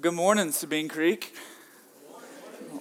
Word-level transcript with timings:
Good 0.00 0.14
morning, 0.14 0.52
Sabine 0.52 0.86
Creek. 0.88 1.34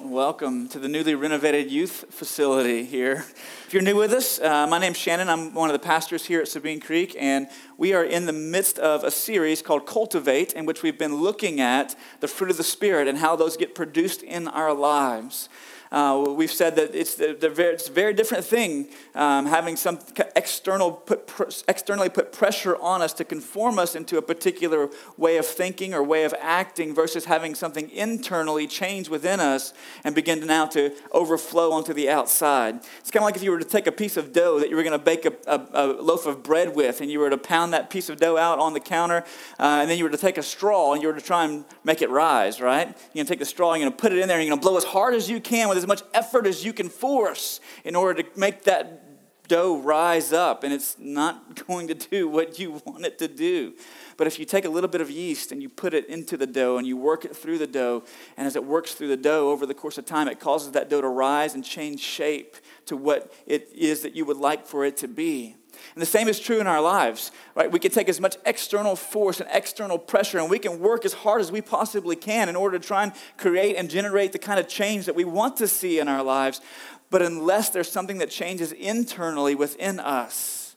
Welcome 0.01 0.69
to 0.69 0.77
the 0.77 0.87
newly 0.87 1.15
renovated 1.15 1.71
youth 1.71 2.05
facility 2.11 2.83
here. 2.83 3.25
If 3.65 3.73
you're 3.73 3.81
new 3.81 3.95
with 3.95 4.13
us, 4.13 4.39
uh, 4.39 4.67
my 4.67 4.77
name's 4.77 4.97
Shannon. 4.97 5.27
I'm 5.27 5.55
one 5.55 5.67
of 5.67 5.73
the 5.73 5.79
pastors 5.79 6.27
here 6.27 6.41
at 6.41 6.47
Sabine 6.47 6.79
Creek, 6.79 7.15
and 7.19 7.47
we 7.75 7.95
are 7.95 8.03
in 8.03 8.27
the 8.27 8.33
midst 8.33 8.77
of 8.77 9.03
a 9.03 9.09
series 9.09 9.63
called 9.63 9.87
Cultivate, 9.87 10.53
in 10.53 10.67
which 10.67 10.83
we've 10.83 10.99
been 10.99 11.15
looking 11.15 11.59
at 11.59 11.95
the 12.19 12.27
fruit 12.27 12.51
of 12.51 12.57
the 12.57 12.63
Spirit 12.63 13.07
and 13.07 13.17
how 13.17 13.35
those 13.35 13.57
get 13.57 13.73
produced 13.73 14.21
in 14.21 14.47
our 14.47 14.71
lives. 14.71 15.49
Uh, 15.91 16.25
we've 16.27 16.51
said 16.51 16.75
that 16.75 16.93
it's, 16.93 17.15
the, 17.15 17.37
the 17.39 17.49
very, 17.49 17.73
it's 17.73 17.89
a 17.89 17.91
very 17.91 18.13
different 18.13 18.43
thing 18.43 18.87
um, 19.15 19.45
having 19.45 19.75
some 19.75 19.99
external 20.35 20.91
put, 20.91 21.63
externally 21.67 22.09
put 22.09 22.31
pressure 22.31 22.75
on 22.81 23.01
us 23.01 23.13
to 23.13 23.23
conform 23.23 23.79
us 23.79 23.95
into 23.95 24.17
a 24.17 24.21
particular 24.21 24.89
way 25.17 25.37
of 25.37 25.45
thinking 25.45 25.93
or 25.93 26.03
way 26.03 26.23
of 26.23 26.33
acting 26.39 26.93
versus 26.93 27.25
having 27.25 27.55
something 27.55 27.89
internally 27.91 28.67
change 28.67 29.09
within 29.09 29.39
us 29.39 29.73
and 30.03 30.13
begin 30.13 30.39
to 30.41 30.45
now 30.45 30.65
to 30.65 30.93
overflow 31.11 31.71
onto 31.71 31.93
the 31.93 32.09
outside. 32.09 32.75
It's 32.99 33.11
kind 33.11 33.23
of 33.23 33.27
like 33.27 33.35
if 33.35 33.43
you 33.43 33.51
were 33.51 33.59
to 33.59 33.65
take 33.65 33.87
a 33.87 33.91
piece 33.91 34.17
of 34.17 34.33
dough 34.33 34.59
that 34.59 34.69
you 34.69 34.75
were 34.75 34.83
going 34.83 34.97
to 34.97 35.03
bake 35.03 35.25
a, 35.25 35.33
a, 35.47 35.67
a, 35.73 35.85
loaf 36.01 36.25
of 36.25 36.43
bread 36.43 36.75
with 36.75 37.01
and 37.01 37.11
you 37.11 37.19
were 37.19 37.29
to 37.29 37.37
pound 37.37 37.73
that 37.73 37.89
piece 37.89 38.09
of 38.09 38.17
dough 38.17 38.37
out 38.37 38.59
on 38.59 38.73
the 38.73 38.79
counter 38.79 39.23
uh, 39.59 39.79
and 39.81 39.89
then 39.89 39.97
you 39.97 40.03
were 40.03 40.09
to 40.09 40.17
take 40.17 40.37
a 40.37 40.43
straw 40.43 40.93
and 40.93 41.01
you 41.01 41.07
were 41.07 41.13
to 41.13 41.21
try 41.21 41.45
and 41.45 41.65
make 41.83 42.01
it 42.01 42.09
rise, 42.09 42.61
right? 42.61 42.87
You're 42.87 42.95
going 43.15 43.25
to 43.25 43.31
take 43.31 43.39
the 43.39 43.45
straw, 43.45 43.73
and 43.73 43.81
you're 43.81 43.89
going 43.89 43.97
to 43.97 44.01
put 44.01 44.11
it 44.11 44.19
in 44.19 44.27
there 44.27 44.37
and 44.37 44.45
you're 44.45 44.55
going 44.55 44.61
to 44.61 44.67
blow 44.67 44.77
as 44.77 44.83
hard 44.83 45.13
as 45.13 45.29
you 45.29 45.39
can 45.39 45.69
with 45.69 45.76
with 45.77 45.83
as 45.83 45.87
much 45.87 46.03
effort 46.13 46.47
as 46.47 46.65
you 46.65 46.73
can 46.73 46.89
force 46.89 47.59
in 47.83 47.95
order 47.95 48.23
to 48.23 48.39
make 48.39 48.63
that 48.63 49.03
dough 49.47 49.79
rise 49.79 50.33
up, 50.33 50.63
and 50.63 50.73
it's 50.73 50.97
not 50.99 51.65
going 51.67 51.87
to 51.87 51.93
do 51.93 52.27
what 52.27 52.59
you 52.59 52.81
want 52.85 53.05
it 53.05 53.17
to 53.19 53.27
do. 53.27 53.73
But 54.17 54.27
if 54.27 54.39
you 54.39 54.45
take 54.45 54.65
a 54.65 54.69
little 54.69 54.89
bit 54.89 55.01
of 55.01 55.11
yeast 55.11 55.51
and 55.51 55.61
you 55.61 55.69
put 55.69 55.93
it 55.93 56.07
into 56.07 56.35
the 56.35 56.47
dough 56.47 56.77
and 56.77 56.87
you 56.87 56.97
work 56.97 57.23
it 57.23 57.35
through 57.35 57.59
the 57.59 57.67
dough, 57.67 58.03
and 58.35 58.47
as 58.47 58.55
it 58.55 58.65
works 58.65 58.93
through 58.93 59.09
the 59.09 59.17
dough 59.17 59.51
over 59.51 59.65
the 59.65 59.75
course 59.75 59.97
of 59.97 60.05
time, 60.05 60.27
it 60.27 60.39
causes 60.39 60.71
that 60.71 60.89
dough 60.89 61.01
to 61.01 61.07
rise 61.07 61.53
and 61.53 61.63
change 61.63 61.99
shape 61.99 62.57
to 62.87 62.97
what 62.97 63.31
it 63.45 63.69
is 63.73 64.01
that 64.01 64.15
you 64.15 64.25
would 64.25 64.37
like 64.37 64.65
for 64.65 64.83
it 64.83 64.97
to 64.97 65.07
be. 65.07 65.56
And 65.95 66.01
the 66.01 66.05
same 66.05 66.27
is 66.27 66.39
true 66.39 66.59
in 66.59 66.67
our 66.67 66.81
lives, 66.81 67.31
right? 67.55 67.71
We 67.71 67.79
can 67.79 67.91
take 67.91 68.09
as 68.09 68.21
much 68.21 68.37
external 68.45 68.95
force 68.95 69.39
and 69.39 69.49
external 69.51 69.97
pressure, 69.97 70.39
and 70.39 70.49
we 70.49 70.59
can 70.59 70.79
work 70.79 71.05
as 71.05 71.13
hard 71.13 71.41
as 71.41 71.51
we 71.51 71.61
possibly 71.61 72.15
can 72.15 72.49
in 72.49 72.55
order 72.55 72.77
to 72.79 72.85
try 72.85 73.03
and 73.03 73.13
create 73.37 73.75
and 73.75 73.89
generate 73.89 74.31
the 74.31 74.39
kind 74.39 74.59
of 74.59 74.67
change 74.67 75.05
that 75.05 75.15
we 75.15 75.25
want 75.25 75.57
to 75.57 75.67
see 75.67 75.99
in 75.99 76.07
our 76.07 76.23
lives. 76.23 76.61
But 77.09 77.21
unless 77.21 77.69
there's 77.69 77.91
something 77.91 78.17
that 78.19 78.29
changes 78.29 78.71
internally 78.71 79.55
within 79.55 79.99
us, 79.99 80.75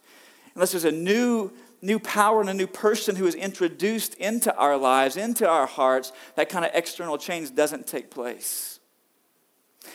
unless 0.55 0.73
there's 0.73 0.85
a 0.85 0.93
new 0.93 1.53
new 1.83 1.99
power 1.99 2.41
and 2.41 2.51
a 2.51 2.55
new 2.55 2.67
person 2.67 3.17
who 3.17 3.27
is 3.27 3.35
introduced 3.35 4.15
into 4.17 4.55
our 4.57 4.77
lives, 4.77 5.17
into 5.17 5.49
our 5.49 5.67
hearts, 5.67 6.13
that 6.35 6.49
kind 6.49 6.65
of 6.65 6.71
external 6.75 7.17
change 7.17 7.55
doesn't 7.55 7.87
take 7.87 8.11
place. 8.11 8.80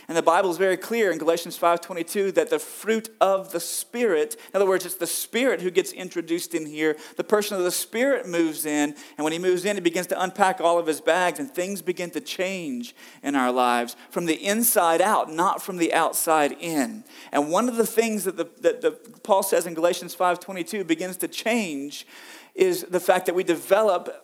And 0.07 0.17
the 0.17 0.23
Bible 0.23 0.49
is 0.49 0.57
very 0.57 0.77
clear 0.77 1.11
in 1.11 1.19
Galatians 1.19 1.57
5:22 1.57 2.31
that 2.33 2.49
the 2.49 2.57
fruit 2.57 3.09
of 3.21 3.51
the 3.51 3.59
Spirit, 3.59 4.35
in 4.35 4.55
other 4.55 4.65
words, 4.65 4.85
it's 4.85 4.95
the 4.95 5.05
Spirit 5.05 5.61
who 5.61 5.69
gets 5.69 5.91
introduced 5.91 6.55
in 6.55 6.65
here. 6.65 6.97
The 7.17 7.23
person 7.23 7.57
of 7.57 7.63
the 7.63 7.71
Spirit 7.71 8.27
moves 8.27 8.65
in, 8.65 8.95
and 9.17 9.23
when 9.23 9.33
he 9.33 9.39
moves 9.39 9.63
in, 9.63 9.75
he 9.75 9.81
begins 9.81 10.07
to 10.07 10.21
unpack 10.21 10.59
all 10.59 10.79
of 10.79 10.87
his 10.87 11.01
bags, 11.01 11.39
and 11.39 11.49
things 11.49 11.83
begin 11.83 12.09
to 12.11 12.19
change 12.19 12.95
in 13.21 13.35
our 13.35 13.51
lives 13.51 13.95
from 14.09 14.25
the 14.25 14.43
inside 14.43 15.01
out, 15.01 15.31
not 15.31 15.61
from 15.61 15.77
the 15.77 15.93
outside 15.93 16.55
in. 16.59 17.03
And 17.31 17.51
one 17.51 17.69
of 17.69 17.75
the 17.75 17.87
things 17.87 18.23
that, 18.23 18.37
the, 18.37 18.49
that 18.61 18.81
the, 18.81 18.91
Paul 19.23 19.43
says 19.43 19.67
in 19.67 19.75
Galatians 19.75 20.15
5:22 20.15 20.85
begins 20.85 21.17
to 21.17 21.27
change 21.27 22.07
is 22.55 22.83
the 22.83 22.99
fact 22.99 23.27
that 23.27 23.35
we 23.35 23.43
develop 23.43 24.23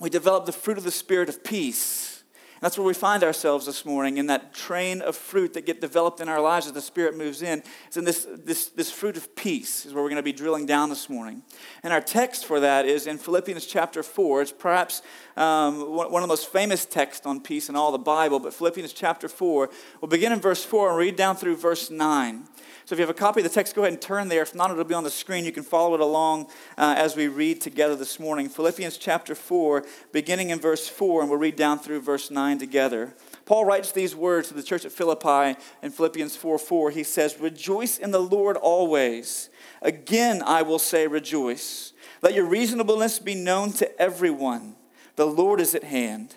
we 0.00 0.08
develop 0.08 0.46
the 0.46 0.52
fruit 0.52 0.78
of 0.78 0.84
the 0.84 0.92
Spirit 0.92 1.28
of 1.28 1.42
peace 1.42 2.07
that's 2.60 2.76
where 2.76 2.86
we 2.86 2.94
find 2.94 3.22
ourselves 3.22 3.66
this 3.66 3.84
morning 3.84 4.18
in 4.18 4.26
that 4.26 4.52
train 4.52 5.00
of 5.00 5.16
fruit 5.16 5.54
that 5.54 5.64
get 5.64 5.80
developed 5.80 6.20
in 6.20 6.28
our 6.28 6.40
lives 6.40 6.66
as 6.66 6.72
the 6.72 6.80
Spirit 6.80 7.16
moves 7.16 7.42
in. 7.42 7.62
It's 7.86 7.96
in 7.96 8.04
this, 8.04 8.26
this, 8.44 8.66
this 8.70 8.90
fruit 8.90 9.16
of 9.16 9.36
peace 9.36 9.86
is 9.86 9.94
where 9.94 10.02
we're 10.02 10.10
going 10.10 10.16
to 10.16 10.22
be 10.22 10.32
drilling 10.32 10.66
down 10.66 10.88
this 10.88 11.08
morning. 11.08 11.42
And 11.82 11.92
our 11.92 12.00
text 12.00 12.44
for 12.46 12.60
that 12.60 12.86
is 12.86 13.06
in 13.06 13.18
Philippians 13.18 13.66
chapter 13.66 14.02
4. 14.02 14.42
It's 14.42 14.52
perhaps 14.52 15.02
um, 15.36 15.94
one 15.94 16.14
of 16.16 16.22
the 16.22 16.26
most 16.26 16.50
famous 16.50 16.84
texts 16.84 17.26
on 17.26 17.40
peace 17.40 17.68
in 17.68 17.76
all 17.76 17.92
the 17.92 17.98
Bible, 17.98 18.40
but 18.40 18.52
Philippians 18.52 18.92
chapter 18.92 19.28
4. 19.28 19.70
We'll 20.00 20.08
begin 20.08 20.32
in 20.32 20.40
verse 20.40 20.64
4 20.64 20.88
and 20.88 20.98
read 20.98 21.16
down 21.16 21.36
through 21.36 21.56
verse 21.56 21.90
9. 21.90 22.48
So 22.88 22.94
if 22.94 23.00
you 23.00 23.02
have 23.02 23.14
a 23.14 23.18
copy 23.18 23.40
of 23.40 23.44
the 23.44 23.50
text, 23.50 23.74
go 23.74 23.82
ahead 23.82 23.92
and 23.92 24.00
turn 24.00 24.28
there. 24.28 24.40
If 24.40 24.54
not, 24.54 24.70
it'll 24.70 24.82
be 24.82 24.94
on 24.94 25.04
the 25.04 25.10
screen. 25.10 25.44
You 25.44 25.52
can 25.52 25.62
follow 25.62 25.92
it 25.92 26.00
along 26.00 26.46
uh, 26.78 26.94
as 26.96 27.16
we 27.16 27.28
read 27.28 27.60
together 27.60 27.94
this 27.94 28.18
morning. 28.18 28.48
Philippians 28.48 28.96
chapter 28.96 29.34
4, 29.34 29.84
beginning 30.10 30.48
in 30.48 30.58
verse 30.58 30.88
4, 30.88 31.20
and 31.20 31.28
we'll 31.28 31.38
read 31.38 31.54
down 31.54 31.78
through 31.80 32.00
verse 32.00 32.30
9 32.30 32.58
together. 32.58 33.14
Paul 33.44 33.66
writes 33.66 33.92
these 33.92 34.16
words 34.16 34.48
to 34.48 34.54
the 34.54 34.62
church 34.62 34.86
at 34.86 34.92
Philippi 34.92 35.60
in 35.82 35.90
Philippians 35.90 36.34
4 36.36 36.58
4. 36.58 36.90
He 36.92 37.02
says, 37.02 37.38
Rejoice 37.38 37.98
in 37.98 38.10
the 38.10 38.22
Lord 38.22 38.56
always. 38.56 39.50
Again, 39.82 40.42
I 40.42 40.62
will 40.62 40.78
say, 40.78 41.06
rejoice. 41.06 41.92
Let 42.22 42.32
your 42.32 42.46
reasonableness 42.46 43.18
be 43.18 43.34
known 43.34 43.72
to 43.72 44.00
everyone. 44.00 44.76
The 45.16 45.26
Lord 45.26 45.60
is 45.60 45.74
at 45.74 45.84
hand. 45.84 46.36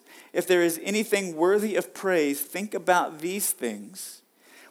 if 0.33 0.47
there 0.47 0.61
is 0.61 0.79
anything 0.83 1.35
worthy 1.35 1.75
of 1.75 1.93
praise, 1.93 2.41
think 2.41 2.73
about 2.73 3.19
these 3.19 3.51
things. 3.51 4.21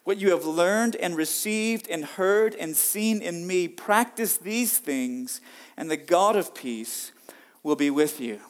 What 0.05 0.19
you 0.19 0.31
have 0.31 0.45
learned 0.45 0.97
and 0.97 1.17
received 1.17 1.89
and 1.89 2.05
heard 2.05 2.55
and 2.55 2.77
seen 2.77 3.21
in 3.21 3.47
me, 3.47 3.69
practice 3.69 4.37
these 4.37 4.79
things, 4.79 5.41
and 5.77 5.91
the 5.91 5.97
God 5.97 6.37
of 6.37 6.55
peace 6.55 7.13
will 7.63 7.77
be 7.77 7.91
with 7.91 8.21
you. 8.21 8.41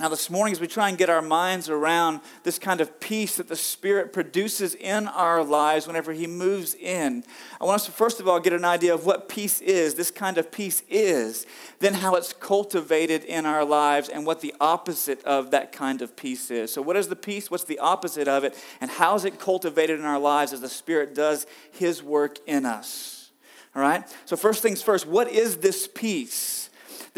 Now, 0.00 0.08
this 0.08 0.30
morning, 0.30 0.52
as 0.52 0.60
we 0.60 0.68
try 0.68 0.88
and 0.88 0.96
get 0.96 1.10
our 1.10 1.20
minds 1.20 1.68
around 1.68 2.20
this 2.44 2.56
kind 2.56 2.80
of 2.80 3.00
peace 3.00 3.36
that 3.36 3.48
the 3.48 3.56
Spirit 3.56 4.12
produces 4.12 4.76
in 4.76 5.08
our 5.08 5.42
lives 5.42 5.88
whenever 5.88 6.12
He 6.12 6.28
moves 6.28 6.74
in, 6.74 7.24
I 7.60 7.64
want 7.64 7.80
us 7.80 7.86
to 7.86 7.92
first 7.92 8.20
of 8.20 8.28
all 8.28 8.38
get 8.38 8.52
an 8.52 8.64
idea 8.64 8.94
of 8.94 9.06
what 9.06 9.28
peace 9.28 9.60
is, 9.60 9.96
this 9.96 10.12
kind 10.12 10.38
of 10.38 10.52
peace 10.52 10.84
is, 10.88 11.46
then 11.80 11.94
how 11.94 12.14
it's 12.14 12.32
cultivated 12.32 13.24
in 13.24 13.44
our 13.44 13.64
lives, 13.64 14.08
and 14.08 14.24
what 14.24 14.40
the 14.40 14.54
opposite 14.60 15.20
of 15.24 15.50
that 15.50 15.72
kind 15.72 16.00
of 16.00 16.14
peace 16.14 16.48
is. 16.52 16.72
So, 16.72 16.80
what 16.80 16.96
is 16.96 17.08
the 17.08 17.16
peace? 17.16 17.50
What's 17.50 17.64
the 17.64 17.80
opposite 17.80 18.28
of 18.28 18.44
it? 18.44 18.56
And 18.80 18.92
how 18.92 19.16
is 19.16 19.24
it 19.24 19.40
cultivated 19.40 19.98
in 19.98 20.06
our 20.06 20.20
lives 20.20 20.52
as 20.52 20.60
the 20.60 20.68
Spirit 20.68 21.12
does 21.12 21.44
His 21.72 22.04
work 22.04 22.38
in 22.46 22.66
us? 22.66 23.32
All 23.74 23.82
right? 23.82 24.04
So, 24.26 24.36
first 24.36 24.62
things 24.62 24.80
first, 24.80 25.08
what 25.08 25.28
is 25.28 25.56
this 25.56 25.88
peace? 25.88 26.67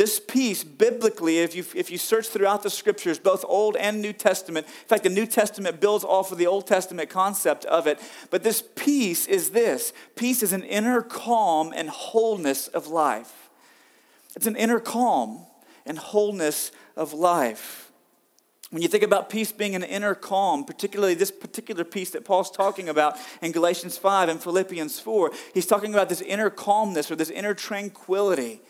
This 0.00 0.18
peace, 0.18 0.64
biblically, 0.64 1.40
if 1.40 1.54
you, 1.54 1.62
if 1.74 1.90
you 1.90 1.98
search 1.98 2.28
throughout 2.28 2.62
the 2.62 2.70
scriptures, 2.70 3.18
both 3.18 3.44
Old 3.46 3.76
and 3.76 4.00
New 4.00 4.14
Testament, 4.14 4.66
in 4.66 4.88
fact, 4.88 5.02
the 5.02 5.10
New 5.10 5.26
Testament 5.26 5.78
builds 5.78 6.04
off 6.04 6.32
of 6.32 6.38
the 6.38 6.46
Old 6.46 6.66
Testament 6.66 7.10
concept 7.10 7.66
of 7.66 7.86
it, 7.86 8.00
but 8.30 8.42
this 8.42 8.62
peace 8.76 9.26
is 9.26 9.50
this 9.50 9.92
peace 10.16 10.42
is 10.42 10.54
an 10.54 10.62
inner 10.62 11.02
calm 11.02 11.74
and 11.76 11.90
wholeness 11.90 12.66
of 12.68 12.86
life. 12.86 13.50
It's 14.34 14.46
an 14.46 14.56
inner 14.56 14.80
calm 14.80 15.44
and 15.84 15.98
wholeness 15.98 16.72
of 16.96 17.12
life. 17.12 17.92
When 18.70 18.80
you 18.80 18.88
think 18.88 19.04
about 19.04 19.28
peace 19.28 19.52
being 19.52 19.74
an 19.74 19.82
inner 19.82 20.14
calm, 20.14 20.64
particularly 20.64 21.12
this 21.12 21.30
particular 21.30 21.84
peace 21.84 22.08
that 22.12 22.24
Paul's 22.24 22.50
talking 22.50 22.88
about 22.88 23.18
in 23.42 23.52
Galatians 23.52 23.98
5 23.98 24.30
and 24.30 24.42
Philippians 24.42 24.98
4, 24.98 25.30
he's 25.52 25.66
talking 25.66 25.92
about 25.92 26.08
this 26.08 26.22
inner 26.22 26.48
calmness 26.48 27.10
or 27.10 27.16
this 27.16 27.28
inner 27.28 27.52
tranquility 27.52 28.62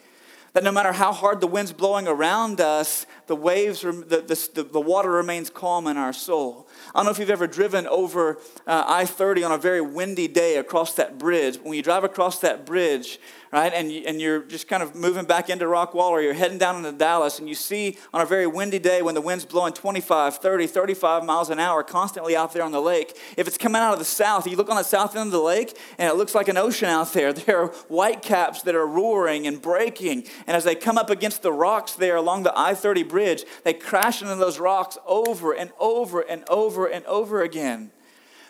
that 0.52 0.64
no 0.64 0.73
matter 0.73 0.93
how 0.93 1.12
hard 1.12 1.41
the 1.41 1.47
wind's 1.47 1.73
blowing 1.73 2.08
around 2.08 2.61
us, 2.61 3.06
the 3.26 3.37
waves, 3.37 3.82
the, 3.82 4.50
the, 4.55 4.62
the 4.64 4.81
water 4.81 5.11
remains 5.11 5.50
calm 5.50 5.87
in 5.87 5.97
our 5.97 6.12
soul. 6.12 6.69
I 6.94 6.98
don't 6.98 7.04
know 7.04 7.12
if 7.12 7.19
you've 7.19 7.31
ever 7.31 7.46
driven 7.46 7.87
over 7.87 8.38
uh, 8.66 8.84
I 8.87 9.04
30 9.04 9.44
on 9.44 9.52
a 9.52 9.58
very 9.58 9.81
windy 9.81 10.26
day 10.26 10.56
across 10.56 10.94
that 10.94 11.19
bridge. 11.19 11.56
When 11.58 11.75
you 11.75 11.82
drive 11.82 12.02
across 12.02 12.40
that 12.40 12.66
bridge, 12.66 13.20
right? 13.52 13.72
And, 13.75 13.90
you, 13.90 14.02
and 14.06 14.20
you're 14.20 14.42
just 14.42 14.69
kind 14.69 14.82
of 14.82 14.94
moving 14.94 15.25
back 15.25 15.50
into 15.50 15.64
Rockwall 15.64 16.10
or 16.10 16.20
you're 16.20 16.34
heading 16.34 16.58
down 16.58 16.76
into 16.76 16.92
Dallas 16.92 17.38
and 17.38 17.48
you 17.48 17.54
see 17.54 17.98
on 18.14 18.20
a 18.20 18.26
very 18.26 18.46
windy 18.46 18.78
day 18.78 19.02
when 19.02 19.14
the 19.14 19.20
wind's 19.20 19.44
blowing 19.44 19.72
25, 19.72 20.37
30, 20.37 20.66
35 20.66 21.25
miles 21.25 21.50
an 21.50 21.58
hour 21.58 21.82
constantly 21.82 22.37
out 22.37 22.52
there 22.52 22.62
on 22.62 22.72
the 22.72 22.81
lake, 22.81 23.16
if 23.37 23.48
it's 23.48 23.58
coming 23.58 23.81
out 23.81 23.92
of 23.92 23.98
the 23.98 24.04
south, 24.04 24.46
you 24.46 24.56
look 24.56 24.70
on 24.70 24.76
the 24.76 24.82
south 24.82 25.16
end 25.16 25.26
of 25.26 25.32
the 25.32 25.40
lake 25.40 25.76
and 25.98 26.08
it 26.08 26.16
looks 26.16 26.34
like 26.34 26.48
an 26.48 26.56
ocean 26.56 26.88
out 26.88 27.12
there. 27.12 27.32
There 27.50 27.62
are 27.62 27.69
white 27.88 28.22
caps 28.22 28.62
that 28.62 28.76
are 28.76 28.87
roaring 28.87 29.46
and 29.46 29.60
breaking. 29.60 30.25
And 30.46 30.56
as 30.56 30.62
they 30.62 30.76
come 30.76 30.98
up 30.98 31.10
against 31.10 31.42
the 31.42 31.52
rocks 31.52 31.94
there 31.94 32.14
along 32.16 32.42
the 32.44 32.52
I 32.56 32.75
30 32.75 33.02
bridge, 33.04 33.44
they 33.64 33.72
crash 33.72 34.22
into 34.22 34.37
those 34.37 34.60
rocks 34.60 34.98
over 35.06 35.52
and 35.52 35.72
over 35.81 36.20
and 36.20 36.44
over 36.48 36.79
and 36.86 37.04
over 37.06 37.42
again. 37.42 37.90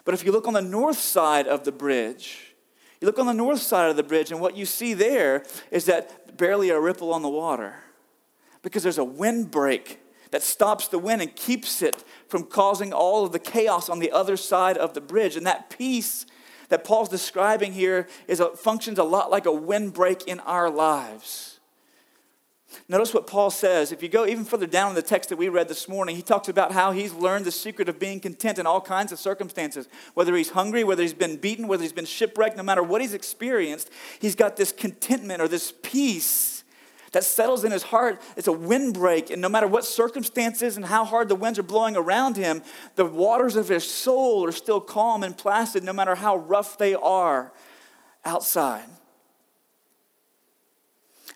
But 0.04 0.14
if 0.14 0.24
you 0.24 0.32
look 0.32 0.48
on 0.48 0.54
the 0.54 0.62
north 0.62 0.98
side 0.98 1.46
of 1.46 1.64
the 1.64 1.72
bridge, 1.72 2.54
you 3.00 3.06
look 3.06 3.18
on 3.18 3.26
the 3.26 3.32
north 3.32 3.60
side 3.60 3.90
of 3.90 3.96
the 3.96 4.02
bridge, 4.02 4.30
and 4.30 4.40
what 4.40 4.56
you 4.56 4.66
see 4.66 4.94
there 4.94 5.44
is 5.70 5.86
that 5.86 6.36
barely 6.36 6.70
a 6.70 6.80
ripple 6.80 7.12
on 7.12 7.22
the 7.22 7.28
water 7.28 7.74
because 8.62 8.82
there's 8.82 8.98
a 8.98 9.04
windbreak 9.04 9.98
that 10.30 10.42
stops 10.42 10.88
the 10.88 10.98
wind 10.98 11.22
and 11.22 11.34
keeps 11.34 11.82
it 11.82 12.04
from 12.28 12.44
causing 12.44 12.92
all 12.92 13.24
of 13.24 13.32
the 13.32 13.38
chaos 13.38 13.88
on 13.88 13.98
the 13.98 14.12
other 14.12 14.36
side 14.36 14.76
of 14.76 14.94
the 14.94 15.00
bridge. 15.00 15.36
And 15.36 15.46
that 15.46 15.70
peace 15.70 16.26
that 16.68 16.84
Paul's 16.84 17.08
describing 17.08 17.72
here 17.72 18.06
is 18.28 18.38
a, 18.38 18.56
functions 18.56 18.98
a 18.98 19.04
lot 19.04 19.30
like 19.30 19.46
a 19.46 19.52
windbreak 19.52 20.24
in 20.24 20.40
our 20.40 20.70
lives. 20.70 21.49
Notice 22.90 23.14
what 23.14 23.28
Paul 23.28 23.52
says. 23.52 23.92
If 23.92 24.02
you 24.02 24.08
go 24.08 24.26
even 24.26 24.44
further 24.44 24.66
down 24.66 24.88
in 24.88 24.96
the 24.96 25.02
text 25.02 25.28
that 25.28 25.36
we 25.36 25.48
read 25.48 25.68
this 25.68 25.88
morning, 25.88 26.16
he 26.16 26.22
talks 26.22 26.48
about 26.48 26.72
how 26.72 26.90
he's 26.90 27.14
learned 27.14 27.44
the 27.44 27.52
secret 27.52 27.88
of 27.88 28.00
being 28.00 28.18
content 28.18 28.58
in 28.58 28.66
all 28.66 28.80
kinds 28.80 29.12
of 29.12 29.20
circumstances. 29.20 29.88
Whether 30.14 30.34
he's 30.34 30.50
hungry, 30.50 30.82
whether 30.82 31.00
he's 31.00 31.14
been 31.14 31.36
beaten, 31.36 31.68
whether 31.68 31.84
he's 31.84 31.92
been 31.92 32.04
shipwrecked, 32.04 32.56
no 32.56 32.64
matter 32.64 32.82
what 32.82 33.00
he's 33.00 33.14
experienced, 33.14 33.90
he's 34.18 34.34
got 34.34 34.56
this 34.56 34.72
contentment 34.72 35.40
or 35.40 35.46
this 35.46 35.72
peace 35.84 36.64
that 37.12 37.22
settles 37.22 37.62
in 37.62 37.70
his 37.70 37.84
heart. 37.84 38.20
It's 38.36 38.48
a 38.48 38.52
windbreak, 38.52 39.30
and 39.30 39.40
no 39.40 39.48
matter 39.48 39.68
what 39.68 39.84
circumstances 39.84 40.76
and 40.76 40.84
how 40.84 41.04
hard 41.04 41.28
the 41.28 41.36
winds 41.36 41.60
are 41.60 41.62
blowing 41.62 41.96
around 41.96 42.36
him, 42.36 42.60
the 42.96 43.04
waters 43.04 43.54
of 43.54 43.68
his 43.68 43.88
soul 43.88 44.44
are 44.44 44.50
still 44.50 44.80
calm 44.80 45.22
and 45.22 45.38
placid, 45.38 45.84
no 45.84 45.92
matter 45.92 46.16
how 46.16 46.38
rough 46.38 46.76
they 46.76 46.96
are 46.96 47.52
outside. 48.24 48.88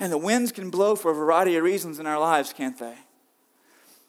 And 0.00 0.12
the 0.12 0.19
winds 0.19 0.52
can 0.52 0.70
blow 0.70 0.96
for 0.96 1.11
a 1.11 1.14
variety 1.14 1.56
of 1.56 1.64
reasons 1.64 1.99
in 1.99 2.06
our 2.06 2.19
lives, 2.19 2.52
can't 2.52 2.79
they? 2.79 2.94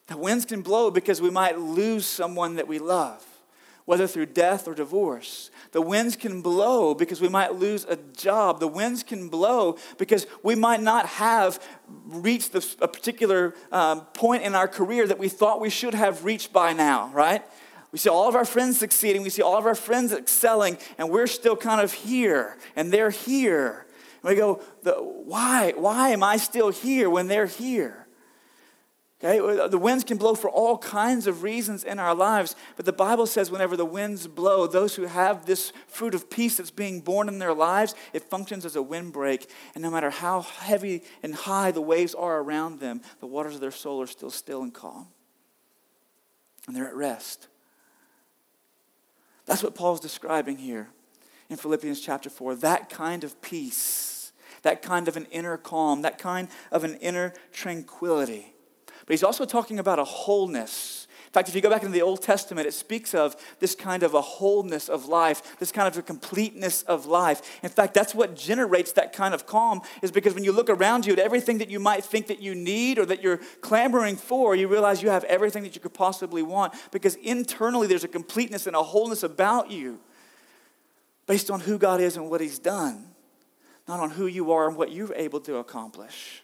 The 0.08 0.18
winds 0.18 0.46
can 0.46 0.62
blow 0.62 0.92
because 0.92 1.22
we 1.22 1.30
might 1.30 1.58
lose 1.58 2.06
someone 2.06 2.56
that 2.56 2.68
we 2.68 2.80
love, 2.80 3.26
whether 3.86 4.08
through 4.08 4.28
death 4.28 4.68
or 4.68 4.76
divorce. 4.76 5.50
The 5.72 5.82
winds 5.82 6.16
can 6.16 6.42
blow 6.42 6.94
because 6.94 7.22
we 7.22 7.28
might 7.28 7.56
lose 7.56 7.86
a 7.86 7.96
job. 7.96 8.60
The 8.60 8.68
winds 8.68 9.04
can 9.04 9.30
blow 9.30 9.78
because 9.98 10.28
we 10.44 10.56
might 10.56 10.82
not 10.82 11.06
have 11.08 11.60
reached 12.06 12.54
a 12.56 12.88
particular 12.88 13.56
um, 13.72 14.02
point 14.14 14.44
in 14.44 14.54
our 14.54 14.68
career 14.68 15.08
that 15.08 15.18
we 15.18 15.30
thought 15.30 15.60
we 15.60 15.72
should 15.72 15.94
have 15.94 16.24
reached 16.24 16.54
by 16.54 16.74
now, 16.74 17.10
right? 17.14 17.44
We 17.92 17.98
see 17.98 18.10
all 18.10 18.28
of 18.28 18.36
our 18.36 18.46
friends 18.46 18.78
succeeding, 18.78 19.22
we 19.24 19.30
see 19.30 19.42
all 19.42 19.58
of 19.58 19.66
our 19.66 19.76
friends 19.76 20.12
excelling, 20.12 20.78
and 20.98 21.10
we're 21.10 21.28
still 21.28 21.56
kind 21.56 21.82
of 21.82 21.94
here, 21.94 22.58
and 22.76 22.92
they're 22.92 23.10
here. 23.10 23.85
We 24.26 24.36
go, 24.36 24.56
why? 25.26 25.74
Why 25.78 26.10
am 26.10 26.24
I 26.24 26.38
still 26.38 26.72
here 26.72 27.10
when 27.12 27.28
they're 27.28 27.46
here? 27.46 28.08
Okay, 29.24 29.40
uh, 29.40 29.68
the 29.68 29.78
winds 29.78 30.04
can 30.04 30.18
blow 30.18 30.36
for 30.36 30.50
all 30.50 30.78
kinds 30.78 31.26
of 31.26 31.42
reasons 31.42 31.84
in 31.84 32.00
our 32.00 32.14
lives, 32.14 32.56
but 32.76 32.86
the 32.86 32.92
Bible 32.92 33.28
says 33.28 33.50
whenever 33.50 33.78
the 33.78 33.86
winds 33.86 34.28
blow, 34.28 34.68
those 34.68 34.96
who 34.96 35.04
have 35.04 35.46
this 35.46 35.72
fruit 35.88 36.14
of 36.14 36.30
peace 36.30 36.58
that's 36.58 36.72
being 36.72 37.00
born 37.00 37.30
in 37.30 37.40
their 37.40 37.54
lives, 37.54 37.96
it 38.14 38.24
functions 38.24 38.66
as 38.66 38.76
a 38.76 38.82
windbreak. 38.82 39.50
And 39.74 39.84
no 39.84 39.90
matter 39.90 40.10
how 40.10 40.42
heavy 40.42 41.04
and 41.24 41.34
high 41.34 41.72
the 41.72 41.82
waves 41.82 42.14
are 42.14 42.40
around 42.40 42.80
them, 42.80 43.02
the 43.20 43.28
waters 43.28 43.56
of 43.56 43.62
their 43.62 43.72
soul 43.72 44.02
are 44.02 44.08
still 44.08 44.32
still 44.32 44.64
and 44.64 44.74
calm. 44.74 45.08
And 46.68 46.76
they're 46.76 46.88
at 46.88 46.96
rest. 46.96 47.48
That's 49.46 49.62
what 49.62 49.76
Paul's 49.76 50.00
describing 50.00 50.58
here 50.58 50.90
in 51.50 51.58
Philippians 51.58 52.02
chapter 52.02 52.30
4 52.30 52.56
that 52.56 52.90
kind 52.90 53.24
of 53.24 53.40
peace 53.42 54.15
that 54.66 54.82
kind 54.82 55.08
of 55.08 55.16
an 55.16 55.28
inner 55.32 55.58
calm, 55.58 56.02
that 56.02 56.18
kind 56.18 56.48
of 56.72 56.84
an 56.84 56.96
inner 56.96 57.34
tranquility. 57.54 58.52
But 59.06 59.14
he's 59.14 59.24
also 59.24 59.46
talking 59.46 59.78
about 59.78 60.00
a 60.00 60.04
wholeness. 60.04 61.08
In 61.28 61.32
fact, 61.32 61.50
if 61.50 61.56
you 61.56 61.62
go 61.62 61.70
back 61.70 61.84
into 61.84 61.94
the 61.94 62.02
Old 62.02 62.24
Testament, 62.24 62.68
it 62.68 62.74
speaks 62.74 63.14
of 63.14 63.36
this 63.60 63.76
kind 63.76 64.02
of 64.02 64.16
a 64.16 64.22
wholeness 64.22 64.90
of 64.90 65.06
life, 65.06 65.56
this 65.60 65.72
kind 65.72 65.88
of 65.88 65.96
a 65.96 66.02
completeness 66.02 66.82
of 66.84 67.06
life. 67.06 67.60
In 67.62 67.70
fact, 67.70 67.94
that's 67.94 68.16
what 68.16 68.36
generates 68.36 68.94
that 68.94 69.14
kind 69.14 69.36
of 69.36 69.46
calm, 69.46 69.82
is 70.02 70.12
because 70.12 70.34
when 70.34 70.44
you 70.44 70.52
look 70.52 70.72
around 70.72 71.06
you 71.06 71.14
at 71.14 71.20
everything 71.20 71.60
that 71.60 71.70
you 71.70 71.80
might 71.80 72.04
think 72.04 72.26
that 72.28 72.42
you 72.42 72.56
need 72.56 72.98
or 72.98 73.06
that 73.06 73.22
you're 73.22 73.42
clamoring 73.62 74.16
for, 74.16 74.56
you 74.56 74.68
realize 74.68 75.04
you 75.04 75.10
have 75.10 75.26
everything 75.26 75.62
that 75.62 75.76
you 75.76 75.82
could 75.82 75.94
possibly 75.94 76.42
want 76.42 76.74
because 76.90 77.14
internally 77.16 77.86
there's 77.86 78.04
a 78.04 78.08
completeness 78.08 78.66
and 78.66 78.76
a 78.76 78.82
wholeness 78.82 79.22
about 79.22 79.70
you 79.70 80.00
based 81.28 81.52
on 81.52 81.60
who 81.60 81.78
God 81.78 82.02
is 82.02 82.18
and 82.18 82.32
what 82.32 82.42
He's 82.42 82.58
done 82.58 83.15
not 83.88 84.00
on 84.00 84.12
who 84.12 84.26
you 84.26 84.52
are 84.52 84.68
and 84.68 84.78
what 84.78 84.92
you're 84.92 85.14
able 85.14 85.40
to 85.42 85.58
accomplish. 85.58 86.44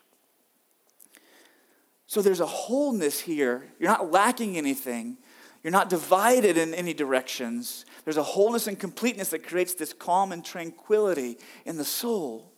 So 2.07 2.21
there's 2.21 2.41
a 2.41 2.45
wholeness 2.45 3.21
here. 3.21 3.69
You're 3.79 3.89
not 3.89 4.11
lacking 4.11 4.57
anything. 4.57 5.17
You're 5.63 5.71
not 5.71 5.89
divided 5.89 6.57
in 6.57 6.73
any 6.73 6.93
directions. 6.93 7.85
There's 8.03 8.17
a 8.17 8.23
wholeness 8.23 8.67
and 8.67 8.77
completeness 8.77 9.29
that 9.29 9.47
creates 9.47 9.75
this 9.75 9.93
calm 9.93 10.31
and 10.31 10.43
tranquility 10.43 11.37
in 11.65 11.77
the 11.77 11.85
soul. 11.85 12.51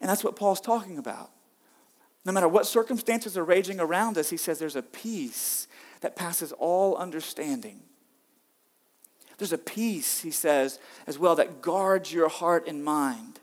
And 0.00 0.10
that's 0.10 0.24
what 0.24 0.36
Paul's 0.36 0.60
talking 0.60 0.98
about. 0.98 1.30
No 2.24 2.32
matter 2.32 2.48
what 2.48 2.66
circumstances 2.66 3.36
are 3.36 3.44
raging 3.44 3.78
around 3.78 4.18
us, 4.18 4.30
he 4.30 4.36
says 4.36 4.58
there's 4.58 4.76
a 4.76 4.82
peace 4.82 5.68
that 6.00 6.16
passes 6.16 6.52
all 6.52 6.96
understanding. 6.96 7.80
There's 9.38 9.52
a 9.52 9.58
peace, 9.58 10.20
he 10.20 10.30
says, 10.30 10.78
as 11.06 11.18
well, 11.18 11.36
that 11.36 11.60
guards 11.60 12.12
your 12.12 12.28
heart 12.28 12.66
and 12.66 12.84
mind. 12.84 13.33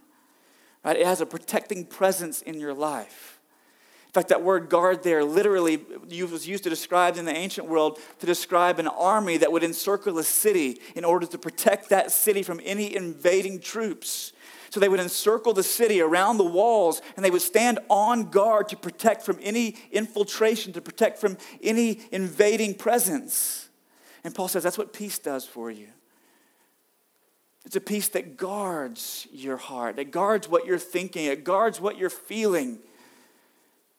Right? 0.84 0.98
It 0.98 1.06
has 1.06 1.22
a 1.22 1.26
protecting 1.26 1.86
presence 1.86 2.42
in 2.42 2.60
your 2.60 2.74
life. 2.74 3.40
In 4.08 4.14
fact, 4.14 4.28
that 4.28 4.44
word 4.44 4.70
guard 4.70 5.04
there 5.04 5.24
literally 5.24 5.78
was 6.10 6.46
used 6.46 6.66
to 6.66 6.70
describe 6.70 7.16
in 7.16 7.24
the 7.24 7.34
ancient 7.34 7.68
world 7.68 7.98
to 8.20 8.26
describe 8.26 8.78
an 8.78 8.88
army 8.88 9.38
that 9.38 9.54
would 9.54 9.64
encircle 9.64 10.18
a 10.18 10.24
city 10.24 10.82
in 10.96 11.06
order 11.06 11.26
to 11.26 11.38
protect 11.38 11.90
that 11.90 12.12
city 12.12 12.44
from 12.44 12.60
any 12.66 12.94
invading 12.94 13.62
troops. 13.62 14.34
So 14.70 14.82
they 14.82 14.90
would 14.90 15.00
encircle 15.00 15.54
the 15.54 15.64
city 15.64 16.02
around 16.02 16.40
the 16.40 16.46
walls 16.46 17.02
and 17.16 17.24
they 17.24 17.32
would 17.32 17.42
stand 17.42 17.80
on 17.90 18.30
guard 18.32 18.68
to 18.70 18.76
protect 18.76 19.24
from 19.24 19.40
any 19.42 19.78
infiltration, 19.94 20.74
to 20.74 20.82
protect 20.82 21.18
from 21.20 21.38
any 21.64 22.02
invading 22.12 22.74
presence. 22.74 23.70
And 24.26 24.36
Paul 24.36 24.50
says 24.50 24.64
that's 24.64 24.78
what 24.78 24.92
peace 24.92 25.20
does 25.20 25.46
for 25.46 25.72
you. 25.72 25.88
It's 27.66 27.76
a 27.76 27.82
peace 27.82 28.10
that 28.10 28.38
guards 28.38 29.28
your 29.32 29.58
heart, 29.58 30.00
it 30.00 30.12
guards 30.12 30.50
what 30.50 30.66
you're 30.66 30.80
thinking, 30.80 31.26
it 31.26 31.44
guards 31.44 31.80
what 31.80 31.98
you're 31.98 32.10
feeling. 32.10 32.80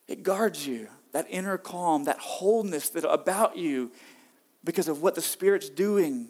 It 0.08 0.22
guards 0.24 0.66
you, 0.66 0.88
that 1.12 1.26
inner 1.30 1.56
calm, 1.56 2.04
that 2.04 2.18
wholeness 2.18 2.90
that 2.90 3.08
about 3.08 3.56
you 3.56 3.92
because 4.64 4.88
of 4.88 5.00
what 5.00 5.14
the 5.14 5.22
Spirit's 5.22 5.68
doing 5.68 6.28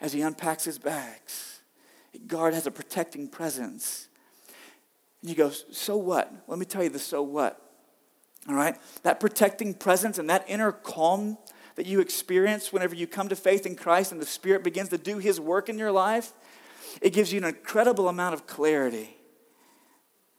as 0.00 0.12
He 0.12 0.22
unpacks 0.22 0.64
His 0.64 0.78
bags. 0.78 1.60
It 2.12 2.28
guard 2.28 2.54
has 2.54 2.66
a 2.66 2.70
protecting 2.70 3.28
presence. 3.28 4.08
And 5.20 5.30
you 5.30 5.36
go, 5.36 5.50
so 5.50 5.96
what? 5.96 6.32
Let 6.46 6.58
me 6.58 6.64
tell 6.64 6.82
you 6.82 6.88
the 6.88 6.98
so 6.98 7.22
what. 7.22 7.60
All 8.48 8.54
right? 8.54 8.76
That 9.02 9.20
protecting 9.20 9.74
presence 9.74 10.18
and 10.18 10.30
that 10.30 10.44
inner 10.48 10.72
calm 10.72 11.36
that 11.74 11.86
you 11.86 12.00
experience 12.00 12.72
whenever 12.72 12.94
you 12.94 13.06
come 13.06 13.28
to 13.28 13.36
faith 13.36 13.66
in 13.66 13.76
Christ 13.76 14.12
and 14.12 14.20
the 14.20 14.26
Spirit 14.26 14.64
begins 14.64 14.88
to 14.90 14.98
do 14.98 15.18
His 15.18 15.38
work 15.38 15.68
in 15.68 15.78
your 15.78 15.92
life, 15.92 16.32
it 17.00 17.12
gives 17.12 17.32
you 17.32 17.38
an 17.38 17.44
incredible 17.44 18.08
amount 18.08 18.34
of 18.34 18.46
clarity. 18.46 19.16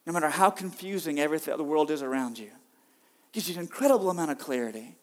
No 0.06 0.14
matter 0.14 0.30
how 0.30 0.50
confusing 0.50 1.20
everything 1.20 1.56
the 1.58 1.64
world 1.64 1.92
is 1.92 2.02
around 2.02 2.38
you, 2.38 2.48
it 2.48 3.34
gives 3.34 3.50
you 3.50 3.56
an 3.56 3.62
incredible 3.62 4.10
amount 4.10 4.32
of 4.32 4.40
clarity. 4.40 4.96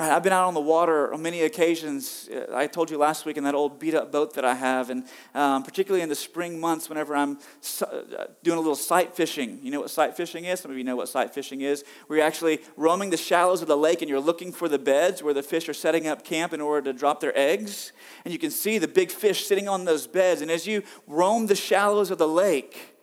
I've 0.00 0.22
been 0.22 0.32
out 0.32 0.46
on 0.46 0.54
the 0.54 0.60
water 0.60 1.12
on 1.12 1.22
many 1.22 1.42
occasions. 1.42 2.28
I 2.54 2.68
told 2.68 2.88
you 2.88 2.98
last 2.98 3.26
week 3.26 3.36
in 3.36 3.42
that 3.42 3.56
old 3.56 3.80
beat 3.80 3.94
up 3.94 4.12
boat 4.12 4.34
that 4.34 4.44
I 4.44 4.54
have, 4.54 4.90
and 4.90 5.04
um, 5.34 5.64
particularly 5.64 6.02
in 6.02 6.08
the 6.08 6.14
spring 6.14 6.60
months 6.60 6.88
whenever 6.88 7.16
I'm 7.16 7.38
uh, 7.82 8.26
doing 8.44 8.58
a 8.58 8.60
little 8.60 8.76
sight 8.76 9.16
fishing. 9.16 9.58
You 9.60 9.72
know 9.72 9.80
what 9.80 9.90
sight 9.90 10.16
fishing 10.16 10.44
is? 10.44 10.60
Some 10.60 10.70
of 10.70 10.78
you 10.78 10.84
know 10.84 10.94
what 10.94 11.08
sight 11.08 11.34
fishing 11.34 11.62
is. 11.62 11.82
Where 12.06 12.20
you're 12.20 12.26
actually 12.26 12.60
roaming 12.76 13.10
the 13.10 13.16
shallows 13.16 13.60
of 13.60 13.66
the 13.66 13.76
lake 13.76 14.00
and 14.00 14.08
you're 14.08 14.20
looking 14.20 14.52
for 14.52 14.68
the 14.68 14.78
beds 14.78 15.20
where 15.20 15.34
the 15.34 15.42
fish 15.42 15.68
are 15.68 15.74
setting 15.74 16.06
up 16.06 16.24
camp 16.24 16.52
in 16.52 16.60
order 16.60 16.92
to 16.92 16.96
drop 16.96 17.18
their 17.18 17.36
eggs. 17.36 17.92
And 18.24 18.32
you 18.32 18.38
can 18.38 18.52
see 18.52 18.78
the 18.78 18.86
big 18.86 19.10
fish 19.10 19.46
sitting 19.46 19.66
on 19.66 19.84
those 19.84 20.06
beds. 20.06 20.42
And 20.42 20.50
as 20.50 20.64
you 20.64 20.84
roam 21.08 21.48
the 21.48 21.56
shallows 21.56 22.12
of 22.12 22.18
the 22.18 22.28
lake, 22.28 22.97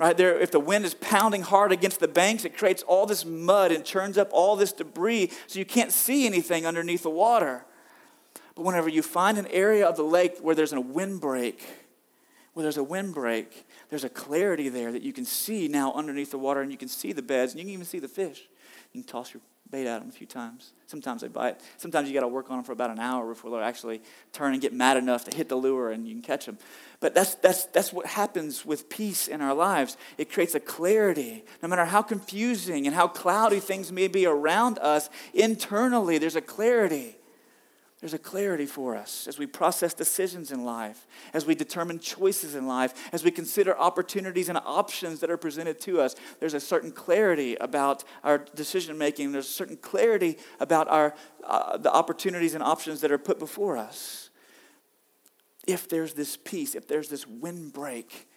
right 0.00 0.16
there 0.16 0.38
if 0.38 0.50
the 0.50 0.58
wind 0.58 0.86
is 0.86 0.94
pounding 0.94 1.42
hard 1.42 1.72
against 1.72 2.00
the 2.00 2.08
banks 2.08 2.44
it 2.46 2.56
creates 2.56 2.82
all 2.84 3.04
this 3.04 3.24
mud 3.24 3.70
and 3.70 3.84
churns 3.84 4.16
up 4.16 4.30
all 4.32 4.56
this 4.56 4.72
debris 4.72 5.30
so 5.46 5.58
you 5.58 5.66
can't 5.66 5.92
see 5.92 6.26
anything 6.26 6.66
underneath 6.66 7.02
the 7.02 7.10
water. 7.10 7.64
But 8.54 8.64
whenever 8.64 8.88
you 8.88 9.02
find 9.02 9.36
an 9.36 9.46
area 9.48 9.86
of 9.86 9.96
the 9.96 10.02
lake 10.02 10.38
where 10.40 10.54
there's 10.54 10.72
a 10.72 10.80
windbreak 10.80 11.60
where 12.54 12.62
there's 12.62 12.78
a 12.78 12.82
windbreak 12.82 13.66
there's 13.90 14.04
a 14.04 14.08
clarity 14.08 14.70
there 14.70 14.90
that 14.90 15.02
you 15.02 15.12
can 15.12 15.26
see 15.26 15.68
now 15.68 15.92
underneath 15.92 16.30
the 16.30 16.38
water 16.38 16.62
and 16.62 16.72
you 16.72 16.78
can 16.78 16.88
see 16.88 17.12
the 17.12 17.22
beds 17.22 17.52
and 17.52 17.60
you 17.60 17.66
can 17.66 17.74
even 17.74 17.86
see 17.86 17.98
the 17.98 18.08
fish. 18.08 18.48
You 18.92 19.02
can 19.02 19.08
toss 19.08 19.34
your 19.34 19.42
bait 19.70 19.86
at 19.86 20.00
them 20.00 20.08
a 20.08 20.12
few 20.12 20.26
times 20.26 20.72
sometimes 20.86 21.22
they 21.22 21.28
bite 21.28 21.60
sometimes 21.76 22.08
you 22.08 22.14
got 22.14 22.20
to 22.20 22.28
work 22.28 22.50
on 22.50 22.56
them 22.56 22.64
for 22.64 22.72
about 22.72 22.90
an 22.90 22.98
hour 22.98 23.28
before 23.28 23.50
they'll 23.50 23.60
actually 23.60 24.02
turn 24.32 24.52
and 24.52 24.62
get 24.62 24.72
mad 24.72 24.96
enough 24.96 25.24
to 25.24 25.36
hit 25.36 25.48
the 25.48 25.56
lure 25.56 25.90
and 25.90 26.06
you 26.06 26.14
can 26.14 26.22
catch 26.22 26.46
them 26.46 26.58
but 27.00 27.14
that's, 27.14 27.34
that's, 27.36 27.64
that's 27.64 27.94
what 27.94 28.04
happens 28.04 28.64
with 28.66 28.90
peace 28.90 29.26
in 29.26 29.40
our 29.40 29.54
lives. 29.54 29.96
It 30.18 30.30
creates 30.30 30.54
a 30.54 30.60
clarity. 30.60 31.44
No 31.62 31.68
matter 31.68 31.86
how 31.86 32.02
confusing 32.02 32.86
and 32.86 32.94
how 32.94 33.08
cloudy 33.08 33.58
things 33.58 33.90
may 33.90 34.06
be 34.06 34.26
around 34.26 34.78
us, 34.80 35.08
internally, 35.32 36.18
there's 36.18 36.36
a 36.36 36.42
clarity 36.42 37.16
There's 38.00 38.14
a 38.14 38.18
clarity 38.18 38.64
for 38.64 38.96
us 38.96 39.26
as 39.26 39.38
we 39.38 39.46
process 39.46 39.92
decisions 39.92 40.52
in 40.52 40.64
life, 40.64 41.06
as 41.34 41.44
we 41.44 41.54
determine 41.54 41.98
choices 41.98 42.54
in 42.54 42.66
life, 42.66 42.94
as 43.12 43.22
we 43.22 43.30
consider 43.30 43.78
opportunities 43.78 44.48
and 44.48 44.56
options 44.64 45.20
that 45.20 45.30
are 45.30 45.36
presented 45.36 45.78
to 45.82 46.00
us. 46.00 46.16
There's 46.38 46.54
a 46.54 46.60
certain 46.60 46.92
clarity 46.92 47.56
about 47.56 48.04
our 48.24 48.38
decision 48.38 48.96
making. 48.96 49.32
There's 49.32 49.48
a 49.48 49.52
certain 49.52 49.76
clarity 49.76 50.38
about 50.60 50.88
our, 50.88 51.14
uh, 51.44 51.76
the 51.76 51.92
opportunities 51.92 52.54
and 52.54 52.64
options 52.64 53.02
that 53.02 53.12
are 53.12 53.18
put 53.18 53.38
before 53.38 53.76
us. 53.76 54.30
If 55.66 55.86
there's 55.86 56.14
this 56.14 56.38
peace, 56.38 56.74
if 56.74 56.88
there's 56.88 57.10
this 57.10 57.26
windbreak, 57.26 58.28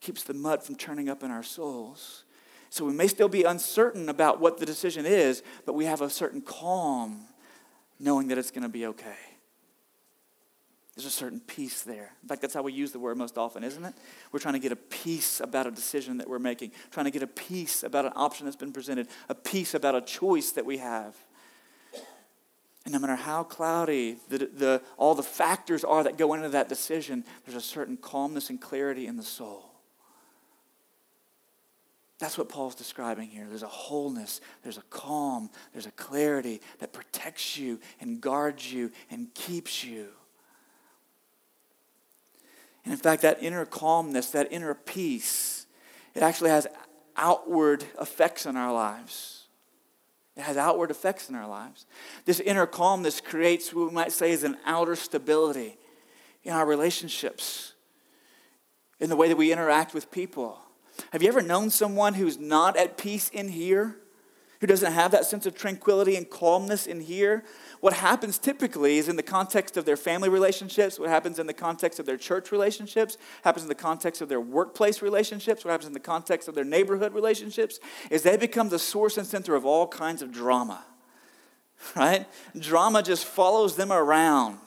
keeps 0.00 0.24
the 0.24 0.34
mud 0.34 0.64
from 0.64 0.74
turning 0.74 1.08
up 1.08 1.22
in 1.22 1.30
our 1.30 1.44
souls. 1.44 2.24
So 2.70 2.84
we 2.84 2.92
may 2.92 3.06
still 3.06 3.28
be 3.28 3.44
uncertain 3.44 4.08
about 4.08 4.40
what 4.40 4.58
the 4.58 4.66
decision 4.66 5.06
is, 5.06 5.44
but 5.64 5.74
we 5.74 5.84
have 5.84 6.00
a 6.00 6.10
certain 6.10 6.40
calm 6.40 7.28
knowing 7.98 8.28
that 8.28 8.38
it's 8.38 8.50
going 8.50 8.62
to 8.62 8.68
be 8.68 8.86
okay. 8.86 9.16
There's 10.96 11.06
a 11.06 11.10
certain 11.10 11.40
peace 11.40 11.82
there. 11.82 12.12
In 12.22 12.28
fact, 12.28 12.40
that's 12.40 12.54
how 12.54 12.62
we 12.62 12.72
use 12.72 12.90
the 12.90 12.98
word 12.98 13.18
most 13.18 13.36
often, 13.36 13.62
isn't 13.62 13.84
it? 13.84 13.94
We're 14.32 14.38
trying 14.38 14.54
to 14.54 14.60
get 14.60 14.72
a 14.72 14.76
peace 14.76 15.40
about 15.40 15.66
a 15.66 15.70
decision 15.70 16.16
that 16.18 16.28
we're 16.28 16.38
making, 16.38 16.72
trying 16.90 17.04
to 17.04 17.10
get 17.10 17.22
a 17.22 17.26
peace 17.26 17.82
about 17.82 18.06
an 18.06 18.12
option 18.16 18.46
that's 18.46 18.56
been 18.56 18.72
presented, 18.72 19.08
a 19.28 19.34
peace 19.34 19.74
about 19.74 19.94
a 19.94 20.00
choice 20.00 20.52
that 20.52 20.64
we 20.64 20.78
have. 20.78 21.14
And 22.86 22.94
no 22.94 22.98
matter 22.98 23.16
how 23.16 23.42
cloudy 23.42 24.16
the, 24.28 24.38
the, 24.38 24.82
all 24.96 25.14
the 25.14 25.22
factors 25.22 25.84
are 25.84 26.02
that 26.04 26.16
go 26.16 26.32
into 26.32 26.48
that 26.50 26.70
decision, 26.70 27.24
there's 27.44 27.56
a 27.56 27.60
certain 27.60 27.98
calmness 27.98 28.48
and 28.48 28.58
clarity 28.58 29.06
in 29.06 29.16
the 29.16 29.22
soul. 29.22 29.75
That's 32.18 32.38
what 32.38 32.48
Paul's 32.48 32.74
describing 32.74 33.28
here. 33.28 33.46
There's 33.46 33.62
a 33.62 33.68
wholeness, 33.68 34.40
there's 34.62 34.78
a 34.78 34.84
calm, 34.88 35.50
there's 35.72 35.86
a 35.86 35.90
clarity 35.92 36.62
that 36.78 36.92
protects 36.92 37.58
you 37.58 37.78
and 38.00 38.20
guards 38.20 38.72
you 38.72 38.90
and 39.10 39.32
keeps 39.34 39.84
you. 39.84 40.08
And 42.84 42.92
in 42.92 42.98
fact, 42.98 43.22
that 43.22 43.42
inner 43.42 43.66
calmness, 43.66 44.30
that 44.30 44.50
inner 44.50 44.72
peace, 44.72 45.66
it 46.14 46.22
actually 46.22 46.50
has 46.50 46.66
outward 47.16 47.84
effects 48.00 48.46
in 48.46 48.56
our 48.56 48.72
lives. 48.72 49.44
It 50.36 50.42
has 50.42 50.56
outward 50.56 50.90
effects 50.90 51.28
in 51.28 51.34
our 51.34 51.48
lives. 51.48 51.84
This 52.24 52.40
inner 52.40 52.66
calmness 52.66 53.20
creates 53.20 53.74
what 53.74 53.88
we 53.88 53.94
might 53.94 54.12
say 54.12 54.30
is 54.30 54.44
an 54.44 54.56
outer 54.64 54.96
stability 54.96 55.76
in 56.44 56.52
our 56.52 56.64
relationships, 56.64 57.74
in 59.00 59.10
the 59.10 59.16
way 59.16 59.28
that 59.28 59.36
we 59.36 59.52
interact 59.52 59.92
with 59.92 60.10
people 60.10 60.60
have 61.12 61.22
you 61.22 61.28
ever 61.28 61.42
known 61.42 61.70
someone 61.70 62.14
who's 62.14 62.38
not 62.38 62.76
at 62.76 62.96
peace 62.96 63.28
in 63.28 63.48
here? 63.48 63.96
Who 64.60 64.66
doesn't 64.66 64.92
have 64.92 65.10
that 65.10 65.26
sense 65.26 65.44
of 65.44 65.54
tranquility 65.54 66.16
and 66.16 66.28
calmness 66.28 66.86
in 66.86 67.00
here? 67.00 67.44
What 67.80 67.92
happens 67.92 68.38
typically 68.38 68.96
is 68.96 69.08
in 69.08 69.16
the 69.16 69.22
context 69.22 69.76
of 69.76 69.84
their 69.84 69.98
family 69.98 70.30
relationships, 70.30 70.98
what 70.98 71.10
happens 71.10 71.38
in 71.38 71.46
the 71.46 71.52
context 71.52 71.98
of 71.98 72.06
their 72.06 72.16
church 72.16 72.50
relationships, 72.50 73.18
happens 73.44 73.64
in 73.64 73.68
the 73.68 73.74
context 73.74 74.22
of 74.22 74.30
their 74.30 74.40
workplace 74.40 75.02
relationships, 75.02 75.64
what 75.64 75.72
happens 75.72 75.88
in 75.88 75.92
the 75.92 76.00
context 76.00 76.48
of 76.48 76.54
their 76.54 76.64
neighborhood 76.64 77.12
relationships, 77.12 77.78
is 78.10 78.22
they 78.22 78.38
become 78.38 78.70
the 78.70 78.78
source 78.78 79.18
and 79.18 79.26
center 79.26 79.54
of 79.54 79.66
all 79.66 79.86
kinds 79.86 80.22
of 80.22 80.32
drama. 80.32 80.84
Right? 81.94 82.26
Drama 82.58 83.02
just 83.02 83.26
follows 83.26 83.76
them 83.76 83.92
around 83.92 84.58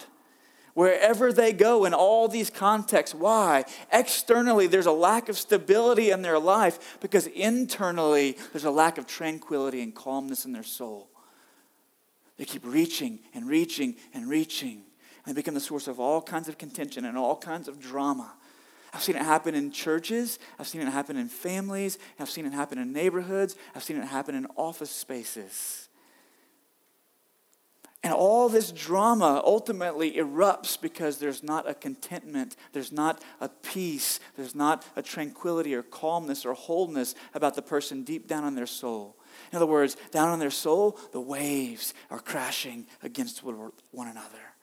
wherever 0.80 1.34
they 1.34 1.52
go 1.52 1.84
in 1.84 1.94
all 1.94 2.30
these 2.30 2.50
contexts. 2.50 3.14
Why? 3.14 3.66
Externally, 3.92 4.66
there's 4.66 4.86
a 4.86 4.94
lack 4.94 5.28
of 5.28 5.38
stability 5.38 6.10
in 6.10 6.22
their 6.22 6.40
life 6.40 6.98
because 7.02 7.28
internally, 7.28 8.38
there's 8.54 8.64
a 8.64 8.72
lack 8.72 8.98
of 8.98 9.06
tranquility 9.06 9.82
and 9.82 9.94
calmness 9.94 10.46
in 10.46 10.54
their 10.54 10.64
soul. 10.64 11.10
They 12.38 12.46
keep 12.46 12.62
reaching 12.66 13.20
and 13.34 13.46
reaching 13.46 13.98
and 14.14 14.30
reaching. 14.30 14.84
And 15.26 15.36
they 15.36 15.42
become 15.42 15.54
the 15.54 15.60
source 15.60 15.90
of 15.90 16.00
all 16.00 16.22
kinds 16.22 16.48
of 16.48 16.58
contention 16.58 17.04
and 17.04 17.18
all 17.18 17.36
kinds 17.36 17.68
of 17.68 17.82
drama. 17.82 18.32
I've 18.94 19.04
seen 19.04 19.18
it 19.18 19.24
happen 19.24 19.56
in 19.56 19.74
churches. 19.74 20.40
I've 20.60 20.68
seen 20.70 20.80
it 20.80 20.88
happen 20.88 21.18
in 21.18 21.28
families. 21.28 21.98
I've 22.22 22.30
seen 22.30 22.46
it 22.46 22.54
happen 22.54 22.78
in 22.78 22.94
neighborhoods. 22.94 23.58
I've 23.76 23.84
seen 23.84 23.98
it 23.98 24.06
happen 24.06 24.34
in 24.34 24.48
office 24.56 24.92
spaces. 24.92 25.89
And 28.10 28.18
all 28.18 28.50
this 28.50 28.72
drama 28.72 29.40
ultimately 29.46 30.14
erupts 30.14 30.82
because 30.82 31.20
there's 31.20 31.44
not 31.44 31.70
a 31.70 31.76
contentment, 31.76 32.56
there's 32.74 32.92
not 32.92 33.24
a 33.40 33.50
peace, 33.50 34.20
there's 34.36 34.56
not 34.56 34.84
a 34.96 35.04
tranquility 35.04 35.76
or 35.76 35.84
calmness 35.84 36.44
or 36.44 36.56
wholeness 36.56 37.14
about 37.36 37.54
the 37.54 37.62
person 37.62 38.04
deep 38.04 38.28
down 38.28 38.46
in 38.46 38.56
their 38.56 38.66
soul. 38.66 39.16
In 39.52 39.58
other 39.58 39.68
words, 39.68 39.96
down 40.10 40.34
in 40.34 40.40
their 40.40 40.50
soul, 40.50 40.98
the 41.12 41.22
waves 41.22 41.94
are 42.10 42.18
crashing 42.18 42.88
against 43.04 43.44
one 43.44 44.08
another. 44.08 44.56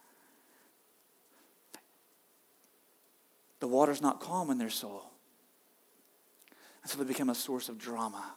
The 3.60 3.68
water's 3.68 4.02
not 4.02 4.18
calm 4.18 4.50
in 4.50 4.58
their 4.58 4.70
soul. 4.70 5.12
And 6.82 6.90
so 6.90 6.98
they 6.98 7.04
become 7.04 7.30
a 7.30 7.34
source 7.36 7.68
of 7.68 7.78
drama. 7.78 8.34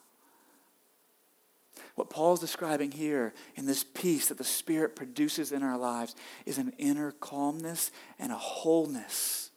What 2.00 2.10
Paul's 2.10 2.40
describing 2.40 2.94
here 2.94 3.34
in 3.58 3.66
this 3.66 3.84
peace 3.84 4.30
that 4.30 4.38
the 4.38 4.46
Spirit 4.46 4.96
produces 4.96 5.52
in 5.52 5.64
our 5.64 5.78
lives 5.78 6.16
is 6.46 6.58
an 6.58 6.72
inner 6.78 7.12
calmness 7.12 7.92
and 8.18 8.32
a 8.32 8.38
wholeness 8.38 9.52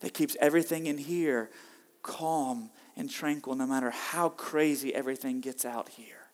that 0.00 0.12
keeps 0.12 0.36
everything 0.40 0.86
in 0.86 0.98
here 0.98 1.50
calm 2.02 2.68
and 2.96 3.08
tranquil 3.08 3.54
no 3.54 3.64
matter 3.64 3.90
how 3.90 4.30
crazy 4.30 4.92
everything 4.92 5.40
gets 5.40 5.64
out 5.64 5.88
here. 5.90 6.26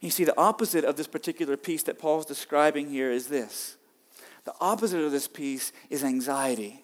You 0.00 0.08
see, 0.08 0.24
the 0.24 0.38
opposite 0.40 0.86
of 0.86 0.96
this 0.96 1.06
particular 1.06 1.58
peace 1.58 1.82
that 1.82 1.98
Paul's 1.98 2.24
describing 2.24 2.88
here 2.88 3.10
is 3.10 3.26
this. 3.26 3.76
The 4.44 4.54
opposite 4.58 5.02
of 5.02 5.12
this 5.12 5.28
peace 5.28 5.70
is 5.90 6.02
anxiety. 6.02 6.82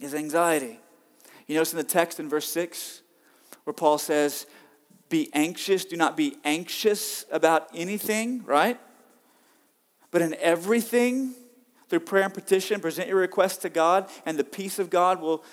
Is 0.00 0.12
anxiety. 0.12 0.80
You 1.46 1.54
notice 1.54 1.70
in 1.70 1.78
the 1.78 1.84
text 1.84 2.18
in 2.18 2.28
verse 2.28 2.48
6, 2.48 3.02
where 3.66 3.74
Paul 3.74 3.98
says, 3.98 4.46
Be 5.08 5.28
anxious, 5.34 5.84
do 5.84 5.96
not 5.96 6.16
be 6.16 6.36
anxious 6.44 7.24
about 7.32 7.68
anything, 7.74 8.44
right? 8.44 8.80
But 10.12 10.22
in 10.22 10.34
everything, 10.40 11.34
through 11.88 12.00
prayer 12.00 12.24
and 12.24 12.32
petition, 12.32 12.80
present 12.80 13.08
your 13.08 13.18
requests 13.18 13.56
to 13.58 13.68
God, 13.68 14.08
and 14.24 14.38
the 14.38 14.44
peace 14.44 14.78
of 14.78 14.88
God 14.88 15.20
will 15.20 15.44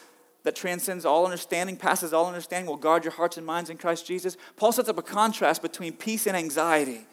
that 0.43 0.55
transcends 0.55 1.05
all 1.05 1.25
understanding, 1.25 1.77
passes 1.77 2.13
all 2.13 2.27
understanding, 2.27 2.67
will 2.67 2.77
guard 2.77 3.03
your 3.03 3.13
hearts 3.13 3.38
and 3.38 3.46
minds 3.46 3.70
in 3.70 3.77
Christ 3.77 4.05
Jesus. 4.05 4.38
Paul 4.58 4.74
sets 4.74 4.89
up 4.89 4.98
a 4.98 5.01
contrast 5.01 5.62
between 5.62 5.93
peace 5.93 6.27
and 6.27 6.36
anxiety. 6.36 7.08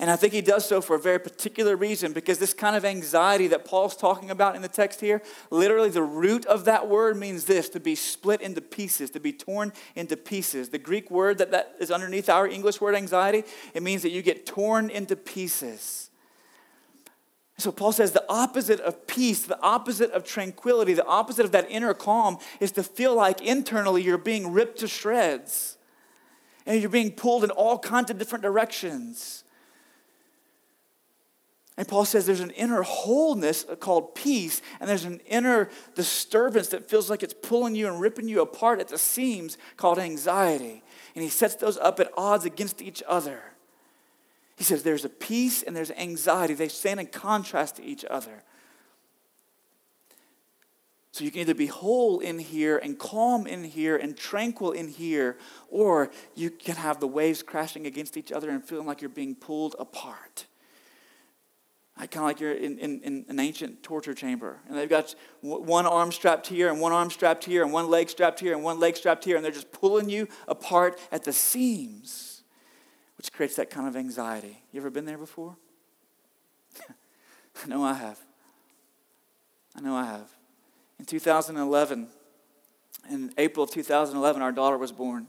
And 0.00 0.10
I 0.10 0.16
think 0.16 0.32
he 0.32 0.40
does 0.40 0.64
so 0.64 0.80
for 0.80 0.96
a 0.96 0.98
very 0.98 1.18
particular 1.18 1.76
reason 1.76 2.14
because 2.14 2.38
this 2.38 2.54
kind 2.54 2.74
of 2.74 2.86
anxiety 2.86 3.48
that 3.48 3.66
Paul's 3.66 3.94
talking 3.94 4.30
about 4.30 4.56
in 4.56 4.62
the 4.62 4.68
text 4.68 4.98
here, 5.02 5.20
literally 5.50 5.90
the 5.90 6.02
root 6.02 6.46
of 6.46 6.64
that 6.64 6.88
word 6.88 7.18
means 7.18 7.44
this 7.44 7.68
to 7.68 7.80
be 7.80 7.94
split 7.94 8.40
into 8.40 8.62
pieces, 8.62 9.10
to 9.10 9.20
be 9.20 9.30
torn 9.30 9.74
into 9.94 10.16
pieces. 10.16 10.70
The 10.70 10.78
Greek 10.78 11.10
word 11.10 11.36
that, 11.36 11.50
that 11.50 11.76
is 11.78 11.90
underneath 11.90 12.30
our 12.30 12.48
English 12.48 12.80
word 12.80 12.94
anxiety, 12.94 13.44
it 13.74 13.82
means 13.82 14.00
that 14.00 14.08
you 14.08 14.22
get 14.22 14.46
torn 14.46 14.88
into 14.88 15.16
pieces. 15.16 16.08
So 17.58 17.70
Paul 17.70 17.92
says 17.92 18.12
the 18.12 18.24
opposite 18.26 18.80
of 18.80 19.06
peace, 19.06 19.42
the 19.42 19.60
opposite 19.60 20.12
of 20.12 20.24
tranquility, 20.24 20.94
the 20.94 21.04
opposite 21.04 21.44
of 21.44 21.52
that 21.52 21.70
inner 21.70 21.92
calm 21.92 22.38
is 22.58 22.72
to 22.72 22.82
feel 22.82 23.14
like 23.14 23.42
internally 23.42 24.02
you're 24.02 24.16
being 24.16 24.50
ripped 24.50 24.78
to 24.78 24.88
shreds 24.88 25.76
and 26.64 26.80
you're 26.80 26.88
being 26.88 27.12
pulled 27.12 27.44
in 27.44 27.50
all 27.50 27.78
kinds 27.78 28.10
of 28.10 28.16
different 28.16 28.42
directions. 28.42 29.44
And 31.80 31.88
Paul 31.88 32.04
says 32.04 32.26
there's 32.26 32.40
an 32.40 32.50
inner 32.50 32.82
wholeness 32.82 33.64
called 33.80 34.14
peace, 34.14 34.60
and 34.80 34.90
there's 34.90 35.06
an 35.06 35.18
inner 35.24 35.70
disturbance 35.94 36.68
that 36.68 36.90
feels 36.90 37.08
like 37.08 37.22
it's 37.22 37.32
pulling 37.32 37.74
you 37.74 37.88
and 37.88 37.98
ripping 37.98 38.28
you 38.28 38.42
apart 38.42 38.80
at 38.80 38.88
the 38.88 38.98
seams 38.98 39.56
called 39.78 39.98
anxiety. 39.98 40.82
And 41.14 41.24
he 41.24 41.30
sets 41.30 41.54
those 41.54 41.78
up 41.78 41.98
at 41.98 42.10
odds 42.18 42.44
against 42.44 42.82
each 42.82 43.02
other. 43.08 43.40
He 44.58 44.64
says 44.64 44.82
there's 44.82 45.06
a 45.06 45.08
peace 45.08 45.62
and 45.62 45.74
there's 45.74 45.90
anxiety. 45.92 46.52
They 46.52 46.68
stand 46.68 47.00
in 47.00 47.06
contrast 47.06 47.76
to 47.76 47.82
each 47.82 48.04
other. 48.10 48.42
So 51.12 51.24
you 51.24 51.30
can 51.30 51.40
either 51.40 51.54
be 51.54 51.64
whole 51.64 52.20
in 52.20 52.40
here 52.40 52.76
and 52.76 52.98
calm 52.98 53.46
in 53.46 53.64
here 53.64 53.96
and 53.96 54.14
tranquil 54.14 54.72
in 54.72 54.88
here, 54.88 55.38
or 55.70 56.10
you 56.34 56.50
can 56.50 56.76
have 56.76 57.00
the 57.00 57.08
waves 57.08 57.42
crashing 57.42 57.86
against 57.86 58.18
each 58.18 58.30
other 58.30 58.50
and 58.50 58.62
feeling 58.62 58.86
like 58.86 59.00
you're 59.00 59.08
being 59.08 59.34
pulled 59.34 59.76
apart 59.78 60.44
kind 62.06 62.24
of 62.24 62.28
like 62.28 62.40
you're 62.40 62.52
in, 62.52 62.78
in, 62.78 63.00
in, 63.02 63.24
an 63.28 63.38
ancient 63.38 63.82
torture 63.82 64.14
chamber. 64.14 64.58
And 64.68 64.78
they've 64.78 64.88
got 64.88 65.14
one 65.42 65.86
arm 65.86 66.12
strapped 66.12 66.46
here, 66.46 66.70
and 66.70 66.80
one 66.80 66.92
arm 66.92 67.10
strapped 67.10 67.44
here, 67.44 67.62
and 67.62 67.72
one 67.72 67.90
leg 67.90 68.08
strapped 68.08 68.40
here, 68.40 68.54
and 68.54 68.64
one 68.64 68.80
leg 68.80 68.96
strapped 68.96 69.24
here, 69.24 69.36
and 69.36 69.44
they're 69.44 69.52
just 69.52 69.70
pulling 69.70 70.08
you 70.08 70.26
apart 70.48 70.98
at 71.12 71.24
the 71.24 71.32
seams, 71.32 72.42
which 73.18 73.32
creates 73.32 73.56
that 73.56 73.68
kind 73.68 73.86
of 73.86 73.96
anxiety. 73.96 74.62
You 74.72 74.80
ever 74.80 74.88
been 74.88 75.04
there 75.04 75.18
before? 75.18 75.56
I 77.62 77.68
know 77.68 77.84
I 77.84 77.94
have. 77.94 78.18
I 79.76 79.80
know 79.80 79.94
I 79.94 80.06
have. 80.06 80.30
In 80.98 81.04
2011, 81.04 82.08
in 83.10 83.32
April 83.36 83.64
of 83.64 83.70
2011, 83.70 84.40
our 84.40 84.52
daughter 84.52 84.78
was 84.78 84.92
born. 84.92 85.26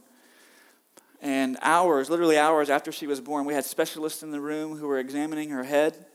And 1.22 1.58
hours, 1.62 2.10
literally 2.10 2.38
hours 2.38 2.70
after 2.70 2.92
she 2.92 3.08
was 3.08 3.20
born, 3.20 3.46
we 3.46 3.54
had 3.54 3.66
specialists 3.66 4.24
in 4.24 4.32
the 4.32 4.40
room 4.40 4.78
who 4.78 4.88
were 4.88 5.00
examining 5.00 5.50
her 5.50 5.64
head 5.64 6.06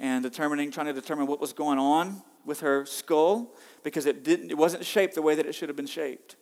and 0.00 0.24
determining, 0.24 0.70
trying 0.70 0.86
to 0.86 0.92
determine 0.92 1.26
what 1.26 1.40
was 1.40 1.52
going 1.52 1.78
on 1.78 2.22
with 2.44 2.60
her 2.60 2.86
skull 2.86 3.54
because 3.84 4.06
it 4.06 4.24
didn't, 4.24 4.50
it 4.50 4.56
wasn't 4.56 4.84
shaped 4.84 5.14
the 5.14 5.22
way 5.22 5.34
that 5.34 5.46
it 5.46 5.54
should 5.54 5.68
have 5.68 5.76
been 5.76 5.86
shaped. 5.86 6.36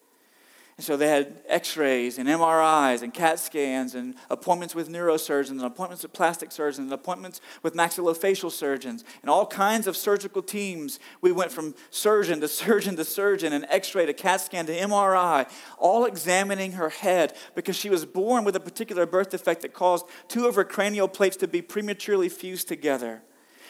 And 0.76 0.84
so 0.84 0.96
they 0.96 1.08
had 1.08 1.40
x 1.48 1.76
rays 1.76 2.18
and 2.18 2.28
MRIs 2.28 3.02
and 3.02 3.12
CAT 3.12 3.40
scans 3.40 3.96
and 3.96 4.14
appointments 4.30 4.76
with 4.76 4.88
neurosurgeons 4.88 5.50
and 5.50 5.64
appointments 5.64 6.04
with 6.04 6.12
plastic 6.12 6.52
surgeons 6.52 6.84
and 6.84 6.92
appointments 6.92 7.40
with 7.64 7.74
maxillofacial 7.74 8.52
surgeons 8.52 9.02
and 9.20 9.28
all 9.28 9.44
kinds 9.44 9.88
of 9.88 9.96
surgical 9.96 10.40
teams. 10.40 11.00
We 11.20 11.32
went 11.32 11.50
from 11.50 11.74
surgeon 11.90 12.40
to 12.42 12.46
surgeon 12.46 12.94
to 12.94 13.04
surgeon 13.04 13.52
and 13.52 13.66
x 13.68 13.92
ray 13.96 14.06
to 14.06 14.12
CAT 14.12 14.40
scan 14.40 14.66
to 14.66 14.72
MRI, 14.72 15.50
all 15.78 16.04
examining 16.04 16.72
her 16.72 16.90
head 16.90 17.34
because 17.56 17.74
she 17.74 17.90
was 17.90 18.06
born 18.06 18.44
with 18.44 18.54
a 18.54 18.60
particular 18.60 19.04
birth 19.04 19.30
defect 19.30 19.62
that 19.62 19.72
caused 19.72 20.06
two 20.28 20.46
of 20.46 20.54
her 20.54 20.64
cranial 20.64 21.08
plates 21.08 21.36
to 21.38 21.48
be 21.48 21.60
prematurely 21.60 22.28
fused 22.28 22.68
together. 22.68 23.22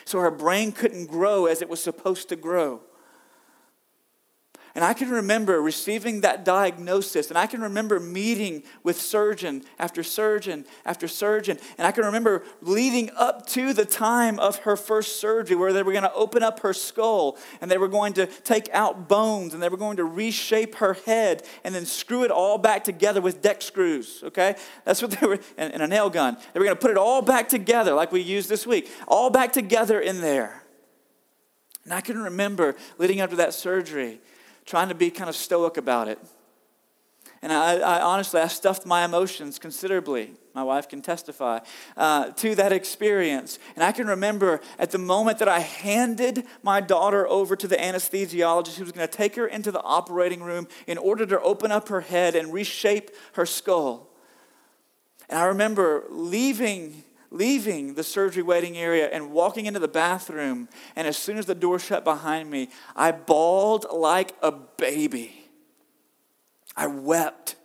So 0.05 0.21
her 0.21 0.31
brain 0.31 0.73
couldn't 0.73 1.07
grow 1.07 1.47
as 1.47 1.63
it 1.63 1.69
was 1.69 1.83
supposed 1.83 2.29
to 2.31 2.37
grow. 2.37 2.81
And 4.79 4.85
I 4.85 4.95
can 4.95 5.11
remember 5.11 5.61
receiving 5.61 6.21
that 6.21 6.45
diagnosis, 6.45 7.31
and 7.31 7.37
I 7.37 7.49
can 7.49 7.63
remember 7.63 7.99
meeting 7.99 8.63
with 8.85 9.01
surgeon 9.01 9.65
after 9.77 10.05
surgeon 10.05 10.67
after 10.87 11.09
surgeon. 11.09 11.59
And 11.79 11.85
I 11.85 11.91
can 11.91 12.05
remember 12.05 12.45
leading 12.63 13.11
up 13.17 13.45
to 13.49 13.73
the 13.73 13.85
time 13.85 14.39
of 14.39 14.59
her 14.59 14.77
first 14.77 15.19
surgery 15.21 15.57
where 15.57 15.73
they 15.73 15.83
were 15.83 15.91
going 15.91 16.05
to 16.05 16.15
open 16.15 16.45
up 16.45 16.61
her 16.61 16.73
skull 16.73 17.39
and 17.61 17.69
they 17.69 17.77
were 17.77 17.89
going 17.89 18.13
to 18.13 18.27
take 18.27 18.69
out 18.73 19.09
bones 19.09 19.53
and 19.53 19.61
they 19.61 19.69
were 19.69 19.77
going 19.77 19.97
to 19.97 20.05
reshape 20.05 20.77
her 20.77 20.93
head 20.93 21.43
and 21.65 21.75
then 21.75 21.85
screw 21.85 22.23
it 22.23 22.31
all 22.31 22.57
back 22.57 22.85
together 22.85 23.21
with 23.21 23.43
deck 23.43 23.63
screws, 23.63 24.23
okay? 24.23 24.55
That's 24.85 25.03
what 25.03 25.11
they 25.11 25.27
were, 25.27 25.41
and, 25.57 25.73
and 25.73 25.83
a 25.83 25.89
nail 25.89 26.09
gun. 26.09 26.37
They 26.55 26.61
were 26.61 26.67
going 26.67 26.77
to 26.77 26.81
put 26.81 26.93
it 26.93 26.97
all 26.97 27.21
back 27.21 27.49
together 27.49 27.95
like 27.95 28.13
we 28.13 28.21
used 28.21 28.49
this 28.49 28.65
week, 28.65 28.89
all 29.09 29.29
back 29.29 29.53
together 29.53 29.99
in 29.99 30.21
there. 30.21 30.63
And 31.83 31.93
I 31.93 32.01
can 32.01 32.23
remember 32.23 32.77
leading 32.97 33.21
up 33.21 33.31
to 33.31 33.37
that 33.37 33.55
surgery 33.55 34.21
trying 34.69 34.89
to 34.91 34.95
be 34.95 35.11
kind 35.11 35.31
of 35.31 35.35
stoic 35.35 35.79
about 35.79 36.09
it. 36.09 36.19
And 37.41 37.53
I, 37.53 37.77
I 37.79 38.03
honestly, 38.03 38.41
I 38.41 38.49
stuffed 38.49 38.85
my 38.85 39.05
emotions 39.05 39.59
considerably. 39.59 40.33
My 40.55 40.63
wife 40.63 40.89
can 40.89 41.01
testify 41.01 41.61
uh, 41.97 42.31
to 42.33 42.55
that 42.57 42.73
experience. 42.73 43.59
And 43.77 43.83
I 43.85 43.93
can 43.93 44.09
remember 44.09 44.61
at 44.79 44.91
the 44.91 44.99
moment 44.99 45.39
that 45.39 45.49
I 45.49 45.61
handed 45.61 46.45
my 46.63 46.81
daughter 46.81 47.27
over 47.29 47.57
to 47.57 47.67
the 47.67 47.77
anesthesiologist 47.77 48.75
who 48.75 48.85
was 48.85 48.93
going 48.93 49.09
to 49.09 49.17
take 49.17 49.37
her 49.37 49.47
into 49.47 49.73
the 49.73 49.83
operating 49.83 50.43
room 50.43 50.69
in 50.87 50.99
order 50.99 51.25
to 51.27 51.41
open 51.41 51.73
up 51.73 51.89
her 51.89 52.03
head 52.03 52.35
and 52.35 52.53
reshape 52.53 53.11
her 53.35 53.47
skull. 53.47 54.11
And 55.31 55.39
I 55.39 55.45
remember 55.45 56.05
leaving 56.11 57.05
leaving 57.31 57.95
the 57.95 58.03
surgery 58.03 58.43
waiting 58.43 58.77
area 58.77 59.09
and 59.13 59.31
walking 59.31 59.67
into 59.67 59.79
the 59.79 59.89
bathroom. 59.89 60.69
And 60.97 61.07
as 61.07 61.17
soon 61.17 61.39
as 61.39 61.47
the 61.47 61.55
door 61.55 61.79
shut 61.79 62.05
behind 62.05 62.51
me, 62.51 62.69
I 62.97 63.13
bawled 63.13 63.87
like 63.93 64.35
a 64.43 64.53
baby. 64.53 65.51
I 66.77 66.87
wept. 66.87 67.57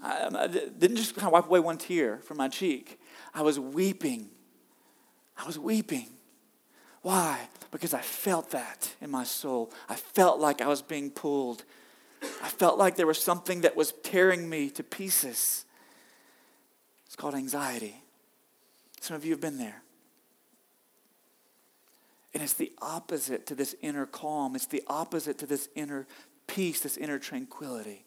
I, 0.00 0.20
um, 0.20 0.36
I 0.36 0.46
didn't 0.46 0.96
just 0.96 1.14
kind 1.14 1.26
of 1.26 1.32
wipe 1.32 1.46
away 1.46 1.60
one 1.60 1.78
tear 1.78 2.18
from 2.18 2.36
my 2.36 2.48
cheek. 2.48 3.00
I 3.34 3.42
was 3.42 3.58
weeping. 3.58 4.28
I 5.36 5.46
was 5.46 5.58
weeping. 5.58 6.08
Why? 7.02 7.48
Because 7.70 7.94
I 7.94 8.00
felt 8.00 8.50
that 8.50 8.94
in 9.00 9.10
my 9.10 9.24
soul. 9.24 9.72
I 9.88 9.96
felt 9.96 10.40
like 10.40 10.60
I 10.60 10.68
was 10.68 10.82
being 10.82 11.10
pulled. 11.10 11.64
I 12.42 12.48
felt 12.48 12.78
like 12.78 12.96
there 12.96 13.06
was 13.06 13.20
something 13.20 13.62
that 13.62 13.76
was 13.76 13.92
tearing 14.02 14.48
me 14.48 14.70
to 14.70 14.82
pieces 14.82 15.64
called 17.16 17.34
anxiety. 17.34 18.02
Some 19.00 19.16
of 19.16 19.24
you 19.24 19.30
have 19.32 19.40
been 19.40 19.58
there. 19.58 19.82
And 22.34 22.42
it's 22.42 22.52
the 22.52 22.72
opposite 22.80 23.46
to 23.46 23.54
this 23.54 23.74
inner 23.80 24.06
calm. 24.06 24.54
It's 24.54 24.66
the 24.66 24.82
opposite 24.86 25.38
to 25.38 25.46
this 25.46 25.68
inner 25.74 26.06
peace, 26.46 26.80
this 26.80 26.96
inner 26.96 27.18
tranquility. 27.18 28.04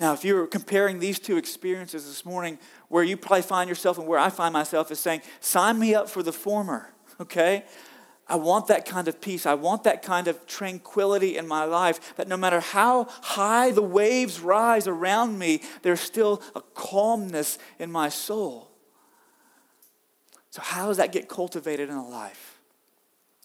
Now, 0.00 0.12
if 0.12 0.24
you're 0.24 0.46
comparing 0.46 0.98
these 0.98 1.18
two 1.18 1.36
experiences 1.36 2.06
this 2.06 2.24
morning, 2.24 2.58
where 2.88 3.04
you 3.04 3.16
probably 3.16 3.42
find 3.42 3.68
yourself 3.68 3.98
and 3.98 4.06
where 4.06 4.18
I 4.18 4.28
find 4.30 4.52
myself 4.52 4.90
is 4.90 4.98
saying, 4.98 5.22
sign 5.40 5.78
me 5.78 5.94
up 5.94 6.08
for 6.08 6.22
the 6.22 6.32
former, 6.32 6.92
okay? 7.20 7.64
I 8.26 8.36
want 8.36 8.68
that 8.68 8.86
kind 8.86 9.06
of 9.06 9.20
peace. 9.20 9.44
I 9.44 9.54
want 9.54 9.84
that 9.84 10.02
kind 10.02 10.28
of 10.28 10.46
tranquility 10.46 11.36
in 11.36 11.46
my 11.46 11.64
life 11.64 12.16
that 12.16 12.26
no 12.26 12.36
matter 12.36 12.60
how 12.60 13.04
high 13.20 13.70
the 13.70 13.82
waves 13.82 14.40
rise 14.40 14.88
around 14.88 15.38
me, 15.38 15.60
there's 15.82 16.00
still 16.00 16.42
a 16.54 16.62
calmness 16.62 17.58
in 17.78 17.92
my 17.92 18.08
soul. 18.08 18.70
So, 20.50 20.62
how 20.62 20.86
does 20.86 20.96
that 20.96 21.12
get 21.12 21.28
cultivated 21.28 21.90
in 21.90 21.96
a 21.96 22.08
life? 22.08 22.58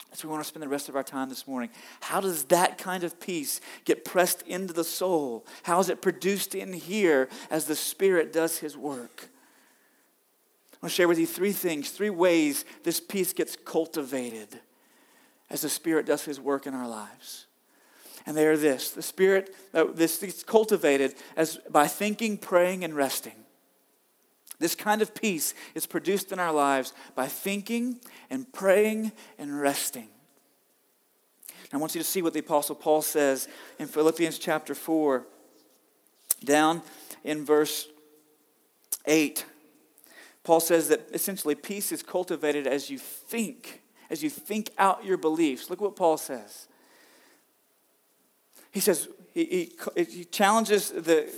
That's 0.09 0.23
we 0.23 0.29
want 0.29 0.43
to 0.43 0.47
spend 0.47 0.63
the 0.63 0.69
rest 0.69 0.89
of 0.89 0.95
our 0.95 1.03
time 1.03 1.27
this 1.27 1.45
morning. 1.45 1.69
How 1.99 2.21
does 2.21 2.45
that 2.45 2.77
kind 2.77 3.03
of 3.03 3.19
peace 3.19 3.59
get 3.83 4.05
pressed 4.05 4.43
into 4.43 4.73
the 4.73 4.83
soul? 4.83 5.45
How 5.63 5.79
is 5.79 5.89
it 5.89 6.01
produced 6.01 6.55
in 6.55 6.71
here 6.71 7.27
as 7.51 7.65
the 7.65 7.75
Spirit 7.75 8.31
does 8.31 8.59
His 8.59 8.77
work? 8.77 9.29
I 10.73 10.77
want 10.85 10.91
to 10.91 10.95
share 10.95 11.07
with 11.09 11.19
you 11.19 11.27
three 11.27 11.51
things, 11.51 11.91
three 11.91 12.09
ways 12.09 12.63
this 12.83 13.01
peace 13.01 13.33
gets 13.33 13.57
cultivated 13.57 14.61
as 15.49 15.61
the 15.61 15.69
Spirit 15.69 16.05
does 16.05 16.25
His 16.25 16.39
work 16.39 16.67
in 16.67 16.73
our 16.73 16.87
lives. 16.87 17.45
And 18.25 18.35
they 18.35 18.45
are 18.47 18.57
this 18.57 18.91
the 18.91 19.01
Spirit, 19.01 19.55
uh, 19.73 19.85
this 19.93 20.21
is 20.21 20.43
cultivated 20.43 21.15
as 21.35 21.57
by 21.69 21.87
thinking, 21.87 22.37
praying, 22.37 22.83
and 22.83 22.95
resting. 22.95 23.45
This 24.59 24.75
kind 24.75 25.01
of 25.01 25.15
peace 25.15 25.53
is 25.73 25.85
produced 25.85 26.31
in 26.31 26.39
our 26.39 26.51
lives 26.51 26.93
by 27.15 27.27
thinking 27.27 27.99
and 28.29 28.51
praying 28.51 29.13
and 29.37 29.59
resting. 29.59 30.09
I 31.71 31.77
want 31.77 31.95
you 31.95 32.01
to 32.01 32.07
see 32.07 32.21
what 32.21 32.33
the 32.33 32.39
Apostle 32.39 32.75
Paul 32.75 33.01
says 33.01 33.47
in 33.77 33.87
Philippians 33.87 34.39
chapter 34.39 34.73
4, 34.73 35.25
down 36.43 36.81
in 37.23 37.45
verse 37.45 37.87
8. 39.05 39.45
Paul 40.43 40.59
says 40.59 40.89
that 40.89 41.01
essentially 41.13 41.55
peace 41.55 41.91
is 41.91 42.01
cultivated 42.01 42.65
as 42.65 42.89
you 42.89 42.97
think 42.97 43.81
as 44.09 44.23
you 44.23 44.29
think 44.29 44.71
out 44.77 45.05
your 45.05 45.17
beliefs. 45.17 45.69
Look 45.69 45.81
what 45.81 45.95
Paul 45.95 46.17
says. 46.17 46.67
He 48.71 48.79
says, 48.79 49.07
he, 49.33 49.71
he, 49.95 50.03
he 50.03 50.25
challenges 50.25 50.89
the, 50.89 51.29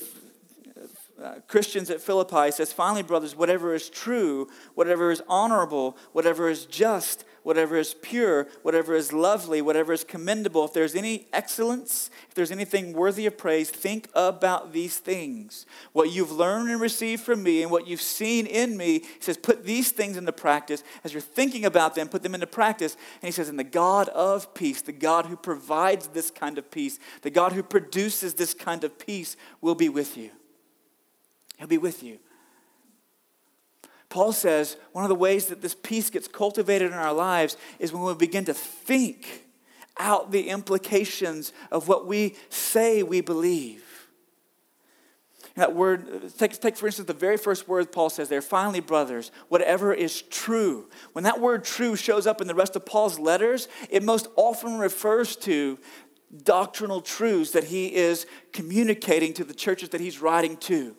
uh, 1.21 1.35
Christians 1.47 1.89
at 1.89 2.01
Philippi 2.01 2.45
He 2.45 2.51
says, 2.51 2.73
finally, 2.73 3.03
brothers, 3.03 3.35
whatever 3.35 3.75
is 3.75 3.89
true, 3.89 4.47
whatever 4.73 5.11
is 5.11 5.21
honorable, 5.27 5.97
whatever 6.13 6.49
is 6.49 6.65
just, 6.65 7.25
whatever 7.43 7.77
is 7.77 7.95
pure, 8.01 8.47
whatever 8.61 8.93
is 8.93 9.11
lovely, 9.11 9.61
whatever 9.61 9.93
is 9.93 10.03
commendable, 10.03 10.65
if 10.65 10.73
there's 10.73 10.95
any 10.95 11.27
excellence, 11.33 12.09
if 12.29 12.35
there's 12.35 12.51
anything 12.51 12.93
worthy 12.93 13.25
of 13.25 13.37
praise, 13.37 13.69
think 13.69 14.07
about 14.13 14.73
these 14.73 14.97
things. 14.97 15.65
What 15.93 16.11
you've 16.11 16.31
learned 16.31 16.69
and 16.69 16.79
received 16.79 17.23
from 17.23 17.43
me 17.43 17.61
and 17.61 17.71
what 17.71 17.87
you've 17.87 18.01
seen 18.01 18.45
in 18.45 18.77
me, 18.77 18.99
he 18.99 19.21
says, 19.21 19.37
put 19.37 19.65
these 19.65 19.91
things 19.91 20.17
into 20.17 20.31
practice. 20.31 20.83
As 21.03 21.13
you're 21.13 21.21
thinking 21.21 21.65
about 21.65 21.95
them, 21.95 22.07
put 22.07 22.23
them 22.23 22.35
into 22.35 22.47
practice. 22.47 22.95
And 23.21 23.27
he 23.27 23.31
says, 23.31 23.49
and 23.49 23.59
the 23.59 23.63
God 23.63 24.09
of 24.09 24.53
peace, 24.53 24.81
the 24.81 24.91
God 24.91 25.25
who 25.25 25.35
provides 25.35 26.07
this 26.07 26.31
kind 26.31 26.57
of 26.57 26.69
peace, 26.69 26.99
the 27.21 27.29
God 27.29 27.53
who 27.53 27.63
produces 27.63 28.35
this 28.35 28.53
kind 28.53 28.83
of 28.83 28.99
peace 28.99 29.35
will 29.61 29.75
be 29.75 29.89
with 29.89 30.17
you. 30.17 30.31
He'll 31.57 31.67
be 31.67 31.77
with 31.77 32.03
you. 32.03 32.19
Paul 34.11 34.33
says 34.33 34.75
one 34.91 35.05
of 35.05 35.09
the 35.09 35.15
ways 35.15 35.47
that 35.47 35.61
this 35.61 35.73
peace 35.73 36.09
gets 36.09 36.27
cultivated 36.27 36.91
in 36.91 36.97
our 36.97 37.13
lives 37.13 37.55
is 37.79 37.93
when 37.93 38.03
we 38.03 38.13
begin 38.13 38.45
to 38.45 38.53
think 38.53 39.45
out 39.97 40.31
the 40.31 40.49
implications 40.49 41.53
of 41.71 41.87
what 41.87 42.05
we 42.05 42.35
say 42.49 43.03
we 43.03 43.21
believe. 43.21 44.09
That 45.55 45.73
word, 45.73 46.31
take, 46.37 46.59
take 46.59 46.75
for 46.75 46.87
instance 46.87 47.07
the 47.07 47.13
very 47.13 47.37
first 47.37 47.69
word 47.69 47.91
Paul 47.91 48.09
says 48.09 48.27
there, 48.27 48.41
finally, 48.41 48.81
brothers, 48.81 49.31
whatever 49.47 49.93
is 49.93 50.21
true. 50.21 50.89
When 51.13 51.23
that 51.23 51.39
word 51.39 51.63
true 51.63 51.95
shows 51.95 52.27
up 52.27 52.41
in 52.41 52.47
the 52.47 52.55
rest 52.55 52.75
of 52.75 52.85
Paul's 52.85 53.17
letters, 53.17 53.69
it 53.89 54.03
most 54.03 54.27
often 54.35 54.77
refers 54.77 55.37
to 55.37 55.79
doctrinal 56.43 56.99
truths 56.99 57.51
that 57.51 57.65
he 57.65 57.95
is 57.95 58.25
communicating 58.51 59.33
to 59.33 59.45
the 59.45 59.53
churches 59.53 59.89
that 59.89 60.01
he's 60.01 60.21
writing 60.21 60.57
to. 60.57 60.97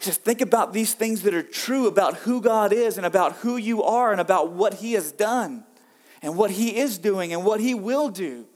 He 0.00 0.06
says, 0.06 0.16
think 0.16 0.40
about 0.40 0.72
these 0.72 0.94
things 0.94 1.22
that 1.22 1.34
are 1.34 1.42
true 1.42 1.86
about 1.86 2.16
who 2.16 2.40
God 2.40 2.72
is 2.72 2.96
and 2.96 3.04
about 3.04 3.34
who 3.34 3.58
you 3.58 3.82
are 3.82 4.12
and 4.12 4.20
about 4.20 4.50
what 4.50 4.74
He 4.74 4.94
has 4.94 5.12
done 5.12 5.62
and 6.22 6.38
what 6.38 6.52
He 6.52 6.78
is 6.78 6.96
doing 6.96 7.34
and 7.34 7.44
what 7.44 7.60
He 7.60 7.74
will 7.74 8.08
do. 8.08 8.46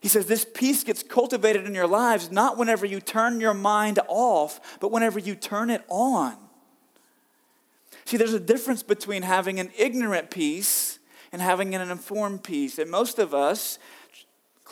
He 0.00 0.06
says, 0.06 0.26
this 0.26 0.44
peace 0.44 0.84
gets 0.84 1.02
cultivated 1.02 1.66
in 1.66 1.74
your 1.74 1.88
lives 1.88 2.30
not 2.30 2.56
whenever 2.56 2.86
you 2.86 3.00
turn 3.00 3.40
your 3.40 3.54
mind 3.54 3.98
off, 4.06 4.78
but 4.78 4.92
whenever 4.92 5.18
you 5.18 5.34
turn 5.34 5.68
it 5.68 5.82
on. 5.88 6.36
See, 8.04 8.16
there's 8.16 8.34
a 8.34 8.40
difference 8.40 8.84
between 8.84 9.22
having 9.22 9.58
an 9.58 9.72
ignorant 9.76 10.30
peace 10.30 11.00
and 11.32 11.42
having 11.42 11.74
an 11.74 11.90
informed 11.90 12.44
peace. 12.44 12.78
And 12.78 12.88
most 12.88 13.18
of 13.18 13.34
us 13.34 13.80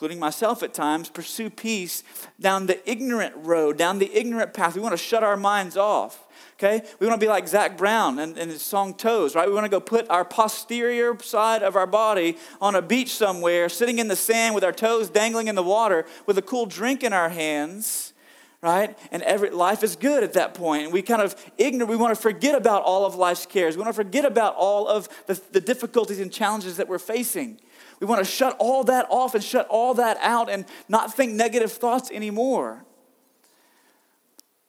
including 0.03 0.19
myself 0.19 0.65
at 0.65 0.75
times, 0.75 1.09
pursue 1.09 1.49
peace 1.49 2.03
down 2.41 2.67
the 2.67 2.91
ignorant 2.91 3.33
road, 3.37 3.79
down 3.79 4.01
the 4.01 4.13
ignorant 4.13 4.53
path. 4.53 4.75
We 4.75 4.81
want 4.81 4.95
to 4.95 4.97
shut 4.97 5.23
our 5.23 5.37
minds 5.37 5.77
off. 5.77 6.27
Okay? 6.55 6.85
We 6.99 7.07
want 7.07 7.21
to 7.21 7.25
be 7.25 7.31
like 7.31 7.47
Zac 7.47 7.79
Brown 7.79 8.19
and, 8.19 8.37
and 8.37 8.51
his 8.51 8.63
song 8.63 8.95
Toes, 8.95 9.37
right? 9.37 9.47
We 9.47 9.55
want 9.55 9.65
to 9.65 9.71
go 9.71 9.79
put 9.79 10.11
our 10.11 10.25
posterior 10.25 11.17
side 11.21 11.63
of 11.63 11.77
our 11.77 11.87
body 11.87 12.37
on 12.61 12.75
a 12.75 12.83
beach 12.83 13.15
somewhere, 13.15 13.69
sitting 13.69 14.01
in 14.01 14.09
the 14.09 14.17
sand 14.17 14.57
with 14.57 14.65
our 14.65 14.73
toes 14.73 15.09
dangling 15.09 15.47
in 15.47 15.55
the 15.55 15.63
water, 15.63 16.05
with 16.27 16.37
a 16.37 16.43
cool 16.43 16.67
drink 16.67 17.05
in 17.05 17.13
our 17.13 17.29
hands, 17.29 18.13
right? 18.61 18.99
And 19.13 19.23
every 19.23 19.51
life 19.51 19.85
is 19.85 19.95
good 19.95 20.25
at 20.25 20.33
that 20.33 20.55
point. 20.55 20.91
We 20.91 21.03
kind 21.03 21.23
of 21.23 21.37
ignore, 21.59 21.87
we 21.87 21.95
want 21.95 22.13
to 22.13 22.21
forget 22.21 22.57
about 22.57 22.83
all 22.83 23.07
of 23.07 23.15
life's 23.15 23.47
cares. 23.47 23.77
We 23.77 23.85
want 23.85 23.95
to 23.95 24.03
forget 24.03 24.25
about 24.25 24.57
all 24.57 24.89
of 24.89 25.09
the, 25.29 25.41
the 25.53 25.61
difficulties 25.61 26.19
and 26.19 26.33
challenges 26.33 26.77
that 26.79 26.89
we're 26.89 26.99
facing. 26.99 27.61
We 28.03 28.09
want 28.09 28.19
to 28.19 28.25
shut 28.25 28.57
all 28.59 28.83
that 28.85 29.07
off 29.11 29.37
and 29.37 29.45
shut 29.45 29.69
all 29.69 29.95
that 29.95 30.19
out 30.21 30.51
and 30.51 30.65
not 30.89 31.15
think 31.15 31.35
negative 31.35 31.71
thoughts 31.71 32.11
anymore. 32.11 32.85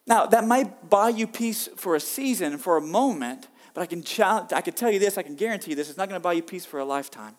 Now, 0.06 0.28
that 0.28 0.46
might 0.46 0.88
buy 0.88 1.10
you 1.10 1.26
peace 1.26 1.68
for 1.76 1.96
a 1.96 2.00
season, 2.00 2.60
for 2.60 2.78
a 2.78 2.82
moment, 2.82 3.48
but 3.74 3.82
I 3.82 3.88
can, 3.88 4.04
challenge, 4.04 4.54
I 4.54 4.62
can 4.62 4.76
tell 4.76 4.92
you 4.92 5.00
this, 5.00 5.18
I 5.18 5.24
can 5.24 5.36
guarantee 5.36 5.72
you 5.72 5.76
this, 5.76 5.90
it's 5.90 5.98
not 5.98 6.10
going 6.10 6.22
to 6.22 6.24
buy 6.24 6.34
you 6.34 6.44
peace 6.44 6.64
for 6.64 6.80
a 6.80 6.86
lifetime. 6.86 7.36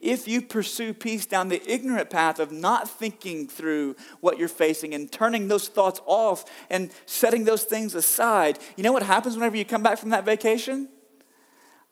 If 0.00 0.28
you 0.28 0.40
pursue 0.40 0.94
peace 0.94 1.26
down 1.26 1.48
the 1.48 1.60
ignorant 1.68 2.08
path 2.08 2.38
of 2.38 2.52
not 2.52 2.88
thinking 2.88 3.48
through 3.48 3.96
what 4.20 4.38
you're 4.38 4.46
facing 4.46 4.94
and 4.94 5.10
turning 5.10 5.48
those 5.48 5.66
thoughts 5.66 6.00
off 6.06 6.44
and 6.70 6.92
setting 7.06 7.42
those 7.42 7.64
things 7.64 7.96
aside, 7.96 8.60
you 8.76 8.84
know 8.84 8.92
what 8.92 9.02
happens 9.02 9.34
whenever 9.34 9.56
you 9.56 9.64
come 9.64 9.82
back 9.82 9.98
from 9.98 10.10
that 10.10 10.24
vacation? 10.24 10.88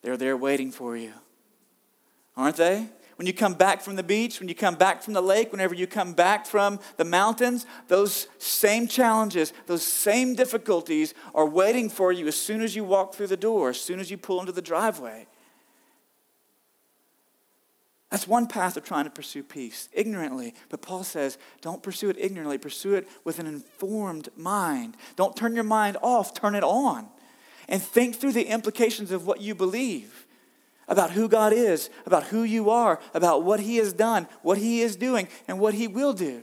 They're 0.03 0.17
there 0.17 0.37
waiting 0.37 0.71
for 0.71 0.97
you, 0.97 1.13
aren't 2.37 2.57
they? 2.57 2.89
when 3.23 3.27
you 3.29 3.33
come 3.33 3.55
back 3.55 3.81
from 3.83 3.95
the 3.95 4.03
beach, 4.03 4.41
when 4.41 4.49
you 4.49 4.55
come 4.55 4.75
back 4.75 5.01
from 5.01 5.13
the 5.13 5.21
lake, 5.21 5.53
whenever 5.53 5.77
you 5.77 5.87
come 5.87 6.13
back 6.13 6.45
from 6.45 6.81
the 6.97 7.05
mountains, 7.05 7.67
those 7.87 8.27
same 8.39 8.89
challenges, 8.89 9.53
those 9.67 9.85
same 9.85 10.35
difficulties 10.35 11.15
are 11.33 11.47
waiting 11.47 11.89
for 11.89 12.11
you 12.11 12.27
as 12.27 12.35
soon 12.37 12.63
as 12.63 12.75
you 12.75 12.83
walk 12.83 13.15
through 13.15 13.29
the 13.29 13.37
door, 13.37 13.69
as 13.69 13.81
soon 13.81 14.01
as 14.01 14.11
you 14.11 14.17
pull 14.17 14.41
into 14.41 14.51
the 14.51 14.61
driveway. 14.61 15.29
That's 18.11 18.27
one 18.27 18.49
path 18.49 18.77
of 18.77 18.83
trying 18.83 19.05
to 19.05 19.11
pursue 19.11 19.45
peace, 19.45 19.89
ignorantly. 19.93 20.53
But 20.69 20.83
Paul 20.83 21.05
says, 21.05 21.39
don't 21.61 21.81
pursue 21.81 22.11
it 22.11 22.17
ignorantly, 22.19 22.59
pursue 22.59 22.95
it 22.95 23.09
with 23.23 23.39
an 23.39 23.47
informed 23.47 24.31
mind. 24.37 24.97
Don't 25.15 25.37
turn 25.37 25.55
your 25.55 25.63
mind 25.63 25.97
off, 26.03 26.35
turn 26.35 26.57
it 26.57 26.65
on. 26.65 27.07
And 27.69 27.81
think 27.81 28.17
through 28.17 28.33
the 28.33 28.49
implications 28.49 29.13
of 29.13 29.29
what 29.29 29.41
you 29.41 29.55
believe 29.55 30.27
about 30.89 31.13
who 31.13 31.29
God 31.29 31.53
is, 31.53 31.91
about 32.07 32.25
who 32.25 32.43
you 32.43 32.71
are, 32.71 33.01
about 33.15 33.45
what 33.45 33.61
He 33.61 33.77
has 33.77 33.93
done, 33.93 34.27
what 34.43 34.59
He 34.59 34.81
is 34.81 34.97
doing, 34.97 35.29
and 35.49 35.59
what 35.59 35.75
He 35.75 35.89
will 35.89 36.13
do. 36.13 36.43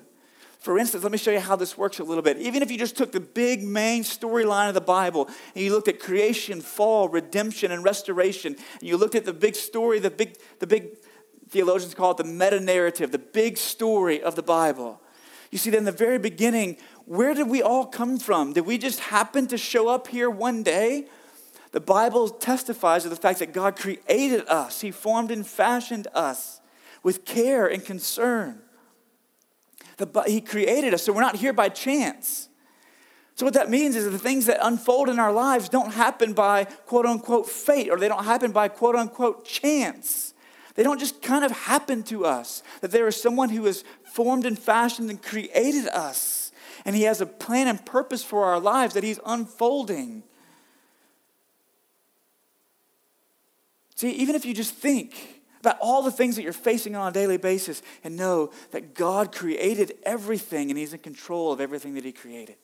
For 0.60 0.78
instance, 0.78 1.04
let 1.04 1.12
me 1.12 1.18
show 1.18 1.32
you 1.32 1.40
how 1.40 1.56
this 1.56 1.78
works 1.78 2.00
a 2.00 2.04
little 2.04 2.22
bit. 2.22 2.38
Even 2.38 2.62
if 2.62 2.70
you 2.70 2.78
just 2.78 2.98
took 2.98 3.14
the 3.14 3.22
big 3.22 3.64
main 3.64 4.04
storyline 4.04 4.68
of 4.68 4.74
the 4.74 4.82
Bible 4.82 5.30
and 5.56 5.64
you 5.64 5.72
looked 5.72 5.88
at 5.88 6.02
creation, 6.02 6.60
fall, 6.60 7.08
redemption, 7.08 7.72
and 7.72 7.82
restoration, 7.84 8.58
and 8.80 8.90
you 8.90 8.98
looked 8.98 9.16
at 9.16 9.24
the 9.24 9.32
big 9.32 9.56
story, 9.56 10.00
the 10.00 10.12
big, 10.12 10.38
the 10.60 10.68
big 10.68 10.98
theologians 11.50 11.94
call 11.96 12.12
it 12.12 12.18
the 12.18 12.26
meta 12.26 12.60
narrative, 12.60 13.12
the 13.12 13.18
big 13.18 13.58
story 13.58 14.22
of 14.22 14.36
the 14.36 14.44
Bible. 14.44 15.02
You 15.50 15.58
see, 15.58 15.70
that 15.70 15.78
in 15.78 15.86
the 15.86 15.94
very 15.94 16.20
beginning, 16.20 16.78
where 17.06 17.34
did 17.34 17.48
we 17.48 17.62
all 17.62 17.86
come 17.86 18.20
from? 18.20 18.52
Did 18.52 18.66
we 18.66 18.78
just 18.78 19.00
happen 19.00 19.48
to 19.48 19.58
show 19.58 19.88
up 19.88 20.08
here 20.08 20.30
one 20.30 20.62
day? 20.62 21.08
The 21.72 21.80
Bible 21.80 22.30
testifies 22.30 23.06
of 23.06 23.12
the 23.12 23.18
fact 23.18 23.40
that 23.40 23.54
God 23.54 23.76
created 23.76 24.48
us, 24.48 24.82
He 24.82 24.92
formed 24.92 25.32
and 25.32 25.46
fashioned 25.46 26.08
us 26.14 26.62
with 27.04 27.26
care 27.26 27.68
and 27.68 27.84
concern. 27.84 28.62
The, 29.98 30.24
he 30.28 30.40
created 30.40 30.94
us, 30.94 31.04
so 31.04 31.12
we're 31.12 31.22
not 31.22 31.36
here 31.36 31.52
by 31.52 31.70
chance. 31.70 32.48
So, 33.36 33.46
what 33.46 33.54
that 33.54 33.70
means 33.70 33.96
is 33.96 34.06
that 34.06 34.12
the 34.12 34.20
things 34.20 34.46
that 34.46 34.60
unfold 34.62 35.10
in 35.10 35.20
our 35.20 35.32
lives 35.32 35.70
don't 35.70 35.94
happen 35.94 36.34
by 36.34 36.66
quote 36.66 37.06
unquote 37.06 37.48
fate 37.48 37.90
or 37.90 37.98
they 37.98 38.08
don't 38.08 38.24
happen 38.24 38.52
by 38.52 38.68
quote 38.68 38.96
unquote 38.96 39.46
chance. 39.46 40.34
They 40.76 40.84
don't 40.84 41.00
just 41.00 41.22
kind 41.22 41.44
of 41.44 41.52
happen 41.52 42.04
to 42.04 42.26
us. 42.26 42.64
That 42.82 42.92
there 42.92 43.08
is 43.08 43.22
someone 43.22 43.50
who 43.50 43.66
has 43.66 43.84
formed 44.06 44.46
and 44.46 44.58
fashioned 44.58 45.10
and 45.10 45.22
created 45.22 45.88
us, 45.88 46.52
and 46.86 46.96
He 46.96 47.04
has 47.04 47.20
a 47.20 47.26
plan 47.26 47.68
and 47.68 47.86
purpose 47.86 48.24
for 48.24 48.46
our 48.46 48.60
lives 48.60 48.94
that 48.94 49.04
He's 49.04 49.20
unfolding. 49.26 50.24
See, 54.00 54.12
even 54.12 54.34
if 54.34 54.46
you 54.46 54.54
just 54.54 54.76
think 54.76 55.42
about 55.60 55.78
all 55.82 56.04
the 56.04 56.10
things 56.10 56.38
that 56.38 56.44
you're 56.44 56.54
facing 56.54 56.96
on 56.96 57.10
a 57.10 57.12
daily 57.12 57.36
basis 57.36 57.82
and 58.02 58.16
know 58.16 58.50
that 58.72 58.96
God 58.96 59.36
created 59.36 59.92
everything 60.04 60.72
and 60.72 60.80
He's 60.80 60.94
in 60.94 61.00
control 61.00 61.52
of 61.52 61.60
everything 61.60 61.96
that 61.96 62.06
He 62.06 62.14
created. 62.14 62.56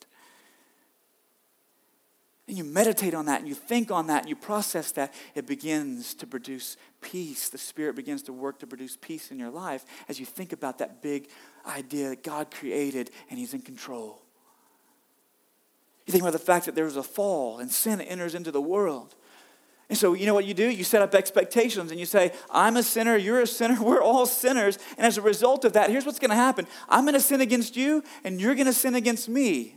And 2.48 2.56
you 2.56 2.64
meditate 2.64 3.12
on 3.12 3.26
that 3.26 3.40
and 3.40 3.48
you 3.50 3.54
think 3.54 3.90
on 3.90 4.06
that 4.06 4.20
and 4.20 4.30
you 4.30 4.34
process 4.34 4.92
that, 4.92 5.12
it 5.34 5.46
begins 5.46 6.14
to 6.14 6.26
produce 6.26 6.78
peace. 7.02 7.50
The 7.50 7.58
Spirit 7.58 7.96
begins 7.96 8.22
to 8.22 8.32
work 8.32 8.58
to 8.60 8.66
produce 8.66 8.96
peace 8.96 9.30
in 9.30 9.38
your 9.38 9.50
life 9.50 9.84
as 10.08 10.18
you 10.18 10.24
think 10.24 10.54
about 10.54 10.78
that 10.78 11.02
big 11.02 11.28
idea 11.66 12.08
that 12.08 12.22
God 12.22 12.50
created 12.50 13.10
and 13.28 13.38
He's 13.38 13.52
in 13.52 13.60
control. 13.60 14.22
You 16.06 16.12
think 16.12 16.22
about 16.22 16.32
the 16.32 16.38
fact 16.38 16.64
that 16.64 16.74
there 16.74 16.86
was 16.86 16.96
a 16.96 17.02
fall 17.02 17.58
and 17.58 17.70
sin 17.70 18.00
enters 18.00 18.34
into 18.34 18.50
the 18.50 18.62
world. 18.62 19.14
And 19.88 19.96
so, 19.96 20.14
you 20.14 20.26
know 20.26 20.34
what 20.34 20.44
you 20.44 20.54
do? 20.54 20.68
You 20.68 20.82
set 20.82 21.00
up 21.00 21.14
expectations 21.14 21.92
and 21.92 22.00
you 22.00 22.06
say, 22.06 22.32
I'm 22.50 22.76
a 22.76 22.82
sinner, 22.82 23.16
you're 23.16 23.40
a 23.40 23.46
sinner, 23.46 23.80
we're 23.82 24.02
all 24.02 24.26
sinners. 24.26 24.78
And 24.96 25.06
as 25.06 25.16
a 25.16 25.22
result 25.22 25.64
of 25.64 25.74
that, 25.74 25.90
here's 25.90 26.04
what's 26.04 26.18
going 26.18 26.30
to 26.30 26.36
happen 26.36 26.66
I'm 26.88 27.04
going 27.04 27.14
to 27.14 27.20
sin 27.20 27.40
against 27.40 27.76
you, 27.76 28.02
and 28.24 28.40
you're 28.40 28.54
going 28.54 28.66
to 28.66 28.72
sin 28.72 28.94
against 28.94 29.28
me. 29.28 29.76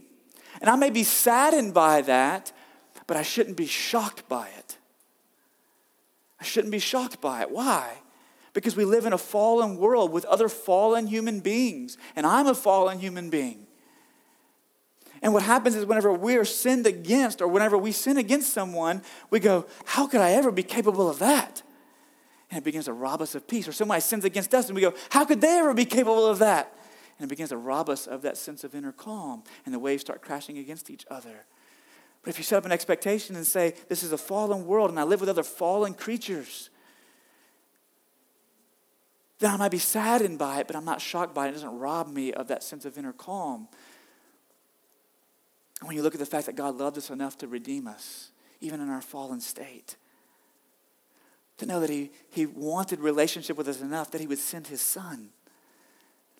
And 0.61 0.69
I 0.69 0.75
may 0.75 0.89
be 0.89 1.03
saddened 1.03 1.73
by 1.73 2.01
that, 2.01 2.51
but 3.07 3.17
I 3.17 3.21
shouldn't 3.21 3.55
be 3.55 3.67
shocked 3.67 4.27
by 4.27 4.47
it. 4.57 4.77
I 6.39 6.43
shouldn't 6.43 6.71
be 6.71 6.79
shocked 6.79 7.21
by 7.21 7.41
it. 7.41 7.51
Why? 7.51 7.99
Because 8.53 8.75
we 8.75 8.85
live 8.85 9.05
in 9.05 9.13
a 9.13 9.17
fallen 9.17 9.77
world 9.77 10.11
with 10.11 10.25
other 10.25 10.49
fallen 10.49 11.05
human 11.05 11.39
beings, 11.39 11.97
and 12.15 12.25
I'm 12.25 12.47
a 12.47 12.55
fallen 12.55 12.99
human 12.99 13.29
being. 13.29 13.67
And 15.21 15.33
what 15.33 15.43
happens 15.43 15.75
is 15.75 15.85
whenever 15.85 16.13
we're 16.13 16.45
sinned 16.45 16.87
against 16.87 17.41
or 17.41 17.47
whenever 17.47 17.77
we 17.77 17.91
sin 17.91 18.17
against 18.17 18.53
someone, 18.53 19.01
we 19.29 19.39
go, 19.39 19.65
How 19.85 20.07
could 20.07 20.21
I 20.21 20.31
ever 20.31 20.51
be 20.51 20.63
capable 20.63 21.09
of 21.09 21.19
that? 21.19 21.61
And 22.49 22.59
it 22.59 22.63
begins 22.63 22.85
to 22.85 22.93
rob 22.93 23.21
us 23.21 23.35
of 23.35 23.47
peace. 23.47 23.67
Or 23.67 23.71
somebody 23.71 24.01
sins 24.01 24.25
against 24.25 24.53
us 24.55 24.67
and 24.67 24.75
we 24.75 24.81
go, 24.81 24.93
How 25.09 25.25
could 25.25 25.41
they 25.41 25.59
ever 25.59 25.73
be 25.73 25.85
capable 25.85 26.25
of 26.25 26.39
that? 26.39 26.73
And 27.17 27.25
it 27.25 27.29
begins 27.29 27.49
to 27.49 27.57
rob 27.57 27.89
us 27.89 28.07
of 28.07 28.21
that 28.21 28.37
sense 28.37 28.63
of 28.63 28.73
inner 28.73 28.93
calm 28.93 29.43
and 29.65 29.73
the 29.73 29.79
waves 29.79 30.01
start 30.01 30.21
crashing 30.21 30.57
against 30.57 30.89
each 30.89 31.05
other. 31.11 31.45
But 32.21 32.29
if 32.29 32.37
you 32.37 32.43
set 32.43 32.57
up 32.57 32.65
an 32.65 32.71
expectation 32.71 33.35
and 33.35 33.45
say, 33.45 33.75
This 33.89 34.03
is 34.03 34.13
a 34.13 34.17
fallen 34.17 34.65
world 34.65 34.89
and 34.89 34.99
I 34.99 35.03
live 35.03 35.19
with 35.19 35.29
other 35.29 35.43
fallen 35.43 35.93
creatures, 35.93 36.69
then 39.39 39.51
I 39.51 39.57
might 39.57 39.71
be 39.71 39.79
saddened 39.79 40.37
by 40.37 40.59
it, 40.59 40.67
but 40.67 40.75
I'm 40.75 40.85
not 40.85 41.01
shocked 41.01 41.33
by 41.33 41.47
it. 41.47 41.49
It 41.49 41.53
doesn't 41.53 41.79
rob 41.79 42.09
me 42.09 42.31
of 42.33 42.47
that 42.47 42.63
sense 42.63 42.85
of 42.85 42.97
inner 42.97 43.13
calm 43.13 43.67
when 45.81 45.95
you 45.95 46.03
look 46.03 46.13
at 46.13 46.19
the 46.19 46.25
fact 46.25 46.45
that 46.47 46.55
God 46.55 46.77
loved 46.77 46.97
us 46.97 47.09
enough 47.09 47.37
to 47.39 47.47
redeem 47.47 47.87
us, 47.87 48.31
even 48.59 48.81
in 48.81 48.89
our 48.89 49.01
fallen 49.01 49.39
state, 49.39 49.95
to 51.57 51.65
know 51.65 51.79
that 51.79 51.89
He, 51.89 52.11
he 52.31 52.45
wanted 52.45 52.99
relationship 52.99 53.57
with 53.57 53.67
us 53.67 53.81
enough 53.81 54.11
that 54.11 54.21
He 54.21 54.27
would 54.27 54.39
send 54.39 54.67
His 54.67 54.81
Son 54.81 55.29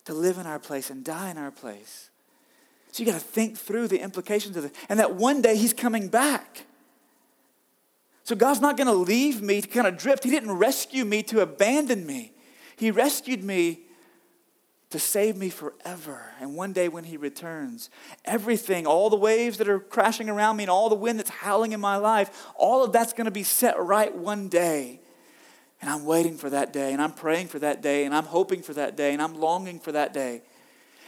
to 0.05 0.13
live 0.13 0.37
in 0.37 0.45
our 0.45 0.59
place 0.59 0.89
and 0.89 1.03
die 1.03 1.29
in 1.29 1.37
our 1.37 1.51
place. 1.51 2.09
So 2.91 3.03
you 3.03 3.05
got 3.05 3.19
to 3.19 3.25
think 3.25 3.57
through 3.57 3.87
the 3.87 4.01
implications 4.01 4.57
of 4.57 4.63
this 4.63 4.71
and 4.89 4.99
that 4.99 5.15
one 5.15 5.41
day 5.41 5.55
He's 5.55 5.73
coming 5.73 6.07
back. 6.07 6.65
So 8.23 8.35
God's 8.35 8.61
not 8.61 8.77
going 8.77 8.87
to 8.87 8.93
leave 8.93 9.41
me 9.41 9.61
to 9.61 9.67
kind 9.67 9.87
of 9.87 9.97
drift. 9.97 10.23
He 10.23 10.29
didn't 10.29 10.51
rescue 10.51 11.05
me 11.05 11.23
to 11.23 11.41
abandon 11.41 12.05
me. 12.05 12.33
He 12.75 12.91
rescued 12.91 13.43
me 13.43 13.81
to 14.89 14.99
save 14.99 15.37
me 15.37 15.49
forever. 15.49 16.31
And 16.39 16.55
one 16.55 16.73
day 16.73 16.89
when 16.89 17.03
he 17.03 17.17
returns, 17.17 17.89
everything, 18.25 18.87
all 18.87 19.09
the 19.09 19.15
waves 19.15 19.57
that 19.57 19.69
are 19.69 19.79
crashing 19.79 20.29
around 20.29 20.57
me 20.57 20.63
and 20.63 20.71
all 20.71 20.89
the 20.89 20.95
wind 20.95 21.19
that's 21.19 21.29
howling 21.29 21.73
in 21.73 21.79
my 21.79 21.97
life, 21.97 22.47
all 22.55 22.83
of 22.83 22.91
that's 22.91 23.13
going 23.13 23.25
to 23.25 23.31
be 23.31 23.43
set 23.43 23.79
right 23.79 24.13
one 24.13 24.47
day. 24.47 24.99
And 25.81 25.89
I'm 25.89 26.05
waiting 26.05 26.37
for 26.37 26.49
that 26.49 26.73
day, 26.73 26.91
and 26.91 27.01
I'm 27.01 27.13
praying 27.13 27.47
for 27.47 27.59
that 27.59 27.81
day, 27.81 28.03
and 28.03 28.13
I'm 28.13 28.25
hoping 28.25 28.61
for 28.61 28.73
that 28.73 28.97
day, 28.97 29.13
and 29.13 29.21
I'm 29.21 29.39
longing 29.39 29.79
for 29.79 29.91
that 29.91 30.13
day. 30.13 30.41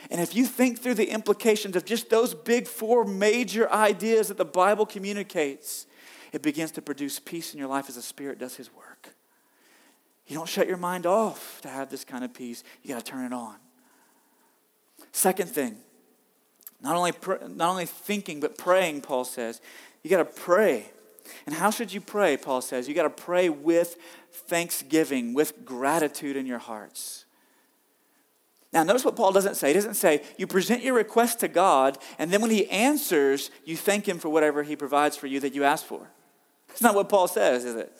And 0.10 0.22
if 0.22 0.36
you 0.36 0.46
think 0.46 0.80
through 0.80 0.94
the 0.94 1.10
implications 1.10 1.76
of 1.76 1.84
just 1.84 2.10
those 2.10 2.34
big 2.34 2.67
four 2.67 3.04
major 3.04 3.70
ideas 3.72 4.30
that 4.30 4.38
the 4.38 4.46
Bible 4.46 4.86
communicates, 4.86 5.88
it 6.32 6.41
begins 6.41 6.72
to 6.72 6.82
produce 6.82 7.20
peace 7.20 7.54
in 7.54 7.60
your 7.60 7.67
life 7.67 7.89
as 7.89 7.96
the 7.96 8.02
Spirit 8.02 8.39
does 8.39 8.56
His 8.56 8.74
work. 8.74 9.13
You 10.28 10.36
don't 10.36 10.48
shut 10.48 10.67
your 10.67 10.78
mind 10.78 11.06
off 11.06 11.60
to 11.62 11.67
have 11.67 11.89
this 11.89 12.06
kind 12.06 12.24
of 12.24 12.34
peace, 12.34 12.63
you 12.84 12.94
got 12.94 13.04
to 13.04 13.12
turn 13.12 13.26
it 13.26 13.34
on. 13.34 13.56
Second 15.12 15.50
thing, 15.50 15.78
not 16.82 16.95
only, 16.95 17.12
pr- 17.12 17.45
not 17.47 17.69
only 17.69 17.86
thinking, 17.86 18.39
but 18.39 18.58
praying, 18.58 19.02
Paul 19.02 19.24
says. 19.24 19.62
You 20.04 20.10
got 20.10 20.17
to 20.17 20.26
pray. 20.26 20.91
And 21.45 21.54
how 21.54 21.69
should 21.69 21.93
you 21.93 22.02
pray, 22.02 22.38
Paul 22.38 22.62
says? 22.62 22.88
You 22.88 22.95
got 22.95 23.04
to 23.04 23.10
pray 23.24 23.50
with 23.50 23.97
thanksgiving, 24.32 25.34
with 25.34 25.65
gratitude 25.65 26.36
in 26.36 26.45
your 26.45 26.60
hearts. 26.60 27.26
Now, 28.74 28.84
notice 28.84 29.04
what 29.04 29.17
Paul 29.17 29.34
doesn't 29.34 29.56
say. 29.56 29.67
He 29.67 29.74
doesn't 29.74 29.95
say, 29.95 30.24
you 30.38 30.47
present 30.47 30.82
your 30.82 30.93
request 30.93 31.41
to 31.41 31.50
God, 31.50 31.97
and 32.17 32.32
then 32.32 32.41
when 32.41 32.52
he 32.52 32.69
answers, 32.69 33.52
you 33.65 33.76
thank 33.76 34.08
him 34.08 34.17
for 34.17 34.30
whatever 34.30 34.63
he 34.63 34.76
provides 34.78 35.17
for 35.17 35.28
you 35.28 35.41
that 35.41 35.54
you 35.54 35.65
ask 35.65 35.86
for. 35.86 36.08
That's 36.69 36.82
not 36.82 36.95
what 36.95 37.10
Paul 37.10 37.28
says, 37.28 37.65
is 37.65 37.76
it? 37.76 37.91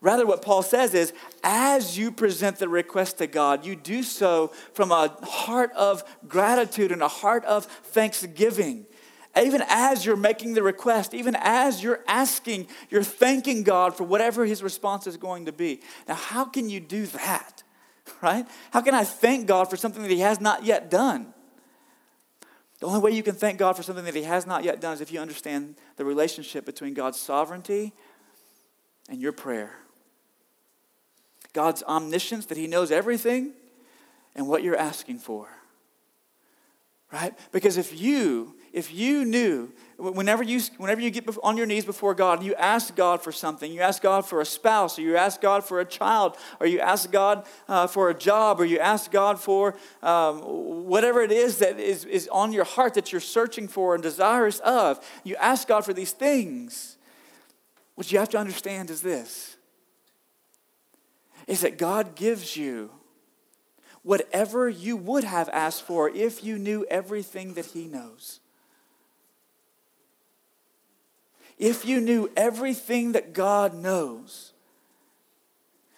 Rather, 0.00 0.26
what 0.26 0.42
Paul 0.42 0.62
says 0.62 0.94
is, 0.94 1.12
as 1.42 1.98
you 1.98 2.12
present 2.12 2.58
the 2.58 2.68
request 2.68 3.18
to 3.18 3.26
God, 3.26 3.66
you 3.66 3.74
do 3.74 4.02
so 4.02 4.52
from 4.72 4.92
a 4.92 5.08
heart 5.24 5.72
of 5.72 6.04
gratitude 6.28 6.92
and 6.92 7.02
a 7.02 7.08
heart 7.08 7.44
of 7.44 7.64
thanksgiving. 7.64 8.86
Even 9.36 9.62
as 9.68 10.06
you're 10.06 10.16
making 10.16 10.54
the 10.54 10.62
request, 10.62 11.14
even 11.14 11.36
as 11.40 11.82
you're 11.82 12.00
asking, 12.06 12.68
you're 12.90 13.02
thanking 13.02 13.62
God 13.62 13.96
for 13.96 14.04
whatever 14.04 14.44
his 14.44 14.62
response 14.62 15.06
is 15.06 15.16
going 15.16 15.46
to 15.46 15.52
be. 15.52 15.80
Now, 16.06 16.14
how 16.14 16.44
can 16.44 16.70
you 16.70 16.80
do 16.80 17.06
that? 17.06 17.62
right? 18.22 18.46
How 18.70 18.80
can 18.80 18.94
I 18.94 19.04
thank 19.04 19.46
God 19.46 19.70
for 19.70 19.76
something 19.76 20.02
that 20.02 20.10
He 20.10 20.20
has 20.20 20.40
not 20.40 20.64
yet 20.64 20.90
done? 20.90 21.32
The 22.80 22.86
only 22.86 23.00
way 23.00 23.10
you 23.10 23.22
can 23.22 23.34
thank 23.34 23.58
God 23.58 23.76
for 23.76 23.82
something 23.82 24.04
that 24.04 24.14
He 24.14 24.22
has 24.22 24.46
not 24.46 24.64
yet 24.64 24.80
done 24.80 24.94
is 24.94 25.00
if 25.00 25.12
you 25.12 25.20
understand 25.20 25.76
the 25.96 26.04
relationship 26.04 26.64
between 26.64 26.94
God's 26.94 27.18
sovereignty 27.18 27.92
and 29.08 29.20
your 29.20 29.32
prayer. 29.32 29.72
God's 31.52 31.82
omniscience, 31.82 32.46
that 32.46 32.58
He 32.58 32.66
knows 32.66 32.90
everything 32.90 33.52
and 34.34 34.48
what 34.48 34.62
you're 34.62 34.76
asking 34.76 35.18
for. 35.18 35.48
Right? 37.10 37.32
Because 37.52 37.76
if 37.76 37.98
you 37.98 38.54
if 38.72 38.92
you 38.92 39.24
knew, 39.24 39.72
whenever 39.98 40.42
you, 40.42 40.60
whenever 40.76 41.00
you 41.00 41.10
get 41.10 41.28
on 41.42 41.56
your 41.56 41.66
knees 41.66 41.84
before 41.84 42.14
God 42.14 42.38
and 42.38 42.46
you 42.46 42.54
ask 42.54 42.94
God 42.94 43.22
for 43.22 43.32
something, 43.32 43.72
you 43.72 43.80
ask 43.80 44.02
God 44.02 44.26
for 44.26 44.40
a 44.40 44.44
spouse, 44.44 44.98
or 44.98 45.02
you 45.02 45.16
ask 45.16 45.40
God 45.40 45.64
for 45.64 45.80
a 45.80 45.84
child, 45.84 46.36
or 46.60 46.66
you 46.66 46.80
ask 46.80 47.10
God 47.10 47.46
uh, 47.66 47.86
for 47.86 48.10
a 48.10 48.14
job, 48.14 48.60
or 48.60 48.64
you 48.64 48.78
ask 48.78 49.10
God 49.10 49.40
for 49.40 49.74
um, 50.02 50.42
whatever 50.86 51.22
it 51.22 51.32
is 51.32 51.58
that 51.58 51.80
is, 51.80 52.04
is 52.04 52.28
on 52.28 52.52
your 52.52 52.64
heart 52.64 52.94
that 52.94 53.10
you're 53.10 53.20
searching 53.20 53.68
for 53.68 53.94
and 53.94 54.02
desirous 54.02 54.60
of, 54.60 55.04
you 55.24 55.34
ask 55.36 55.66
God 55.66 55.84
for 55.84 55.92
these 55.92 56.12
things. 56.12 56.96
What 57.94 58.12
you 58.12 58.18
have 58.18 58.28
to 58.30 58.38
understand 58.38 58.90
is 58.90 59.02
this 59.02 59.56
is 61.48 61.62
that 61.62 61.78
God 61.78 62.14
gives 62.14 62.56
you 62.56 62.90
whatever 64.02 64.68
you 64.68 64.96
would 64.96 65.24
have 65.24 65.48
asked 65.48 65.82
for 65.82 66.08
if 66.10 66.44
you 66.44 66.58
knew 66.58 66.86
everything 66.88 67.54
that 67.54 67.66
He 67.66 67.86
knows. 67.86 68.38
If 71.58 71.84
you 71.84 72.00
knew 72.00 72.30
everything 72.36 73.12
that 73.12 73.32
God 73.32 73.74
knows, 73.74 74.52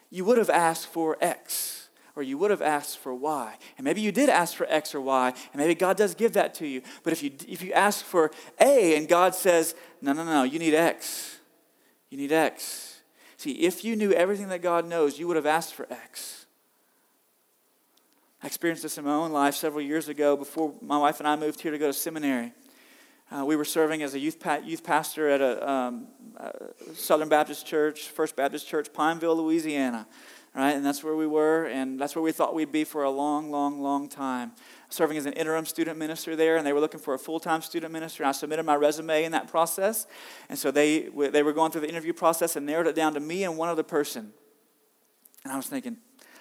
you 0.08 0.24
would 0.24 0.38
have 0.38 0.48
asked 0.48 0.86
for 0.86 1.18
X 1.20 1.88
or 2.16 2.22
you 2.22 2.38
would 2.38 2.50
have 2.50 2.62
asked 2.62 2.98
for 2.98 3.14
Y. 3.14 3.56
And 3.76 3.84
maybe 3.84 4.00
you 4.00 4.12
did 4.12 4.28
ask 4.28 4.54
for 4.54 4.66
X 4.68 4.94
or 4.94 5.00
Y, 5.00 5.28
and 5.28 5.60
maybe 5.60 5.74
God 5.74 5.96
does 5.96 6.14
give 6.14 6.32
that 6.34 6.54
to 6.54 6.66
you. 6.66 6.82
But 7.02 7.12
if 7.12 7.22
you, 7.22 7.32
if 7.46 7.62
you 7.62 7.72
ask 7.72 8.04
for 8.04 8.30
A 8.60 8.96
and 8.96 9.08
God 9.08 9.34
says, 9.34 9.74
no, 10.00 10.12
no, 10.12 10.24
no, 10.24 10.42
you 10.44 10.58
need 10.58 10.74
X, 10.74 11.38
you 12.08 12.18
need 12.18 12.32
X. 12.32 12.89
See, 13.40 13.52
if 13.52 13.84
you 13.84 13.96
knew 13.96 14.12
everything 14.12 14.50
that 14.50 14.60
God 14.60 14.86
knows, 14.86 15.18
you 15.18 15.26
would 15.26 15.36
have 15.36 15.46
asked 15.46 15.72
for 15.72 15.90
X. 15.90 16.44
I 18.42 18.46
experienced 18.46 18.82
this 18.82 18.98
in 18.98 19.06
my 19.06 19.14
own 19.14 19.32
life 19.32 19.54
several 19.54 19.80
years 19.80 20.10
ago 20.10 20.36
before 20.36 20.74
my 20.82 20.98
wife 20.98 21.20
and 21.20 21.26
I 21.26 21.36
moved 21.36 21.58
here 21.58 21.72
to 21.72 21.78
go 21.78 21.86
to 21.86 21.92
seminary. 21.94 22.52
Uh, 23.32 23.46
we 23.46 23.56
were 23.56 23.64
serving 23.64 24.02
as 24.02 24.12
a 24.12 24.18
youth, 24.18 24.40
pa- 24.40 24.60
youth 24.62 24.84
pastor 24.84 25.30
at 25.30 25.40
a 25.40 25.70
um, 25.70 26.08
uh, 26.36 26.50
Southern 26.92 27.30
Baptist 27.30 27.66
Church, 27.66 28.08
First 28.08 28.36
Baptist 28.36 28.68
Church, 28.68 28.92
Pineville, 28.92 29.36
Louisiana. 29.36 30.06
Right? 30.54 30.72
And 30.72 30.84
that's 30.84 31.02
where 31.02 31.16
we 31.16 31.26
were, 31.26 31.64
and 31.64 31.98
that's 31.98 32.14
where 32.14 32.22
we 32.22 32.32
thought 32.32 32.54
we'd 32.54 32.70
be 32.70 32.84
for 32.84 33.04
a 33.04 33.10
long, 33.10 33.50
long, 33.50 33.80
long 33.80 34.10
time. 34.10 34.52
Serving 34.90 35.16
as 35.16 35.24
an 35.24 35.32
interim 35.34 35.64
student 35.64 35.98
minister 35.98 36.36
there, 36.36 36.56
and 36.56 36.66
they 36.66 36.72
were 36.72 36.80
looking 36.80 37.00
for 37.00 37.14
a 37.14 37.18
full 37.18 37.40
time 37.40 37.62
student 37.62 37.92
minister. 37.92 38.22
And 38.22 38.28
I 38.28 38.32
submitted 38.32 38.64
my 38.64 38.74
resume 38.74 39.24
in 39.24 39.32
that 39.32 39.48
process. 39.48 40.06
And 40.48 40.58
so 40.58 40.70
they, 40.70 41.08
they 41.08 41.42
were 41.42 41.52
going 41.52 41.70
through 41.70 41.82
the 41.82 41.88
interview 41.88 42.12
process 42.12 42.56
and 42.56 42.66
narrowed 42.66 42.88
it 42.88 42.94
down 42.94 43.14
to 43.14 43.20
me 43.20 43.44
and 43.44 43.56
one 43.56 43.68
other 43.68 43.84
person. 43.84 44.32
And 45.44 45.52
I 45.52 45.56
was 45.56 45.66
thinking, 45.66 45.96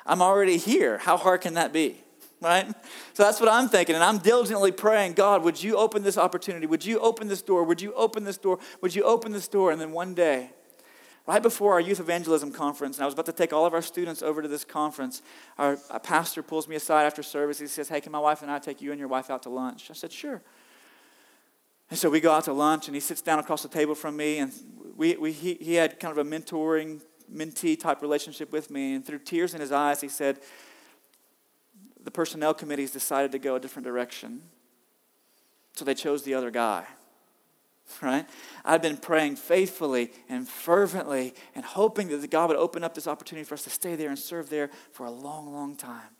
I'm 0.05 0.21
already 0.21 0.57
here. 0.57 0.97
How 0.97 1.15
hard 1.15 1.41
can 1.41 1.53
that 1.53 1.71
be? 1.71 2.03
right? 2.41 2.67
So 3.13 3.23
that's 3.23 3.39
what 3.39 3.49
I'm 3.49 3.67
thinking. 3.67 3.95
And 3.95 4.03
I'm 4.03 4.17
diligently 4.17 4.71
praying, 4.71 5.13
God, 5.13 5.43
would 5.43 5.61
you 5.61 5.77
open 5.77 6.03
this 6.03 6.17
opportunity? 6.17 6.65
Would 6.67 6.85
you 6.85 6.99
open 6.99 7.27
this 7.27 7.41
door? 7.41 7.63
Would 7.63 7.81
you 7.81 7.93
open 7.93 8.23
this 8.23 8.37
door? 8.37 8.59
Would 8.81 8.95
you 8.95 9.03
open 9.03 9.31
this 9.31 9.47
door? 9.47 9.71
And 9.71 9.79
then 9.79 9.91
one 9.91 10.13
day, 10.13 10.51
right 11.29 11.43
before 11.43 11.73
our 11.73 11.79
youth 11.79 11.99
evangelism 11.99 12.51
conference, 12.51 12.97
and 12.97 13.03
I 13.03 13.05
was 13.05 13.13
about 13.13 13.27
to 13.27 13.31
take 13.31 13.53
all 13.53 13.63
of 13.63 13.75
our 13.75 13.83
students 13.83 14.23
over 14.23 14.41
to 14.41 14.47
this 14.47 14.65
conference, 14.65 15.21
our 15.59 15.77
pastor 16.01 16.41
pulls 16.41 16.67
me 16.67 16.75
aside 16.75 17.05
after 17.05 17.21
service. 17.21 17.59
He 17.59 17.67
says, 17.67 17.87
Hey, 17.87 18.01
can 18.01 18.11
my 18.11 18.19
wife 18.19 18.41
and 18.41 18.49
I 18.49 18.57
take 18.57 18.81
you 18.81 18.89
and 18.89 18.97
your 18.97 19.07
wife 19.07 19.29
out 19.29 19.43
to 19.43 19.49
lunch? 19.49 19.91
I 19.91 19.93
said, 19.93 20.11
Sure. 20.11 20.41
And 21.91 21.99
so 21.99 22.09
we 22.09 22.19
go 22.19 22.31
out 22.31 22.45
to 22.45 22.53
lunch, 22.53 22.87
and 22.87 22.95
he 22.95 22.99
sits 22.99 23.21
down 23.21 23.37
across 23.37 23.61
the 23.61 23.69
table 23.69 23.93
from 23.93 24.17
me, 24.17 24.39
and 24.39 24.51
we, 24.95 25.17
we, 25.17 25.31
he, 25.31 25.53
he 25.53 25.75
had 25.75 25.99
kind 25.99 26.17
of 26.17 26.25
a 26.25 26.27
mentoring, 26.27 26.99
mentee 27.31 27.79
type 27.79 28.01
relationship 28.01 28.51
with 28.51 28.71
me. 28.71 28.95
And 28.95 29.05
through 29.05 29.19
tears 29.19 29.53
in 29.53 29.61
his 29.61 29.71
eyes, 29.71 30.01
he 30.01 30.09
said, 30.09 30.39
the 32.03 32.11
personnel 32.11 32.55
committees 32.55 32.89
decided 32.89 33.31
to 33.33 33.39
go 33.39 33.55
a 33.55 33.59
different 33.59 33.85
direction. 33.85 34.41
So 35.75 35.85
they 35.85 35.93
chose 35.93 36.23
the 36.23 36.33
other 36.33 36.49
guy. 36.49 36.85
Right? 38.01 38.25
I've 38.63 38.81
been 38.81 38.97
praying 38.97 39.37
faithfully 39.37 40.11
and 40.29 40.47
fervently 40.47 41.33
and 41.55 41.65
hoping 41.65 42.07
that 42.09 42.29
God 42.29 42.49
would 42.49 42.57
open 42.57 42.83
up 42.83 42.93
this 42.93 43.07
opportunity 43.07 43.43
for 43.43 43.55
us 43.55 43.63
to 43.63 43.69
stay 43.69 43.95
there 43.95 44.09
and 44.09 44.17
serve 44.17 44.49
there 44.49 44.69
for 44.91 45.05
a 45.05 45.11
long, 45.11 45.51
long 45.51 45.75
time. 45.75 46.15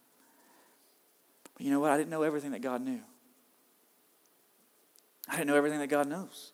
But 1.55 1.65
you 1.65 1.71
know 1.71 1.79
what? 1.79 1.91
I 1.91 1.97
didn't 1.97 2.09
know 2.09 2.23
everything 2.23 2.51
that 2.51 2.61
God 2.61 2.81
knew. 2.81 3.01
I 5.27 5.33
didn't 5.33 5.47
know 5.47 5.55
everything 5.55 5.79
that 5.79 5.87
God 5.87 6.07
knows. 6.07 6.53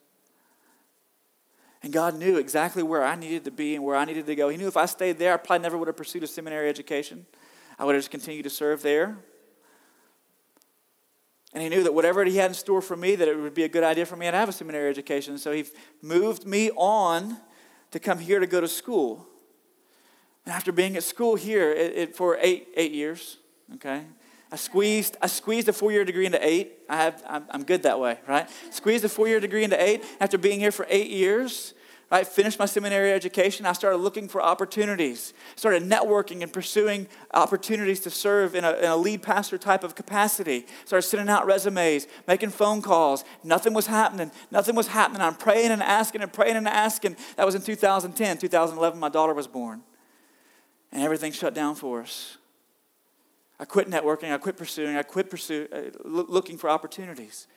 And 1.81 1.93
God 1.93 2.17
knew 2.17 2.37
exactly 2.37 2.83
where 2.83 3.03
I 3.03 3.15
needed 3.15 3.45
to 3.45 3.51
be 3.51 3.75
and 3.75 3.83
where 3.83 3.95
I 3.95 4.05
needed 4.05 4.25
to 4.25 4.35
go. 4.35 4.49
He 4.49 4.57
knew 4.57 4.67
if 4.67 4.77
I 4.77 4.85
stayed 4.85 5.17
there, 5.17 5.33
I 5.33 5.37
probably 5.37 5.63
never 5.63 5.77
would 5.77 5.87
have 5.87 5.95
pursued 5.95 6.23
a 6.23 6.27
seminary 6.27 6.67
education. 6.67 7.25
I 7.77 7.85
would 7.85 7.95
have 7.95 8.01
just 8.01 8.11
continued 8.11 8.43
to 8.43 8.49
serve 8.49 8.81
there. 8.81 9.17
And 11.55 11.63
he 11.63 11.69
knew 11.69 11.83
that 11.83 11.93
whatever 11.93 12.25
he 12.25 12.35
had 12.35 12.51
in 12.51 12.53
store 12.53 12.81
for 12.81 12.97
me, 12.97 13.15
that 13.15 13.29
it 13.29 13.39
would 13.39 13.53
be 13.53 13.63
a 13.63 13.69
good 13.69 13.83
idea 13.85 14.05
for 14.05 14.17
me 14.17 14.25
to 14.25 14.33
have 14.33 14.49
a 14.49 14.51
seminary 14.51 14.89
education. 14.89 15.37
So 15.37 15.53
he 15.53 15.63
moved 16.01 16.45
me 16.45 16.69
on 16.71 17.37
to 17.91 17.99
come 17.99 18.19
here 18.19 18.41
to 18.41 18.45
go 18.45 18.59
to 18.59 18.67
school. 18.67 19.25
And 20.45 20.53
after 20.53 20.73
being 20.73 20.97
at 20.97 21.03
school 21.03 21.35
here 21.35 21.71
it, 21.71 21.93
it, 21.95 22.15
for 22.15 22.37
eight, 22.41 22.67
eight 22.75 22.91
years, 22.91 23.37
okay, 23.75 24.03
I 24.51 24.57
squeezed, 24.57 25.15
I 25.21 25.27
squeezed 25.27 25.69
a 25.69 25.73
four-year 25.73 26.03
degree 26.03 26.25
into 26.25 26.45
eight. 26.45 26.73
I 26.89 26.97
have, 26.97 27.23
I'm, 27.25 27.45
I'm 27.49 27.63
good 27.63 27.83
that 27.83 28.01
way, 28.01 28.19
right? 28.27 28.49
Squeezed 28.71 29.05
a 29.05 29.09
four-year 29.09 29.39
degree 29.39 29.63
into 29.63 29.81
eight. 29.81 30.03
After 30.19 30.37
being 30.37 30.59
here 30.59 30.73
for 30.73 30.85
eight 30.89 31.09
years, 31.09 31.73
I 32.15 32.23
finished 32.23 32.57
my 32.59 32.65
seminary 32.65 33.11
education. 33.11 33.65
I 33.65 33.73
started 33.73 33.97
looking 33.97 34.29
for 34.29 34.41
opportunities, 34.41 35.33
started 35.57 35.83
networking 35.83 36.43
and 36.43 36.53
pursuing 36.53 37.07
opportunities 37.33 37.99
to 38.01 38.09
serve 38.09 38.55
in 38.55 38.63
a, 38.63 38.71
in 38.71 38.85
a, 38.85 38.95
lead 38.95 39.21
pastor 39.21 39.57
type 39.57 39.83
of 39.83 39.95
capacity. 39.95 40.65
Started 40.85 41.05
sending 41.05 41.27
out 41.27 41.45
resumes, 41.45 42.07
making 42.25 42.51
phone 42.51 42.81
calls. 42.81 43.25
Nothing 43.43 43.73
was 43.73 43.87
happening. 43.87 44.31
Nothing 44.49 44.75
was 44.75 44.87
happening. 44.87 45.21
I'm 45.21 45.35
praying 45.35 45.71
and 45.71 45.83
asking 45.83 46.21
and 46.21 46.31
praying 46.31 46.55
and 46.55 46.69
asking. 46.69 47.17
That 47.35 47.45
was 47.45 47.53
in 47.53 47.61
2010. 47.61 48.37
2011, 48.37 48.97
my 48.97 49.09
daughter 49.09 49.33
was 49.33 49.47
born. 49.47 49.81
And 50.93 51.03
everything 51.03 51.33
shut 51.33 51.53
down 51.53 51.75
for 51.75 52.01
us. 52.01 52.37
I 53.59 53.65
quit 53.65 53.89
networking. 53.89 54.31
I 54.31 54.37
quit 54.37 54.55
pursuing. 54.55 54.95
I 54.95 55.03
quit 55.03 55.29
pursue, 55.29 55.67
uh, 55.69 55.99
looking 56.05 56.57
for 56.57 56.69
opportunities. 56.69 57.47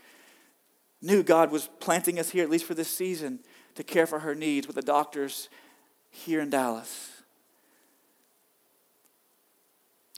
Knew 1.00 1.22
God 1.22 1.52
was 1.52 1.68
planting 1.78 2.18
us 2.18 2.30
here, 2.30 2.42
at 2.42 2.50
least 2.50 2.64
for 2.64 2.74
this 2.74 2.88
season 2.88 3.38
to 3.78 3.84
care 3.84 4.08
for 4.08 4.18
her 4.18 4.34
needs 4.34 4.66
with 4.66 4.74
the 4.74 4.82
doctors 4.82 5.48
here 6.10 6.40
in 6.40 6.50
Dallas. 6.50 7.12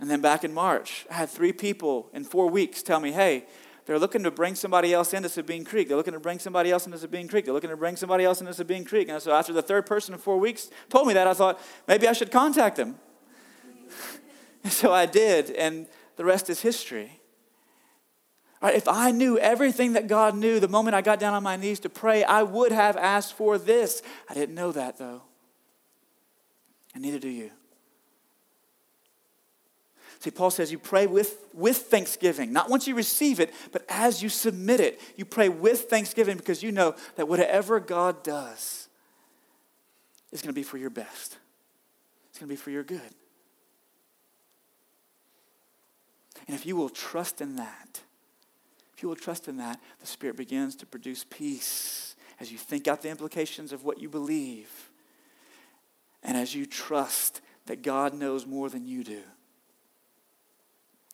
And 0.00 0.08
then 0.08 0.22
back 0.22 0.44
in 0.44 0.54
March, 0.54 1.04
I 1.10 1.14
had 1.14 1.28
three 1.28 1.52
people 1.52 2.08
in 2.14 2.24
four 2.24 2.48
weeks 2.48 2.82
tell 2.82 3.00
me, 3.00 3.12
hey, 3.12 3.44
they're 3.84 3.98
looking 3.98 4.22
to 4.22 4.30
bring 4.30 4.54
somebody 4.54 4.94
else 4.94 5.12
into 5.12 5.28
Sabine 5.28 5.66
Creek. 5.66 5.88
They're 5.88 5.96
looking 5.98 6.14
to 6.14 6.20
bring 6.20 6.38
somebody 6.38 6.70
else 6.70 6.86
into 6.86 6.96
Sabine 6.96 7.28
Creek. 7.28 7.44
They're 7.44 7.52
looking 7.52 7.68
to 7.68 7.76
bring 7.76 7.96
somebody 7.96 8.24
else 8.24 8.40
into 8.40 8.54
Sabine 8.54 8.86
Creek. 8.86 9.10
And 9.10 9.20
so 9.20 9.30
after 9.30 9.52
the 9.52 9.60
third 9.60 9.84
person 9.84 10.14
in 10.14 10.20
four 10.20 10.38
weeks 10.38 10.70
told 10.88 11.06
me 11.06 11.12
that, 11.12 11.26
I 11.26 11.34
thought, 11.34 11.60
maybe 11.86 12.08
I 12.08 12.14
should 12.14 12.30
contact 12.30 12.76
them. 12.76 12.94
so 14.70 14.90
I 14.90 15.04
did, 15.04 15.50
and 15.50 15.86
the 16.16 16.24
rest 16.24 16.48
is 16.48 16.62
history. 16.62 17.19
Right, 18.60 18.74
if 18.74 18.88
I 18.88 19.10
knew 19.10 19.38
everything 19.38 19.94
that 19.94 20.06
God 20.06 20.36
knew 20.36 20.60
the 20.60 20.68
moment 20.68 20.94
I 20.94 21.00
got 21.00 21.18
down 21.18 21.32
on 21.32 21.42
my 21.42 21.56
knees 21.56 21.80
to 21.80 21.88
pray, 21.88 22.24
I 22.24 22.42
would 22.42 22.72
have 22.72 22.96
asked 22.96 23.32
for 23.34 23.56
this. 23.56 24.02
I 24.28 24.34
didn't 24.34 24.54
know 24.54 24.70
that 24.72 24.98
though. 24.98 25.22
And 26.94 27.02
neither 27.02 27.18
do 27.18 27.28
you. 27.28 27.50
See, 30.18 30.30
Paul 30.30 30.50
says 30.50 30.70
you 30.70 30.78
pray 30.78 31.06
with, 31.06 31.46
with 31.54 31.78
thanksgiving, 31.78 32.52
not 32.52 32.68
once 32.68 32.86
you 32.86 32.94
receive 32.94 33.40
it, 33.40 33.54
but 33.72 33.86
as 33.88 34.22
you 34.22 34.28
submit 34.28 34.78
it. 34.78 35.00
You 35.16 35.24
pray 35.24 35.48
with 35.48 35.88
thanksgiving 35.88 36.36
because 36.36 36.62
you 36.62 36.70
know 36.70 36.94
that 37.16 37.26
whatever 37.26 37.80
God 37.80 38.22
does 38.22 38.88
is 40.30 40.42
going 40.42 40.50
to 40.50 40.58
be 40.58 40.62
for 40.62 40.76
your 40.76 40.90
best, 40.90 41.38
it's 42.28 42.38
going 42.38 42.48
to 42.48 42.52
be 42.52 42.60
for 42.60 42.70
your 42.70 42.84
good. 42.84 43.00
And 46.46 46.54
if 46.54 46.66
you 46.66 46.76
will 46.76 46.90
trust 46.90 47.40
in 47.40 47.56
that, 47.56 48.02
if 49.00 49.02
you 49.02 49.08
will 49.08 49.16
trust 49.16 49.48
in 49.48 49.56
that, 49.56 49.80
the 49.98 50.06
Spirit 50.06 50.36
begins 50.36 50.76
to 50.76 50.84
produce 50.84 51.24
peace 51.30 52.16
as 52.38 52.52
you 52.52 52.58
think 52.58 52.86
out 52.86 53.00
the 53.00 53.08
implications 53.08 53.72
of 53.72 53.82
what 53.82 53.98
you 53.98 54.10
believe 54.10 54.90
and 56.22 56.36
as 56.36 56.54
you 56.54 56.66
trust 56.66 57.40
that 57.64 57.80
God 57.80 58.12
knows 58.12 58.44
more 58.44 58.68
than 58.68 58.84
you 58.84 59.02
do 59.02 59.22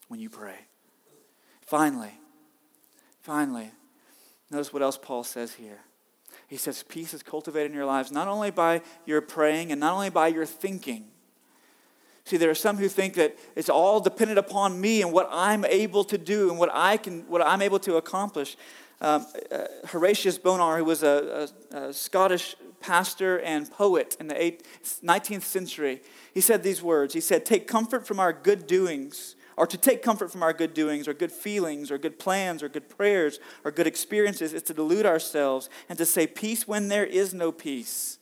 when 0.09 0.19
you 0.19 0.29
pray. 0.29 0.57
Finally, 1.61 2.11
finally, 3.21 3.71
notice 4.51 4.73
what 4.73 4.83
else 4.83 4.99
Paul 5.01 5.23
says 5.23 5.53
here. 5.53 5.79
He 6.49 6.57
says, 6.57 6.83
Peace 6.83 7.15
is 7.15 7.23
cultivated 7.23 7.71
in 7.71 7.77
your 7.77 7.87
lives 7.87 8.11
not 8.11 8.27
only 8.27 8.51
by 8.51 8.83
your 9.05 9.21
praying 9.21 9.71
and 9.71 9.79
not 9.79 9.95
only 9.95 10.11
by 10.11 10.27
your 10.27 10.45
thinking. 10.45 11.05
See, 12.27 12.37
there 12.37 12.51
are 12.51 12.57
some 12.57 12.77
who 12.77 12.89
think 12.89 13.15
that 13.15 13.39
it's 13.55 13.69
all 13.69 14.01
dependent 14.01 14.41
upon 14.41 14.81
me 14.81 15.01
and 15.01 15.13
what 15.13 15.29
I'm 15.31 15.65
able 15.65 16.03
to 16.05 16.19
do 16.19 16.51
and 16.51 16.59
what, 16.59 16.71
I 16.73 16.97
can, 16.97 17.21
what 17.29 17.41
I'm 17.41 17.63
able 17.63 17.79
to 17.79 17.97
accomplish. 17.97 18.57
Um, 19.01 19.25
uh, 19.53 19.67
Horatius 19.87 20.37
Bonar, 20.37 20.79
who 20.79 20.85
was 20.85 21.05
a, 21.05 21.49
a, 21.71 21.77
a, 21.77 21.93
Scottish 21.93 22.57
pastor 22.81 23.39
and 23.41 23.71
poet 23.71 24.17
in 24.19 24.27
the 24.27 24.35
19th 24.35 25.43
century, 25.43 26.03
he 26.35 26.41
said 26.41 26.65
these 26.65 26.83
words. 26.83 27.15
He 27.15 27.21
said, 27.21 27.47
Take 27.47 27.69
comfort 27.69 28.09
from 28.09 28.19
our 28.19 28.33
good 28.33 28.67
doings 28.67 29.37
or 29.57 29.67
to 29.67 29.79
take 29.79 30.03
comfort 30.03 30.33
from 30.33 30.43
our 30.43 30.53
good 30.53 30.75
doings 30.75 31.07
or 31.07 31.15
good 31.15 31.31
feelings 31.31 31.93
or 31.93 31.99
good 31.99 32.19
plans 32.19 32.61
or 32.61 32.69
good 32.69 32.89
prayers 32.89 33.39
or 33.65 33.71
good 33.71 33.87
experiences 33.87 34.53
is 34.53 34.65
to 34.65 34.75
delude 34.75 35.07
ourselves 35.07 35.71
and 35.89 35.97
to 35.97 36.05
say 36.05 36.27
peace 36.27 36.67
when 36.67 36.89
there 36.89 37.07
is 37.07 37.33
no 37.33 37.53
peace. 37.53 38.19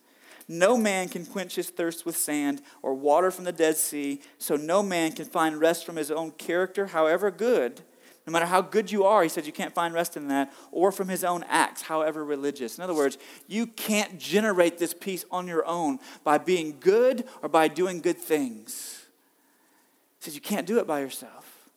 No 0.46 0.76
man 0.76 1.08
can 1.08 1.24
quench 1.24 1.54
his 1.54 1.70
thirst 1.70 2.04
with 2.04 2.16
sand 2.16 2.60
or 2.82 2.94
water 2.94 3.30
from 3.30 3.44
the 3.44 3.52
Dead 3.52 3.76
Sea, 3.76 4.20
so 4.38 4.56
no 4.56 4.82
man 4.82 5.12
can 5.12 5.24
find 5.24 5.58
rest 5.58 5.86
from 5.86 5.96
his 5.96 6.10
own 6.10 6.32
character, 6.32 6.88
however 6.88 7.30
good. 7.30 7.80
No 8.26 8.32
matter 8.32 8.46
how 8.46 8.62
good 8.62 8.90
you 8.90 9.04
are, 9.04 9.22
he 9.22 9.28
says 9.28 9.46
you 9.46 9.52
can't 9.52 9.74
find 9.74 9.92
rest 9.92 10.16
in 10.16 10.28
that, 10.28 10.52
or 10.72 10.90
from 10.90 11.08
his 11.08 11.24
own 11.24 11.44
acts, 11.48 11.82
however 11.82 12.24
religious. 12.24 12.78
In 12.78 12.84
other 12.84 12.94
words, 12.94 13.18
you 13.46 13.66
can't 13.66 14.18
generate 14.18 14.78
this 14.78 14.94
peace 14.94 15.24
on 15.30 15.46
your 15.46 15.66
own 15.66 15.98
by 16.24 16.38
being 16.38 16.78
good 16.80 17.24
or 17.42 17.48
by 17.48 17.68
doing 17.68 18.00
good 18.00 18.18
things. 18.18 19.06
He 20.18 20.24
says 20.24 20.34
you 20.34 20.40
can't 20.40 20.66
do 20.66 20.78
it 20.78 20.86
by 20.86 21.00
yourself. 21.00 21.70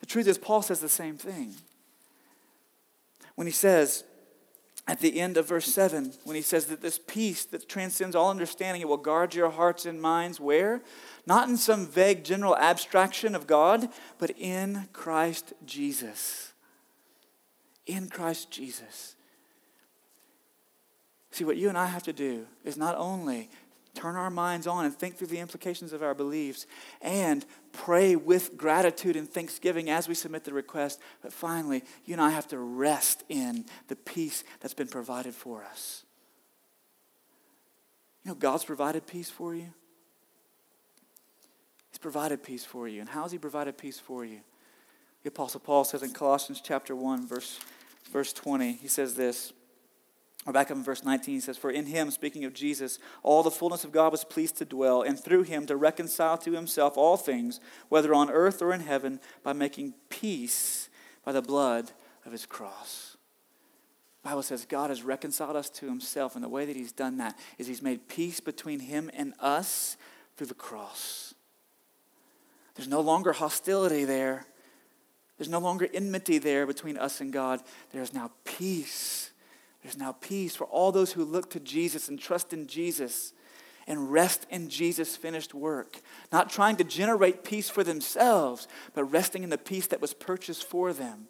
The 0.00 0.06
truth 0.06 0.26
is, 0.26 0.38
Paul 0.38 0.62
says 0.62 0.80
the 0.80 0.88
same 0.88 1.16
thing. 1.16 1.54
When 3.34 3.46
he 3.46 3.52
says, 3.52 4.04
at 4.88 5.00
the 5.00 5.20
end 5.20 5.36
of 5.36 5.46
verse 5.46 5.66
7, 5.66 6.14
when 6.24 6.34
he 6.34 6.40
says 6.40 6.64
that 6.66 6.80
this 6.80 6.98
peace 6.98 7.44
that 7.44 7.68
transcends 7.68 8.16
all 8.16 8.30
understanding, 8.30 8.80
it 8.80 8.88
will 8.88 8.96
guard 8.96 9.34
your 9.34 9.50
hearts 9.50 9.84
and 9.84 10.00
minds 10.00 10.40
where? 10.40 10.80
Not 11.26 11.46
in 11.46 11.58
some 11.58 11.86
vague 11.86 12.24
general 12.24 12.56
abstraction 12.56 13.34
of 13.34 13.46
God, 13.46 13.90
but 14.16 14.30
in 14.30 14.88
Christ 14.94 15.52
Jesus. 15.66 16.54
In 17.86 18.08
Christ 18.08 18.50
Jesus. 18.50 19.14
See, 21.32 21.44
what 21.44 21.58
you 21.58 21.68
and 21.68 21.76
I 21.76 21.86
have 21.86 22.04
to 22.04 22.12
do 22.14 22.46
is 22.64 22.78
not 22.78 22.96
only 22.96 23.50
turn 23.98 24.14
our 24.14 24.30
minds 24.30 24.68
on 24.68 24.84
and 24.84 24.94
think 24.94 25.16
through 25.16 25.26
the 25.26 25.40
implications 25.40 25.92
of 25.92 26.02
our 26.04 26.14
beliefs 26.14 26.66
and 27.02 27.44
pray 27.72 28.14
with 28.14 28.56
gratitude 28.56 29.16
and 29.16 29.28
thanksgiving 29.28 29.90
as 29.90 30.06
we 30.06 30.14
submit 30.14 30.44
the 30.44 30.54
request. 30.54 31.00
But 31.20 31.32
finally, 31.32 31.82
you 32.04 32.14
and 32.14 32.22
I 32.22 32.30
have 32.30 32.46
to 32.48 32.58
rest 32.58 33.24
in 33.28 33.64
the 33.88 33.96
peace 33.96 34.44
that's 34.60 34.74
been 34.74 34.86
provided 34.86 35.34
for 35.34 35.64
us. 35.64 36.04
You 38.24 38.30
know, 38.30 38.34
God's 38.36 38.64
provided 38.64 39.06
peace 39.06 39.30
for 39.30 39.54
you. 39.54 39.72
He's 41.90 41.98
provided 41.98 42.44
peace 42.44 42.64
for 42.64 42.86
you. 42.86 43.00
And 43.00 43.08
how 43.08 43.22
has 43.22 43.32
He 43.32 43.38
provided 43.38 43.76
peace 43.76 43.98
for 43.98 44.24
you? 44.24 44.40
The 45.24 45.30
Apostle 45.30 45.60
Paul 45.60 45.82
says 45.82 46.04
in 46.04 46.12
Colossians 46.12 46.60
chapter 46.62 46.94
1, 46.94 47.26
verse, 47.26 47.58
verse 48.12 48.32
20, 48.32 48.74
he 48.74 48.86
says 48.86 49.14
this. 49.14 49.52
Or 50.48 50.52
back 50.52 50.70
up 50.70 50.78
in 50.78 50.82
verse 50.82 51.04
19, 51.04 51.34
he 51.34 51.40
says, 51.40 51.58
For 51.58 51.70
in 51.70 51.84
him, 51.84 52.10
speaking 52.10 52.46
of 52.46 52.54
Jesus, 52.54 52.98
all 53.22 53.42
the 53.42 53.50
fullness 53.50 53.84
of 53.84 53.92
God 53.92 54.12
was 54.12 54.24
pleased 54.24 54.56
to 54.56 54.64
dwell, 54.64 55.02
and 55.02 55.22
through 55.22 55.42
him 55.42 55.66
to 55.66 55.76
reconcile 55.76 56.38
to 56.38 56.52
himself 56.52 56.96
all 56.96 57.18
things, 57.18 57.60
whether 57.90 58.14
on 58.14 58.30
earth 58.30 58.62
or 58.62 58.72
in 58.72 58.80
heaven, 58.80 59.20
by 59.42 59.52
making 59.52 59.92
peace 60.08 60.88
by 61.22 61.32
the 61.32 61.42
blood 61.42 61.92
of 62.24 62.32
his 62.32 62.46
cross. 62.46 63.18
The 64.22 64.30
Bible 64.30 64.42
says 64.42 64.64
God 64.64 64.88
has 64.88 65.02
reconciled 65.02 65.54
us 65.54 65.68
to 65.68 65.86
himself, 65.86 66.34
and 66.34 66.42
the 66.42 66.48
way 66.48 66.64
that 66.64 66.76
he's 66.76 66.92
done 66.92 67.18
that 67.18 67.38
is 67.58 67.66
he's 67.66 67.82
made 67.82 68.08
peace 68.08 68.40
between 68.40 68.80
him 68.80 69.10
and 69.12 69.34
us 69.40 69.98
through 70.38 70.46
the 70.46 70.54
cross. 70.54 71.34
There's 72.74 72.88
no 72.88 73.02
longer 73.02 73.34
hostility 73.34 74.06
there. 74.06 74.46
There's 75.36 75.50
no 75.50 75.58
longer 75.58 75.88
enmity 75.92 76.38
there 76.38 76.66
between 76.66 76.96
us 76.96 77.20
and 77.20 77.34
God. 77.34 77.60
There's 77.92 78.14
now 78.14 78.30
peace 78.46 79.27
there's 79.82 79.96
now 79.96 80.12
peace 80.12 80.56
for 80.56 80.64
all 80.64 80.92
those 80.92 81.12
who 81.12 81.24
look 81.24 81.50
to 81.50 81.60
Jesus 81.60 82.08
and 82.08 82.18
trust 82.18 82.52
in 82.52 82.66
Jesus 82.66 83.32
and 83.86 84.12
rest 84.12 84.46
in 84.50 84.68
Jesus' 84.68 85.16
finished 85.16 85.54
work. 85.54 86.00
Not 86.30 86.50
trying 86.50 86.76
to 86.76 86.84
generate 86.84 87.42
peace 87.42 87.70
for 87.70 87.82
themselves, 87.82 88.68
but 88.94 89.04
resting 89.04 89.42
in 89.42 89.50
the 89.50 89.58
peace 89.58 89.86
that 89.88 90.00
was 90.00 90.12
purchased 90.12 90.64
for 90.64 90.92
them. 90.92 91.28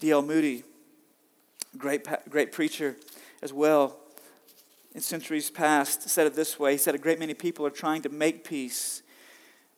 D.L. 0.00 0.22
Moody, 0.22 0.64
great, 1.76 2.06
great 2.30 2.50
preacher 2.50 2.96
as 3.42 3.52
well, 3.52 3.98
in 4.94 5.00
centuries 5.00 5.50
past, 5.50 6.08
said 6.08 6.26
it 6.26 6.34
this 6.34 6.58
way 6.58 6.72
He 6.72 6.78
said, 6.78 6.94
A 6.94 6.98
great 6.98 7.18
many 7.18 7.34
people 7.34 7.66
are 7.66 7.70
trying 7.70 8.00
to 8.02 8.08
make 8.08 8.44
peace, 8.44 9.02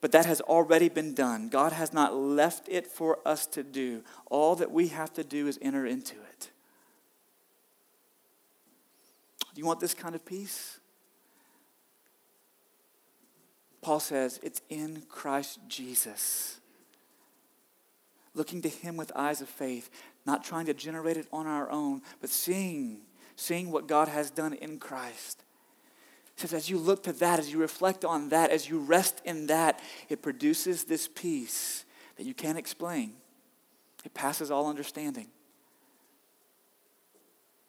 but 0.01 0.13
that 0.13 0.27
has 0.27 0.41
already 0.43 0.89
been 0.89 1.15
done. 1.15 1.49
God 1.49 1.73
has 1.73 1.93
not 1.93 2.15
left 2.15 2.69
it 2.69 2.87
for 2.87 3.19
us 3.25 3.47
to 3.49 3.63
do. 3.63 4.03
All 4.31 4.55
that 4.57 4.71
we 4.71 4.89
have 4.89 5.13
to 5.15 5.25
do 5.25 5.49
is 5.49 5.59
enter 5.63 5.87
into 5.87 6.15
it. 6.15 6.51
Do 9.57 9.61
you 9.61 9.67
want 9.67 9.81
this 9.81 9.95
kind 9.95 10.15
of 10.15 10.23
peace? 10.23 10.81
Paul 13.81 14.01
says 14.01 14.39
it's 14.43 14.61
in 14.69 15.05
Christ 15.09 15.61
Jesus. 15.67 16.61
Looking 18.35 18.61
to 18.61 18.69
Him 18.69 18.99
with 18.99 19.11
eyes 19.17 19.41
of 19.41 19.49
faith, 19.49 19.89
not 20.27 20.45
trying 20.45 20.67
to 20.67 20.75
generate 20.75 21.17
it 21.17 21.27
on 21.33 21.47
our 21.47 21.71
own, 21.71 22.03
but 22.21 22.29
seeing, 22.29 22.99
seeing 23.35 23.71
what 23.71 23.89
God 23.89 24.09
has 24.09 24.29
done 24.29 24.53
in 24.53 24.79
Christ. 24.79 25.43
He 26.35 26.43
says, 26.43 26.53
as 26.53 26.69
you 26.69 26.77
look 26.77 27.03
to 27.05 27.15
that, 27.15 27.39
as 27.39 27.51
you 27.51 27.59
reflect 27.59 28.05
on 28.05 28.29
that, 28.29 28.51
as 28.51 28.69
you 28.69 28.79
rest 28.79 29.23
in 29.25 29.47
that, 29.47 29.81
it 30.11 30.21
produces 30.21 30.85
this 30.85 31.09
peace 31.09 31.87
that 32.17 32.27
you 32.27 32.35
can't 32.35 32.59
explain. 32.59 33.15
It 34.05 34.13
passes 34.13 34.51
all 34.51 34.69
understanding. 34.69 35.29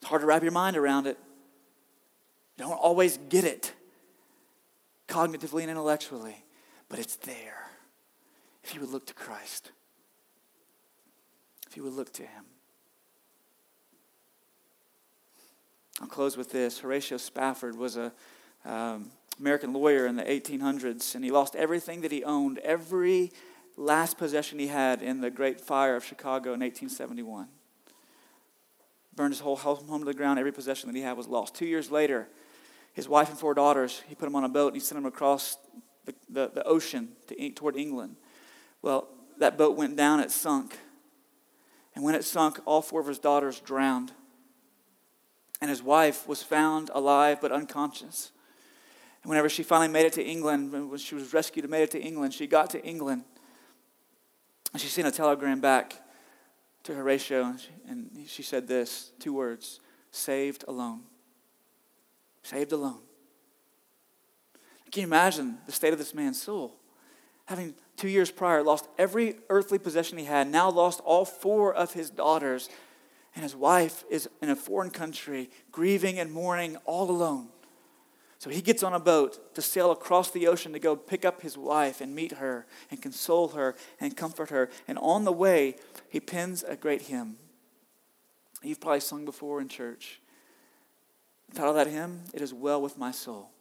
It's 0.02 0.10
hard 0.10 0.20
to 0.20 0.28
wrap 0.28 0.44
your 0.44 0.52
mind 0.52 0.76
around 0.76 1.08
it. 1.08 1.18
Don't 2.58 2.74
always 2.74 3.18
get 3.30 3.44
it 3.44 3.74
cognitively 5.08 5.62
and 5.62 5.72
intellectually, 5.72 6.44
but 6.90 7.00
it's 7.00 7.16
there. 7.18 7.70
If 8.64 8.74
you 8.74 8.82
would 8.82 8.90
look 8.90 9.06
to 9.08 9.14
Christ, 9.14 9.72
if 11.68 11.78
you 11.78 11.84
would 11.84 11.94
look 11.94 12.12
to 12.14 12.24
Him. 12.24 12.46
I'll 16.02 16.08
close 16.08 16.38
with 16.38 16.52
this. 16.52 16.80
Horatio 16.80 17.18
Spafford 17.18 17.76
was 17.78 17.98
a 17.98 18.12
um, 18.66 19.12
American 19.40 19.74
lawyer 19.74 20.06
in 20.06 20.16
the 20.16 20.24
1800s, 20.24 21.16
and 21.16 21.24
he 21.24 21.32
lost 21.32 21.56
everything 21.56 22.02
that 22.02 22.12
he 22.12 22.24
owned, 22.24 22.60
every 22.60 23.32
last 23.78 24.18
possession 24.18 24.60
he 24.60 24.68
had 24.68 25.02
in 25.02 25.22
the 25.22 25.30
Great 25.30 25.62
Fire 25.62 25.96
of 25.96 26.04
Chicago 26.04 26.54
in 26.54 26.60
1871. 26.60 27.48
Burned 29.16 29.34
his 29.34 29.40
whole 29.40 29.56
home 29.56 30.00
to 30.00 30.06
the 30.06 30.14
ground. 30.14 30.38
Every 30.38 30.52
possession 30.52 30.88
that 30.92 30.96
he 30.96 31.04
had 31.04 31.18
was 31.18 31.28
lost. 31.28 31.56
Two 31.56 31.66
years 31.66 31.90
later, 31.90 32.28
his 32.98 33.08
wife 33.08 33.30
and 33.30 33.38
four 33.38 33.54
daughters, 33.54 34.02
he 34.08 34.16
put 34.16 34.26
them 34.26 34.36
on 34.36 34.44
a 34.44 34.50
boat 34.50 34.70
and 34.70 34.76
he 34.76 34.80
sent 34.80 34.98
them 34.98 35.06
across 35.06 35.58
the, 36.06 36.16
the, 36.30 36.52
the 36.52 36.64
ocean 36.64 37.10
to, 37.28 37.52
toward 37.52 37.76
England. 37.76 38.16
Well, 38.82 39.08
that 39.38 39.56
boat 39.56 39.78
went 39.78 39.96
down, 39.96 40.20
it 40.20 40.32
sunk. 40.32 40.80
And 41.94 42.04
when 42.04 42.16
it 42.16 42.26
sunk, 42.26 42.60
all 42.66 42.82
four 42.82 43.00
of 43.00 43.06
his 43.06 43.20
daughters 43.20 43.60
drowned. 43.60 44.14
And 45.62 45.70
his 45.70 45.84
wife 45.84 46.28
was 46.28 46.42
found 46.42 46.90
alive 46.92 47.38
but 47.40 47.52
unconscious. 47.52 48.32
And 49.22 49.30
whenever 49.30 49.48
she 49.48 49.62
finally 49.62 49.90
made 49.90 50.08
it 50.08 50.14
to 50.14 50.26
England, 50.26 50.72
when 50.72 50.98
she 50.98 51.14
was 51.14 51.36
rescued 51.36 51.66
and 51.66 51.72
made 51.72 51.84
it 51.84 51.92
to 51.92 52.02
England, 52.02 52.34
she 52.34 52.48
got 52.48 52.72
to 52.72 52.84
England 52.84 53.26
and 54.74 54.82
she 54.82 54.88
sent 54.88 55.08
a 55.08 55.12
telegram 55.12 55.62
back 55.62 56.02
to 56.82 56.96
Horatio 56.96 57.46
and 57.46 57.60
she, 57.60 57.70
and 57.88 58.26
she 58.28 58.42
said 58.42 58.68
this 58.68 59.12
two 59.20 59.34
words 59.34 59.82
saved 60.10 60.66
alone 60.68 61.04
saved 62.48 62.72
alone. 62.72 63.02
Can 64.92 65.02
you 65.02 65.08
imagine 65.08 65.58
the 65.66 65.72
state 65.74 65.92
of 65.92 66.00
this 66.00 66.14
man's 66.14 66.42
soul? 66.42 66.74
Having 67.46 67.76
two 67.98 68.08
years 68.08 68.32
prior 68.32 68.64
lost 68.64 68.88
every 68.98 69.36
earthly 69.50 69.78
possession 69.78 70.18
he 70.18 70.26
had, 70.26 70.48
now 70.48 70.70
lost 70.70 71.02
all 71.04 71.26
four 71.26 71.74
of 71.74 71.94
his 71.94 72.10
daughters, 72.10 72.70
and 73.36 73.44
his 73.44 73.56
wife 73.56 74.06
is 74.10 74.30
in 74.42 74.50
a 74.50 74.56
foreign 74.56 74.92
country, 74.92 75.50
grieving 75.72 76.20
and 76.20 76.32
mourning 76.32 76.78
all 76.86 77.12
alone. 77.12 77.50
So 78.40 78.50
he 78.50 78.62
gets 78.62 78.84
on 78.84 78.94
a 78.94 79.00
boat 79.00 79.56
to 79.56 79.62
sail 79.62 79.92
across 79.92 80.32
the 80.32 80.48
ocean 80.48 80.72
to 80.74 80.80
go 80.80 80.96
pick 80.96 81.26
up 81.26 81.42
his 81.42 81.58
wife 81.58 82.02
and 82.02 82.16
meet 82.16 82.34
her 82.34 82.66
and 82.90 83.02
console 83.02 83.50
her 83.50 83.76
and 84.00 84.16
comfort 84.16 84.52
her. 84.52 84.70
And 84.88 84.98
on 85.00 85.26
the 85.26 85.32
way, 85.32 85.76
he 86.10 86.20
pens 86.20 86.64
a 86.64 86.76
great 86.76 87.04
hymn. 87.04 87.38
You've 88.62 88.80
probably 88.80 89.00
sung 89.00 89.26
before 89.26 89.60
in 89.60 89.68
church. 89.68 90.22
The 91.50 91.56
title 91.56 91.72
of 91.72 91.76
that 91.78 91.88
hymn, 91.92 92.22
It 92.34 92.42
Is 92.42 92.54
Well 92.54 92.82
With 92.82 92.98
My 92.98 93.12
Soul. 93.12 93.52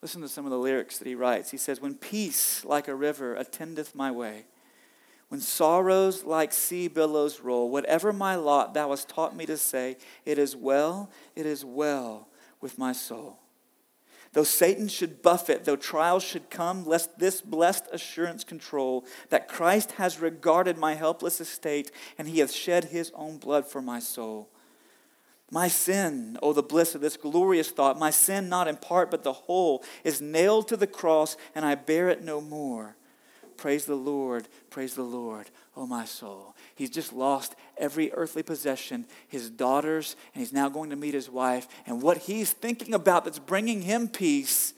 Listen 0.00 0.20
to 0.22 0.28
some 0.28 0.44
of 0.44 0.50
the 0.50 0.58
lyrics 0.58 0.98
that 0.98 1.08
he 1.08 1.14
writes. 1.14 1.50
He 1.50 1.56
says, 1.56 1.80
When 1.80 1.94
peace 1.94 2.64
like 2.64 2.86
a 2.86 2.94
river 2.94 3.34
attendeth 3.34 3.94
my 3.94 4.10
way, 4.10 4.46
when 5.28 5.40
sorrows 5.40 6.24
like 6.24 6.52
sea 6.52 6.88
billows 6.88 7.40
roll, 7.40 7.68
whatever 7.68 8.12
my 8.12 8.34
lot 8.34 8.74
thou 8.74 8.90
hast 8.90 9.08
taught 9.08 9.36
me 9.36 9.44
to 9.46 9.56
say, 9.56 9.96
it 10.24 10.38
is 10.38 10.56
well, 10.56 11.10
it 11.36 11.44
is 11.44 11.64
well 11.64 12.28
with 12.60 12.78
my 12.78 12.92
soul. 12.92 13.40
Though 14.32 14.44
Satan 14.44 14.88
should 14.88 15.22
buffet, 15.22 15.64
though 15.64 15.76
trials 15.76 16.22
should 16.22 16.50
come, 16.50 16.86
lest 16.86 17.18
this 17.18 17.40
blessed 17.40 17.84
assurance 17.92 18.44
control 18.44 19.04
that 19.30 19.48
Christ 19.48 19.92
has 19.92 20.20
regarded 20.20 20.78
my 20.78 20.94
helpless 20.94 21.40
estate, 21.40 21.90
and 22.16 22.28
he 22.28 22.38
hath 22.38 22.52
shed 22.52 22.84
his 22.84 23.10
own 23.14 23.38
blood 23.38 23.66
for 23.66 23.82
my 23.82 23.98
soul. 23.98 24.50
My 25.50 25.68
sin, 25.68 26.38
oh, 26.42 26.52
the 26.52 26.62
bliss 26.62 26.94
of 26.94 27.00
this 27.00 27.16
glorious 27.16 27.70
thought, 27.70 27.98
my 27.98 28.10
sin 28.10 28.48
not 28.48 28.68
in 28.68 28.76
part 28.76 29.10
but 29.10 29.22
the 29.22 29.32
whole, 29.32 29.82
is 30.04 30.20
nailed 30.20 30.68
to 30.68 30.76
the 30.76 30.86
cross, 30.86 31.36
and 31.54 31.64
I 31.64 31.74
bear 31.74 32.10
it 32.10 32.22
no 32.22 32.40
more. 32.40 32.96
Praise 33.56 33.86
the 33.86 33.96
Lord, 33.96 34.46
praise 34.70 34.94
the 34.94 35.02
Lord, 35.02 35.50
oh 35.76 35.86
my 35.86 36.04
soul. 36.04 36.54
He's 36.74 36.90
just 36.90 37.12
lost 37.12 37.56
every 37.76 38.12
earthly 38.12 38.42
possession, 38.42 39.06
his 39.26 39.50
daughters, 39.50 40.16
and 40.32 40.40
he's 40.40 40.52
now 40.52 40.68
going 40.68 40.90
to 40.90 40.96
meet 40.96 41.14
his 41.14 41.30
wife. 41.30 41.66
And 41.86 42.02
what 42.02 42.18
he's 42.18 42.52
thinking 42.52 42.94
about 42.94 43.24
that's 43.24 43.40
bringing 43.40 43.82
him 43.82 44.06
peace 44.06 44.74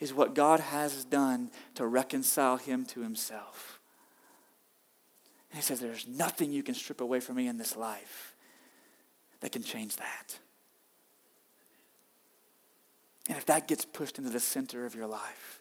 is 0.00 0.14
what 0.14 0.34
God 0.34 0.60
has 0.60 1.04
done 1.04 1.50
to 1.74 1.86
reconcile 1.86 2.56
him 2.56 2.86
to 2.86 3.02
himself. 3.02 3.80
And 5.50 5.58
he 5.58 5.62
says, 5.62 5.80
There's 5.80 6.06
nothing 6.06 6.52
you 6.52 6.62
can 6.62 6.74
strip 6.74 7.00
away 7.02 7.20
from 7.20 7.36
me 7.36 7.48
in 7.48 7.58
this 7.58 7.76
life 7.76 8.31
that 9.42 9.52
can 9.52 9.62
change 9.62 9.96
that. 9.96 10.38
And 13.28 13.36
if 13.36 13.44
that 13.46 13.68
gets 13.68 13.84
pushed 13.84 14.18
into 14.18 14.30
the 14.30 14.40
center 14.40 14.86
of 14.86 14.94
your 14.94 15.06
life, 15.06 15.60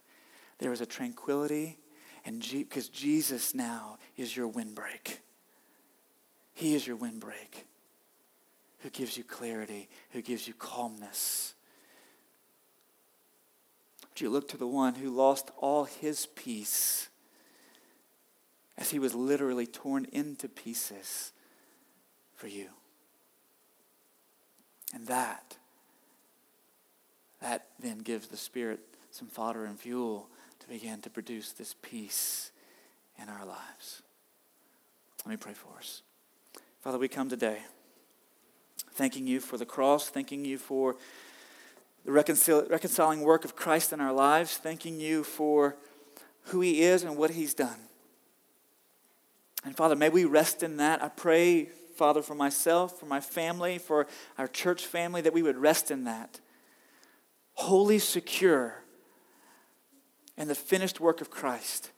there 0.59 0.71
is 0.71 0.81
a 0.81 0.85
tranquility, 0.85 1.77
and 2.25 2.41
because 2.41 2.89
Jesus 2.89 3.53
now 3.53 3.97
is 4.15 4.35
your 4.35 4.47
windbreak. 4.47 5.19
He 6.53 6.75
is 6.75 6.87
your 6.87 6.95
windbreak 6.95 7.65
who 8.79 8.89
gives 8.89 9.17
you 9.17 9.23
clarity, 9.23 9.89
who 10.11 10.21
gives 10.21 10.47
you 10.47 10.53
calmness. 10.53 11.53
Would 14.09 14.21
you 14.21 14.29
look 14.29 14.47
to 14.49 14.57
the 14.57 14.67
one 14.67 14.95
who 14.95 15.09
lost 15.09 15.51
all 15.57 15.85
his 15.85 16.27
peace 16.27 17.09
as 18.77 18.89
he 18.89 18.99
was 18.99 19.15
literally 19.15 19.67
torn 19.67 20.05
into 20.11 20.47
pieces 20.49 21.31
for 22.35 22.47
you? 22.47 22.69
And 24.93 25.07
that, 25.07 25.57
that 27.41 27.67
then 27.79 27.99
gives 27.99 28.27
the 28.27 28.37
Spirit 28.37 28.79
some 29.11 29.27
fodder 29.27 29.65
and 29.65 29.79
fuel 29.79 30.27
to 30.59 30.67
begin 30.67 31.01
to 31.01 31.09
produce 31.09 31.51
this 31.51 31.75
peace 31.81 32.51
in 33.21 33.29
our 33.29 33.45
lives. 33.45 34.01
Let 35.25 35.31
me 35.31 35.37
pray 35.37 35.53
for 35.53 35.77
us. 35.77 36.01
Father, 36.81 36.97
we 36.97 37.07
come 37.07 37.29
today 37.29 37.59
thanking 38.93 39.27
you 39.27 39.39
for 39.39 39.57
the 39.57 39.65
cross, 39.65 40.09
thanking 40.09 40.43
you 40.45 40.57
for 40.57 40.95
the 42.05 42.11
reconcil- 42.11 42.69
reconciling 42.69 43.21
work 43.21 43.45
of 43.45 43.55
Christ 43.55 43.93
in 43.93 44.01
our 44.01 44.13
lives, 44.13 44.57
thanking 44.57 44.99
you 44.99 45.23
for 45.23 45.75
who 46.45 46.61
he 46.61 46.81
is 46.81 47.03
and 47.03 47.17
what 47.17 47.31
he's 47.31 47.53
done. 47.53 47.79
And 49.63 49.75
Father, 49.75 49.95
may 49.95 50.09
we 50.09 50.25
rest 50.25 50.63
in 50.63 50.77
that. 50.77 51.03
I 51.03 51.09
pray 51.09 51.69
Father, 51.95 52.21
for 52.21 52.35
myself, 52.35 52.99
for 52.99 53.05
my 53.05 53.19
family, 53.19 53.77
for 53.77 54.07
our 54.37 54.47
church 54.47 54.85
family, 54.85 55.21
that 55.21 55.33
we 55.33 55.43
would 55.43 55.57
rest 55.57 55.91
in 55.91 56.05
that. 56.05 56.39
Wholly 57.53 57.99
secure 57.99 58.83
in 60.37 60.47
the 60.47 60.55
finished 60.55 60.99
work 60.99 61.21
of 61.21 61.29
Christ. 61.29 61.91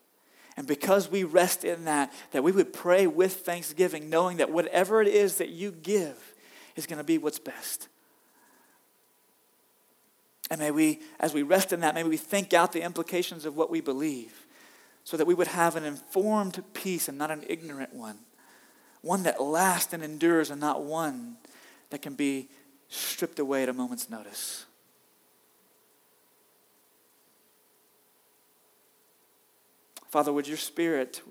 And 0.57 0.67
because 0.67 1.09
we 1.09 1.23
rest 1.23 1.63
in 1.63 1.85
that, 1.85 2.13
that 2.31 2.43
we 2.43 2.51
would 2.51 2.73
pray 2.73 3.07
with 3.07 3.37
thanksgiving, 3.37 4.09
knowing 4.09 4.37
that 4.37 4.51
whatever 4.51 5.01
it 5.01 5.07
is 5.07 5.37
that 5.37 5.49
you 5.49 5.71
give 5.71 6.33
is 6.75 6.85
going 6.85 6.97
to 6.97 7.03
be 7.03 7.17
what's 7.17 7.39
best. 7.39 7.87
And 10.51 10.59
may 10.59 10.71
we, 10.71 11.01
as 11.19 11.33
we 11.33 11.41
rest 11.41 11.73
in 11.73 11.79
that, 11.79 11.95
may 11.95 12.03
we 12.03 12.17
think 12.17 12.53
out 12.53 12.73
the 12.73 12.83
implications 12.83 13.45
of 13.45 13.55
what 13.55 13.71
we 13.71 13.81
believe 13.81 14.45
so 15.03 15.17
that 15.17 15.25
we 15.25 15.33
would 15.33 15.47
have 15.47 15.75
an 15.75 15.83
informed 15.83 16.63
peace 16.73 17.07
and 17.07 17.17
not 17.17 17.31
an 17.31 17.43
ignorant 17.47 17.93
one 17.93 18.19
one 19.03 19.23
that 19.23 19.39
lasts 19.41 19.93
and 19.93 20.01
endures, 20.01 20.49
and 20.49 20.59
not 20.59 20.83
one 20.83 21.35
that 21.91 22.01
can 22.01 22.15
be 22.15 22.49
stripped 22.87 23.37
away 23.37 23.61
at 23.61 23.69
a 23.69 23.73
moment's 23.73 24.09
notice. 24.09 24.65
Father, 30.09 30.31
would 30.31 30.47
your 30.47 30.57
spirit, 30.57 31.21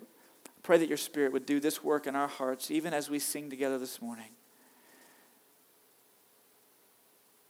pray 0.62 0.76
that 0.76 0.88
your 0.88 0.98
spirit 0.98 1.32
would 1.32 1.46
do 1.46 1.60
this 1.60 1.82
work 1.82 2.06
in 2.06 2.14
our 2.14 2.28
hearts, 2.28 2.70
even 2.70 2.92
as 2.92 3.08
we 3.08 3.18
sing 3.18 3.48
together 3.48 3.78
this 3.78 4.02
morning. 4.02 4.30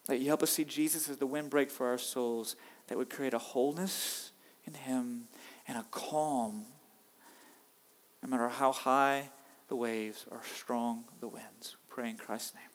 That 0.06 0.20
you 0.20 0.28
help 0.28 0.42
us 0.42 0.50
see 0.50 0.64
Jesus 0.64 1.08
as 1.08 1.16
the 1.16 1.26
windbreak 1.26 1.70
for 1.70 1.88
our 1.88 1.98
souls 1.98 2.54
that 2.86 2.96
would 2.96 3.10
create 3.10 3.34
a 3.34 3.38
wholeness 3.38 4.30
in 4.66 4.74
him 4.74 5.24
and 5.66 5.78
a 5.78 5.86
calm, 5.90 6.66
no 8.22 8.28
matter 8.28 8.48
how 8.48 8.70
high 8.70 9.30
the 9.72 9.76
waves 9.76 10.26
are 10.30 10.42
strong 10.54 11.02
the 11.20 11.28
winds. 11.28 11.78
Pray 11.88 12.10
in 12.10 12.18
Christ's 12.18 12.54
name. 12.54 12.71